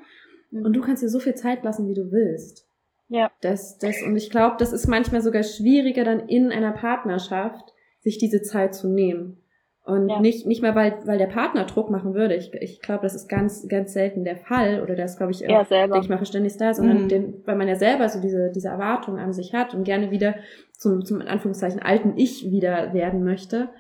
Mhm. 0.51 0.65
Und 0.65 0.73
du 0.75 0.81
kannst 0.81 1.03
dir 1.03 1.09
so 1.09 1.21
viel 1.21 1.35
Zeit 1.35 1.63
lassen, 1.63 1.89
wie 1.89 1.95
du 1.95 2.11
willst. 2.11 2.67
Ja. 3.09 3.31
Das, 3.41 3.79
das, 3.79 4.03
und 4.03 4.17
ich 4.17 4.31
glaube, 4.31 4.57
das 4.59 4.73
ist 4.73 4.87
manchmal 4.87 5.21
sogar 5.21 5.43
schwieriger, 5.43 6.05
dann 6.05 6.29
in 6.29 6.51
einer 6.51 6.73
Partnerschaft 6.73 7.73
sich 8.01 8.19
diese 8.19 8.43
Zeit 8.43 8.75
zu 8.75 8.89
nehmen. 8.89 9.42
Und 9.85 10.09
ja. 10.09 10.21
nicht, 10.21 10.47
nicht 10.47 10.63
mal, 10.63 10.77
weil, 10.77 10.97
weil 11.07 11.19
der 11.19 11.27
Partner 11.27 11.65
Druck 11.65 11.91
machen 11.91 12.15
würde. 12.15 12.37
Ich, 12.37 12.55
ich 12.55 12.81
glaube, 12.81 13.03
das 13.03 13.17
ist 13.17 13.29
ganz, 13.29 13.67
ganz 13.69 13.93
selten 13.93 14.23
der 14.23 14.37
Fall. 14.37 14.81
Oder 14.81 14.95
das, 14.95 15.17
glaube 15.17 15.33
ich, 15.33 15.49
auch, 15.49 15.67
denke 15.67 15.99
ich 15.99 16.09
mal, 16.09 16.19
Verständnis 16.19 16.57
da, 16.57 16.73
sondern 16.73 17.03
mhm. 17.03 17.09
den, 17.09 17.43
weil 17.47 17.57
man 17.57 17.67
ja 17.67 17.75
selber 17.75 18.09
so 18.09 18.21
diese, 18.21 18.53
diese 18.55 18.69
Erwartung 18.69 19.19
an 19.19 19.33
sich 19.33 19.55
hat 19.55 19.75
und 19.75 19.83
gerne 19.83 20.13
wieder 20.13 20.37
zum, 20.73 21.05
zum 21.05 21.21
in 21.21 21.27
Anführungszeichen 21.27 21.83
alten 21.83 22.17
Ich 22.17 22.49
wieder 22.49 22.95
werden 22.95 23.25
möchte. 23.25 23.71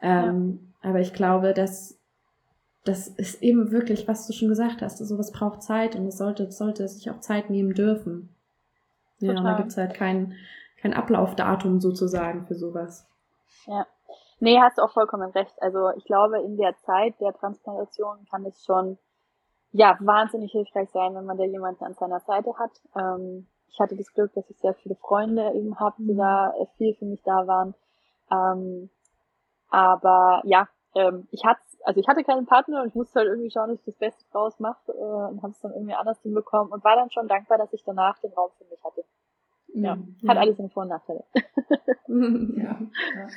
Ähm, 0.00 0.58
ja. 0.82 0.90
Aber 0.90 1.00
ich 1.00 1.12
glaube, 1.12 1.52
dass 1.52 1.98
das 2.84 3.06
ist 3.06 3.42
eben 3.42 3.70
wirklich, 3.70 4.08
was 4.08 4.26
du 4.26 4.32
schon 4.32 4.48
gesagt 4.48 4.82
hast. 4.82 4.98
Sowas 4.98 5.30
braucht 5.30 5.62
Zeit 5.62 5.94
und 5.94 6.06
es 6.06 6.18
sollte, 6.18 6.50
sollte 6.50 6.88
sich 6.88 7.10
auch 7.10 7.20
Zeit 7.20 7.48
nehmen 7.48 7.74
dürfen. 7.74 8.30
Ja, 9.18 9.34
Total. 9.34 9.52
da 9.52 9.56
gibt's 9.58 9.76
halt 9.76 9.94
kein, 9.94 10.34
kein 10.80 10.92
Ablaufdatum 10.92 11.80
sozusagen 11.80 12.46
für 12.46 12.54
sowas. 12.54 13.06
Ja. 13.66 13.86
Nee, 14.42 14.58
hast 14.58 14.76
du 14.76 14.82
auch 14.82 14.90
vollkommen 14.90 15.30
recht. 15.30 15.54
Also 15.62 15.90
ich 15.96 16.04
glaube, 16.04 16.40
in 16.40 16.56
der 16.56 16.76
Zeit 16.78 17.14
der 17.20 17.32
Transplantation 17.32 18.26
kann 18.28 18.44
es 18.44 18.64
schon 18.64 18.98
ja 19.70 19.96
wahnsinnig 20.00 20.50
hilfreich 20.50 20.90
sein, 20.90 21.14
wenn 21.14 21.26
man 21.26 21.38
da 21.38 21.44
jemanden 21.44 21.84
an 21.84 21.94
seiner 21.94 22.18
Seite 22.18 22.52
hat. 22.58 22.72
Ähm, 22.96 23.46
ich 23.68 23.78
hatte 23.78 23.96
das 23.96 24.12
Glück, 24.12 24.32
dass 24.34 24.50
ich 24.50 24.58
sehr 24.58 24.74
viele 24.74 24.96
Freunde 24.96 25.52
eben 25.54 25.78
habe, 25.78 25.94
die 25.98 26.14
mhm. 26.14 26.18
da 26.18 26.52
viel 26.76 26.92
für 26.96 27.04
mich 27.04 27.22
da 27.22 27.46
waren. 27.46 27.76
Ähm, 28.32 28.90
aber 29.70 30.42
ja, 30.44 30.66
ähm, 30.96 31.28
ich 31.30 31.44
hatte 31.44 31.60
also 31.84 32.00
ich 32.00 32.08
hatte 32.08 32.24
keinen 32.24 32.46
Partner 32.46 32.82
und 32.82 32.88
ich 32.88 32.96
musste 32.96 33.20
halt 33.20 33.28
irgendwie 33.28 33.50
schauen, 33.52 33.68
dass 33.68 33.78
ich 33.78 33.86
das 33.86 33.96
Beste 33.96 34.24
draus 34.32 34.58
mache 34.58 34.90
äh, 34.90 35.30
und 35.30 35.40
habe 35.40 35.52
es 35.52 35.60
dann 35.60 35.72
irgendwie 35.72 35.94
anders 35.94 36.20
hinbekommen 36.20 36.72
und 36.72 36.82
war 36.82 36.96
dann 36.96 37.12
schon 37.12 37.28
dankbar, 37.28 37.58
dass 37.58 37.72
ich 37.72 37.84
danach 37.84 38.18
den 38.18 38.32
Raum 38.32 38.50
für 38.58 38.64
mich 38.64 38.82
hatte. 38.82 39.04
Ja, 39.74 39.96
Mhm. 39.96 40.28
hat 40.28 40.36
alles 40.38 40.56
seine 40.56 40.68
Vor- 40.68 40.82
und 40.84 40.88
Nachteile. 40.90 41.24
Ja. 42.14 42.78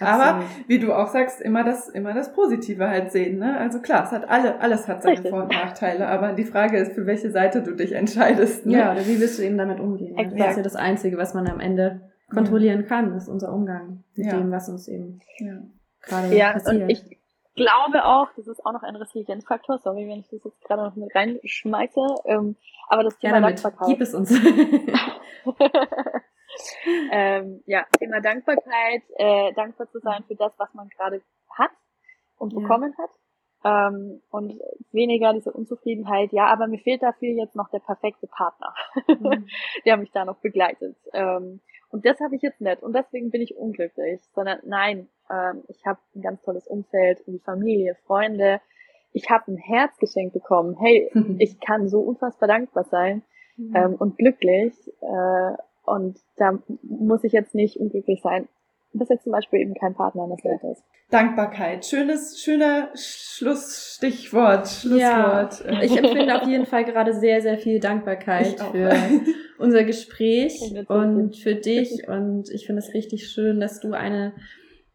Aber 0.01 0.43
wie 0.67 0.79
du 0.79 0.91
auch 0.91 1.07
sagst, 1.07 1.39
immer 1.39 1.63
das, 1.63 1.87
immer 1.87 2.13
das 2.13 2.33
Positive 2.33 2.89
halt 2.89 3.09
sehen. 3.13 3.39
Ne? 3.39 3.57
Also 3.57 3.79
klar, 3.79 4.03
es 4.03 4.11
hat 4.11 4.27
alle, 4.29 4.59
alles 4.59 4.85
hat 4.89 5.01
seine 5.01 5.13
Richtig. 5.15 5.31
Vor- 5.31 5.43
und 5.43 5.51
Nachteile, 5.53 6.07
aber 6.09 6.33
die 6.33 6.43
Frage 6.43 6.77
ist, 6.77 6.91
für 6.91 7.05
welche 7.05 7.31
Seite 7.31 7.63
du 7.63 7.71
dich 7.73 7.93
entscheidest. 7.93 8.65
Ne? 8.65 8.73
Ja, 8.77 8.91
oder 8.91 9.05
wie 9.07 9.17
willst 9.21 9.39
du 9.39 9.43
eben 9.43 9.57
damit 9.57 9.79
umgehen? 9.79 10.15
Das 10.17 10.25
Exakt. 10.25 10.49
ist 10.51 10.57
ja 10.57 10.63
das 10.63 10.75
Einzige, 10.75 11.17
was 11.17 11.33
man 11.33 11.47
am 11.47 11.61
Ende 11.61 12.01
kontrollieren 12.29 12.85
kann, 12.85 13.15
ist 13.15 13.29
unser 13.29 13.53
Umgang 13.53 14.03
mit 14.15 14.25
Ja. 14.27 14.37
dem, 14.37 14.51
was 14.51 14.67
uns 14.67 14.89
eben 14.89 15.21
Ja. 15.37 15.53
gerade 16.01 16.35
Ja, 16.35 16.51
passiert. 16.51 16.83
und 16.83 16.89
ich 16.89 17.17
glaube 17.55 18.03
auch, 18.03 18.27
das 18.35 18.47
ist 18.47 18.65
auch 18.65 18.73
noch 18.73 18.83
ein 18.83 18.97
Resilienzfaktor, 18.97 19.77
sorry, 19.79 20.05
wenn 20.09 20.19
ich 20.19 20.27
das 20.29 20.43
jetzt 20.43 20.61
gerade 20.65 20.83
noch 20.83 20.95
mit 20.97 21.15
reinschmeiße, 21.15 22.01
ähm, 22.25 22.57
aber 22.89 23.03
das 23.03 23.13
ja, 23.21 23.29
Thema 23.29 23.39
damit. 23.41 23.63
Dankbarkeit. 23.63 23.87
Gib 23.87 24.01
es 24.01 24.13
uns. 24.13 24.33
ähm, 27.11 27.63
ja, 27.65 27.85
Thema 27.99 28.21
Dankbarkeit, 28.21 29.03
äh, 29.17 29.53
dankbar 29.53 29.89
zu 29.91 29.99
sein 29.99 30.23
für 30.27 30.35
das, 30.35 30.53
was 30.57 30.73
man 30.73 30.89
gerade 30.89 31.21
hat 31.49 31.71
und 32.37 32.53
Ja. 32.53 32.59
bekommen 32.59 32.93
hat. 32.97 33.09
Ähm, 33.63 34.21
und 34.29 34.59
weniger 34.91 35.33
diese 35.33 35.51
Unzufriedenheit, 35.51 36.31
ja, 36.31 36.45
aber 36.47 36.67
mir 36.67 36.77
fehlt 36.77 37.01
dafür 37.01 37.29
jetzt 37.29 37.55
noch 37.55 37.69
der 37.69 37.79
perfekte 37.79 38.27
Partner, 38.27 38.73
Mhm. 39.07 39.47
der 39.85 39.97
mich 39.97 40.11
da 40.11 40.23
noch 40.23 40.37
begleitet. 40.37 40.95
Ähm, 41.13 41.61
und 41.89 42.05
das 42.05 42.19
habe 42.19 42.35
ich 42.35 42.43
jetzt 42.43 42.61
nicht 42.61 42.83
und 42.83 42.93
deswegen 42.93 43.31
bin 43.31 43.41
ich 43.41 43.57
unglücklich, 43.57 44.21
sondern 44.35 44.59
nein, 44.65 45.09
ähm, 45.31 45.63
ich 45.67 45.83
habe 45.85 45.99
ein 46.15 46.21
ganz 46.21 46.43
tolles 46.43 46.67
Umfeld, 46.67 47.23
die 47.25 47.39
Familie, 47.39 47.95
Freunde. 48.05 48.61
Ich 49.13 49.29
habe 49.31 49.51
ein 49.51 49.57
Herz 49.57 49.97
geschenkt 49.97 50.33
bekommen. 50.33 50.75
Hey, 50.77 51.09
ich 51.39 51.59
kann 51.59 51.87
so 51.89 52.01
unfassbar 52.01 52.47
dankbar 52.47 52.83
sein 52.83 53.23
ähm, 53.57 53.95
und 53.95 54.17
glücklich. 54.17 54.73
Äh, 55.01 55.57
und 55.85 56.19
da 56.37 56.59
muss 56.81 57.23
ich 57.23 57.33
jetzt 57.33 57.53
nicht 57.53 57.77
unglücklich 57.79 58.21
sein, 58.21 58.47
bis 58.93 59.09
jetzt 59.09 59.23
zum 59.23 59.31
Beispiel 59.31 59.59
eben 59.59 59.73
kein 59.75 59.93
Partner 59.93 60.23
an 60.23 60.29
der 60.29 60.51
Seite 60.51 60.67
ist. 60.67 60.83
Dankbarkeit. 61.11 61.85
Schönes, 61.85 62.41
schöner 62.41 62.89
Schlussstichwort, 62.95 64.83
Ja, 64.85 65.47
Schlusswort. 65.49 65.81
Äh, 65.81 65.85
ich 65.85 65.97
empfinde 65.97 66.41
auf 66.41 66.47
jeden 66.47 66.65
Fall 66.65 66.83
gerade 66.83 67.13
sehr, 67.13 67.41
sehr 67.41 67.57
viel 67.57 67.79
Dankbarkeit 67.79 68.59
für 68.71 68.91
unser 69.59 69.83
Gespräch 69.83 70.59
und 70.87 71.35
für 71.35 71.55
dich. 71.55 72.07
Und 72.07 72.49
ich 72.49 72.65
finde 72.65 72.81
es 72.81 72.93
richtig 72.93 73.29
schön, 73.29 73.59
dass 73.59 73.79
du 73.79 73.93
eine 73.93 74.33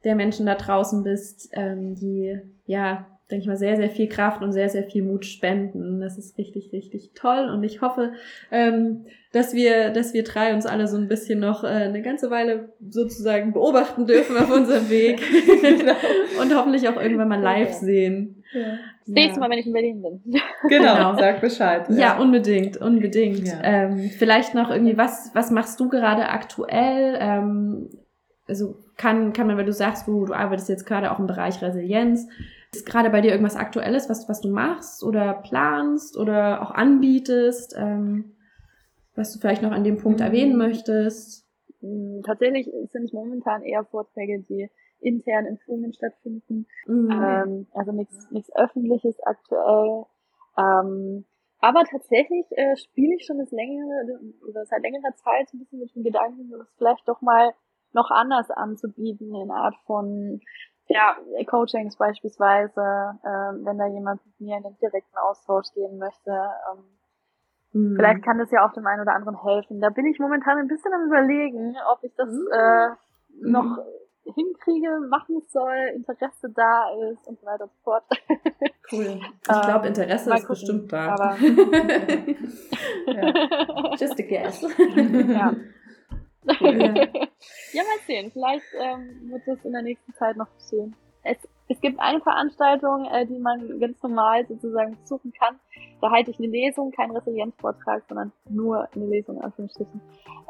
der 0.04 0.16
Menschen 0.16 0.46
da 0.46 0.54
draußen 0.54 1.04
bist, 1.04 1.50
ähm, 1.52 1.94
die, 1.94 2.40
ja, 2.66 3.06
denke 3.30 3.42
ich 3.42 3.46
mal, 3.48 3.56
sehr, 3.56 3.76
sehr 3.76 3.90
viel 3.90 4.08
Kraft 4.08 4.42
und 4.42 4.52
sehr, 4.52 4.68
sehr 4.68 4.84
viel 4.84 5.02
Mut 5.02 5.24
spenden. 5.24 6.00
Das 6.00 6.18
ist 6.18 6.36
richtig, 6.38 6.72
richtig 6.72 7.12
toll. 7.14 7.48
Und 7.52 7.62
ich 7.64 7.80
hoffe, 7.80 8.12
ähm, 8.50 9.06
dass 9.32 9.54
wir, 9.54 9.90
dass 9.90 10.12
wir 10.14 10.24
drei 10.24 10.52
uns 10.54 10.66
alle 10.66 10.88
so 10.88 10.96
ein 10.96 11.08
bisschen 11.08 11.40
noch 11.40 11.62
äh, 11.64 11.68
eine 11.68 12.02
ganze 12.02 12.30
Weile 12.30 12.72
sozusagen 12.88 13.52
beobachten 13.52 14.06
dürfen 14.06 14.36
auf 14.36 14.50
unserem 14.50 14.90
Weg. 14.90 15.20
und 16.40 16.54
hoffentlich 16.56 16.88
auch 16.88 17.00
irgendwann 17.00 17.28
mal 17.28 17.40
live 17.40 17.72
sehen. 17.72 18.42
ja. 18.52 18.78
Das 19.06 19.14
nächste 19.14 19.40
Mal, 19.40 19.50
wenn 19.50 19.58
ich 19.58 19.66
in 19.66 19.72
Berlin 19.72 20.02
bin. 20.02 20.22
Genau, 20.68 20.94
Genau. 20.94 21.16
sag 21.18 21.40
Bescheid. 21.40 21.86
Ja, 21.90 22.18
unbedingt, 22.18 22.76
unbedingt. 22.76 23.48
Ja. 23.48 23.60
Ähm, 23.62 24.10
vielleicht 24.18 24.54
noch 24.54 24.70
irgendwie, 24.70 24.96
was, 24.96 25.30
was 25.34 25.50
machst 25.50 25.80
du 25.80 25.88
gerade 25.88 26.28
aktuell? 26.28 27.16
Ähm, 27.18 27.88
also 28.46 28.76
kann, 28.96 29.32
kann 29.32 29.46
man, 29.46 29.56
weil 29.56 29.64
du 29.64 29.72
sagst, 29.72 30.06
du, 30.06 30.26
du 30.26 30.34
arbeitest 30.34 30.68
jetzt 30.68 30.84
gerade 30.84 31.10
auch 31.10 31.18
im 31.18 31.26
Bereich 31.26 31.62
Resilienz. 31.62 32.28
Ist 32.72 32.86
gerade 32.86 33.10
bei 33.10 33.20
dir 33.20 33.30
irgendwas 33.32 33.56
Aktuelles, 33.56 34.08
was, 34.08 34.28
was 34.28 34.40
du 34.40 34.48
machst 34.48 35.02
oder 35.02 35.34
planst 35.34 36.16
oder 36.16 36.62
auch 36.62 36.70
anbietest, 36.70 37.74
ähm, 37.76 38.36
was 39.16 39.32
du 39.32 39.40
vielleicht 39.40 39.62
noch 39.62 39.72
an 39.72 39.82
dem 39.82 39.98
Punkt 39.98 40.20
Mhm. 40.20 40.26
erwähnen 40.26 40.56
möchtest? 40.56 41.46
Mm, 41.80 42.20
Tatsächlich 42.22 42.70
sind 42.92 43.04
es 43.04 43.12
momentan 43.12 43.62
eher 43.62 43.84
Vorträge, 43.84 44.40
die 44.48 44.70
intern 45.00 45.46
in 45.46 45.58
Firmen 45.58 45.92
stattfinden. 45.92 46.66
Mhm. 46.86 47.10
Ähm, 47.10 47.66
also 47.72 47.90
nichts 47.90 48.30
nichts 48.30 48.54
Öffentliches 48.54 49.18
aktuell. 49.24 50.04
Ähm, 50.56 51.24
aber 51.58 51.84
tatsächlich 51.84 52.46
äh, 52.52 52.76
spiele 52.76 53.16
ich 53.16 53.26
schon 53.26 53.38
das 53.38 53.50
längere 53.50 54.20
oder 54.48 54.64
seit 54.66 54.82
längerer 54.82 55.14
Zeit 55.16 55.48
so 55.48 55.56
ein 55.56 55.60
bisschen 55.60 55.80
mit 55.80 55.94
dem 55.94 56.04
Gedanken, 56.04 56.50
das 56.50 56.68
vielleicht 56.78 57.08
doch 57.08 57.20
mal 57.20 57.52
noch 57.92 58.10
anders 58.10 58.50
anzubieten 58.50 59.34
in 59.34 59.50
Art 59.50 59.74
von 59.86 60.40
ja, 60.90 61.16
Coachings 61.46 61.96
beispielsweise, 61.96 63.18
ähm, 63.24 63.64
wenn 63.64 63.78
da 63.78 63.86
jemand 63.86 64.20
mit 64.26 64.40
mir 64.40 64.56
in 64.58 64.62
den 64.64 64.76
direkten 64.78 65.16
Austausch 65.16 65.72
gehen 65.74 65.98
möchte. 65.98 66.30
Ähm, 66.30 66.84
Mhm. 67.72 67.94
Vielleicht 67.94 68.24
kann 68.24 68.36
das 68.38 68.50
ja 68.50 68.66
auch 68.66 68.72
dem 68.72 68.84
einen 68.84 69.00
oder 69.02 69.14
anderen 69.14 69.40
helfen. 69.44 69.80
Da 69.80 69.90
bin 69.90 70.04
ich 70.06 70.18
momentan 70.18 70.58
ein 70.58 70.66
bisschen 70.66 70.92
am 70.92 71.06
überlegen, 71.06 71.76
ob 71.92 72.02
ich 72.02 72.12
das 72.16 72.28
äh, 72.28 72.88
noch 73.42 73.78
hinkriege, 74.24 74.98
machen 75.08 75.40
soll, 75.50 75.76
Interesse 75.94 76.50
da 76.52 76.90
ist 77.12 77.28
und 77.28 77.38
so 77.38 77.46
weiter 77.46 77.62
und 77.64 77.70
so 77.72 77.78
fort. 77.84 78.02
Cool. 78.92 79.20
Ich 79.22 79.44
glaube, 79.62 79.86
Ähm, 79.86 79.94
Interesse 79.94 80.28
mal 80.30 80.34
ist 80.38 80.48
gucken. 80.48 80.48
bestimmt 80.48 80.92
da. 80.92 81.14
Aber 81.14 81.36
Ja. 83.06 83.94
Just 83.96 84.18
a 84.18 84.22
guess. 84.24 84.62
ja. 84.62 85.52
Ja. 86.44 86.54
ja, 86.60 87.82
mal 87.82 87.98
sehen. 88.06 88.30
Vielleicht 88.32 88.64
ähm, 88.80 89.30
wird 89.30 89.42
das 89.46 89.64
in 89.64 89.72
der 89.72 89.82
nächsten 89.82 90.12
Zeit 90.14 90.36
noch 90.36 90.48
geschehen. 90.58 90.94
Es, 91.22 91.36
es 91.68 91.78
gibt 91.80 92.00
eine 92.00 92.20
Veranstaltung, 92.20 93.04
äh, 93.12 93.26
die 93.26 93.38
man 93.38 93.78
ganz 93.78 94.02
normal 94.02 94.46
sozusagen 94.46 94.96
besuchen 95.02 95.32
kann. 95.38 95.56
Da 96.00 96.10
halte 96.10 96.30
ich 96.30 96.38
eine 96.38 96.48
Lesung, 96.48 96.92
keinen 96.92 97.14
Resilienzvortrag, 97.14 98.02
sondern 98.08 98.32
nur 98.48 98.88
eine 98.94 99.06
Lesung, 99.06 99.36
in 99.36 99.42
Anführungsstrichen. 99.42 100.00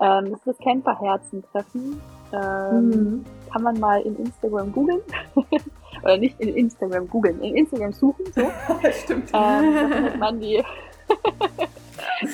Ähm, 0.01 0.31
das 0.31 0.39
ist 0.41 0.47
das 0.47 0.59
Camperherzen-Treffen. 0.59 2.01
Ähm, 2.33 2.89
Mhm. 2.89 3.25
kann 3.53 3.63
man 3.65 3.81
mal 3.81 4.01
in 4.03 4.15
Instagram 4.17 4.71
googeln. 4.73 5.01
Oder 6.05 6.17
nicht 6.19 6.39
in 6.41 6.55
Instagram 6.55 7.09
googeln, 7.09 7.43
in 7.43 7.57
Instagram 7.57 7.93
suchen, 7.93 8.25
so. 8.33 8.43
Stimmt. 8.93 9.31
Ähm, 9.35 9.75
da 9.75 9.89
findet 9.89 10.19
man 10.21 10.41
die, 10.41 10.63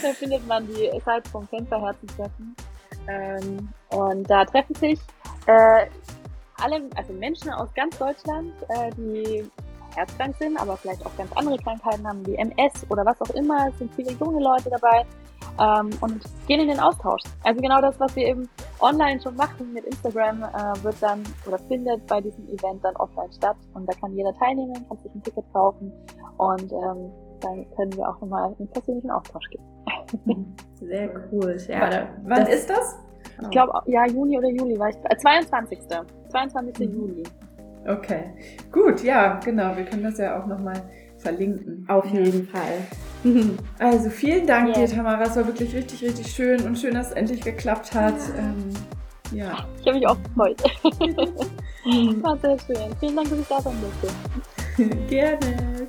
da 0.02 0.12
findet 0.12 0.46
man 0.46 0.66
die 0.68 1.00
Seite 1.00 1.30
vom 1.30 1.48
Camperherzen-Treffen. 1.48 2.54
Ähm, 3.09 3.68
und 3.90 4.28
da 4.28 4.44
treffen 4.44 4.74
sich 4.74 5.00
äh, 5.46 5.86
alle, 6.62 6.88
also 6.96 7.12
Menschen 7.12 7.50
aus 7.52 7.72
ganz 7.74 7.98
Deutschland, 7.98 8.52
äh, 8.68 8.90
die 8.96 9.50
herzkrank 9.94 10.36
sind, 10.36 10.61
aber 10.61 10.76
vielleicht 10.76 11.04
auch 11.07 11.16
ganz 11.16 11.30
andere 11.34 11.57
Krankheiten 11.59 12.07
haben, 12.07 12.26
wie 12.26 12.36
MS 12.36 12.86
oder 12.90 13.04
was 13.04 13.20
auch 13.20 13.34
immer. 13.34 13.68
Es 13.68 13.78
sind 13.78 13.92
viele 13.94 14.12
junge 14.12 14.42
Leute 14.42 14.70
dabei 14.70 15.04
ähm, 15.59 15.90
und 16.00 16.22
gehen 16.46 16.61
in 16.61 16.68
den 16.68 16.80
Austausch. 16.80 17.22
Also 17.42 17.61
genau 17.61 17.80
das, 17.80 17.98
was 17.98 18.14
wir 18.14 18.26
eben 18.26 18.48
online 18.80 19.20
schon 19.20 19.36
machen 19.36 19.72
mit 19.72 19.84
Instagram, 19.84 20.42
äh, 20.42 20.84
wird 20.84 20.96
dann 21.00 21.22
oder 21.46 21.59
findet 21.61 22.07
bei 22.07 22.20
diesem 22.20 22.46
Event 22.48 22.84
dann 22.84 22.96
offline 22.96 23.32
statt 23.32 23.57
und 23.74 23.86
da 23.86 23.92
kann 23.94 24.14
jeder 24.14 24.34
teilnehmen, 24.38 24.86
kann 24.88 24.98
sich 24.98 25.14
ein 25.14 25.22
Ticket 25.22 25.44
kaufen 25.52 25.92
und 26.36 26.72
ähm, 26.72 27.11
dann 27.41 27.66
können 27.76 27.97
wir 27.97 28.09
auch 28.09 28.20
nochmal 28.20 28.51
in 28.53 28.57
den 28.66 28.68
persönlichen 28.68 29.11
Austausch 29.11 29.45
gehen. 29.51 29.64
Sehr 30.80 31.11
cool. 31.32 31.57
Ja, 31.68 31.89
da, 31.91 32.09
Wann 32.24 32.41
das- 32.45 32.55
ist 32.55 32.70
das? 32.70 32.97
Ich 33.43 33.51
glaube, 33.51 33.72
ja, 33.87 34.07
Juni 34.07 34.39
oder 34.39 34.49
Juli 34.49 34.78
war 34.78 34.89
ich, 34.89 34.97
äh, 35.05 35.16
22. 35.16 35.78
22. 36.30 36.89
Juli. 36.91 37.22
Okay. 37.87 38.30
Gut, 38.72 39.03
ja, 39.03 39.39
genau. 39.45 39.76
Wir 39.76 39.84
können 39.84 40.05
das 40.05 40.16
ja 40.18 40.41
auch 40.43 40.47
nochmal 40.47 40.82
verlinken. 41.18 41.84
Auf 41.89 42.07
jeden 42.07 42.47
Fall. 42.47 42.78
Also 43.80 44.09
vielen 44.09 44.47
Dank 44.47 44.68
Ja. 44.68 44.74
dir, 44.74 44.87
Tamara. 44.95 45.22
Es 45.24 45.34
war 45.37 45.45
wirklich 45.49 45.74
richtig, 45.74 46.01
richtig 46.05 46.28
schön 46.28 46.62
und 46.62 46.78
schön, 46.78 46.95
dass 46.95 47.09
es 47.09 47.12
endlich 47.14 47.41
geklappt 47.43 47.93
hat. 47.93 48.14
Ähm, 48.39 48.68
ja. 49.32 49.66
Ich 49.80 49.87
habe 49.87 49.99
mich 49.99 50.07
auch 50.07 50.16
gefreut. 50.22 50.62
War 52.22 52.37
sehr 52.39 52.57
schön. 52.61 52.95
Vielen 53.01 53.16
Dank, 53.16 53.28
dass 53.30 53.39
ich 53.41 53.49
da 53.49 53.61
sein 53.61 53.74
durfte. 53.80 54.97
Gerne. 55.09 55.89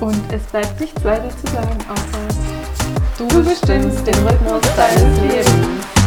Und 0.00 0.32
es 0.32 0.42
bleibt 0.44 0.80
nichts 0.80 1.04
weiter 1.04 1.30
zu 1.30 1.52
sagen, 1.52 1.78
außer 1.88 2.24
du 3.18 3.44
bestimmst 3.44 4.06
den 4.06 4.14
Rhythmus 4.26 4.62
deines 4.76 5.20
Lebens. 5.20 6.03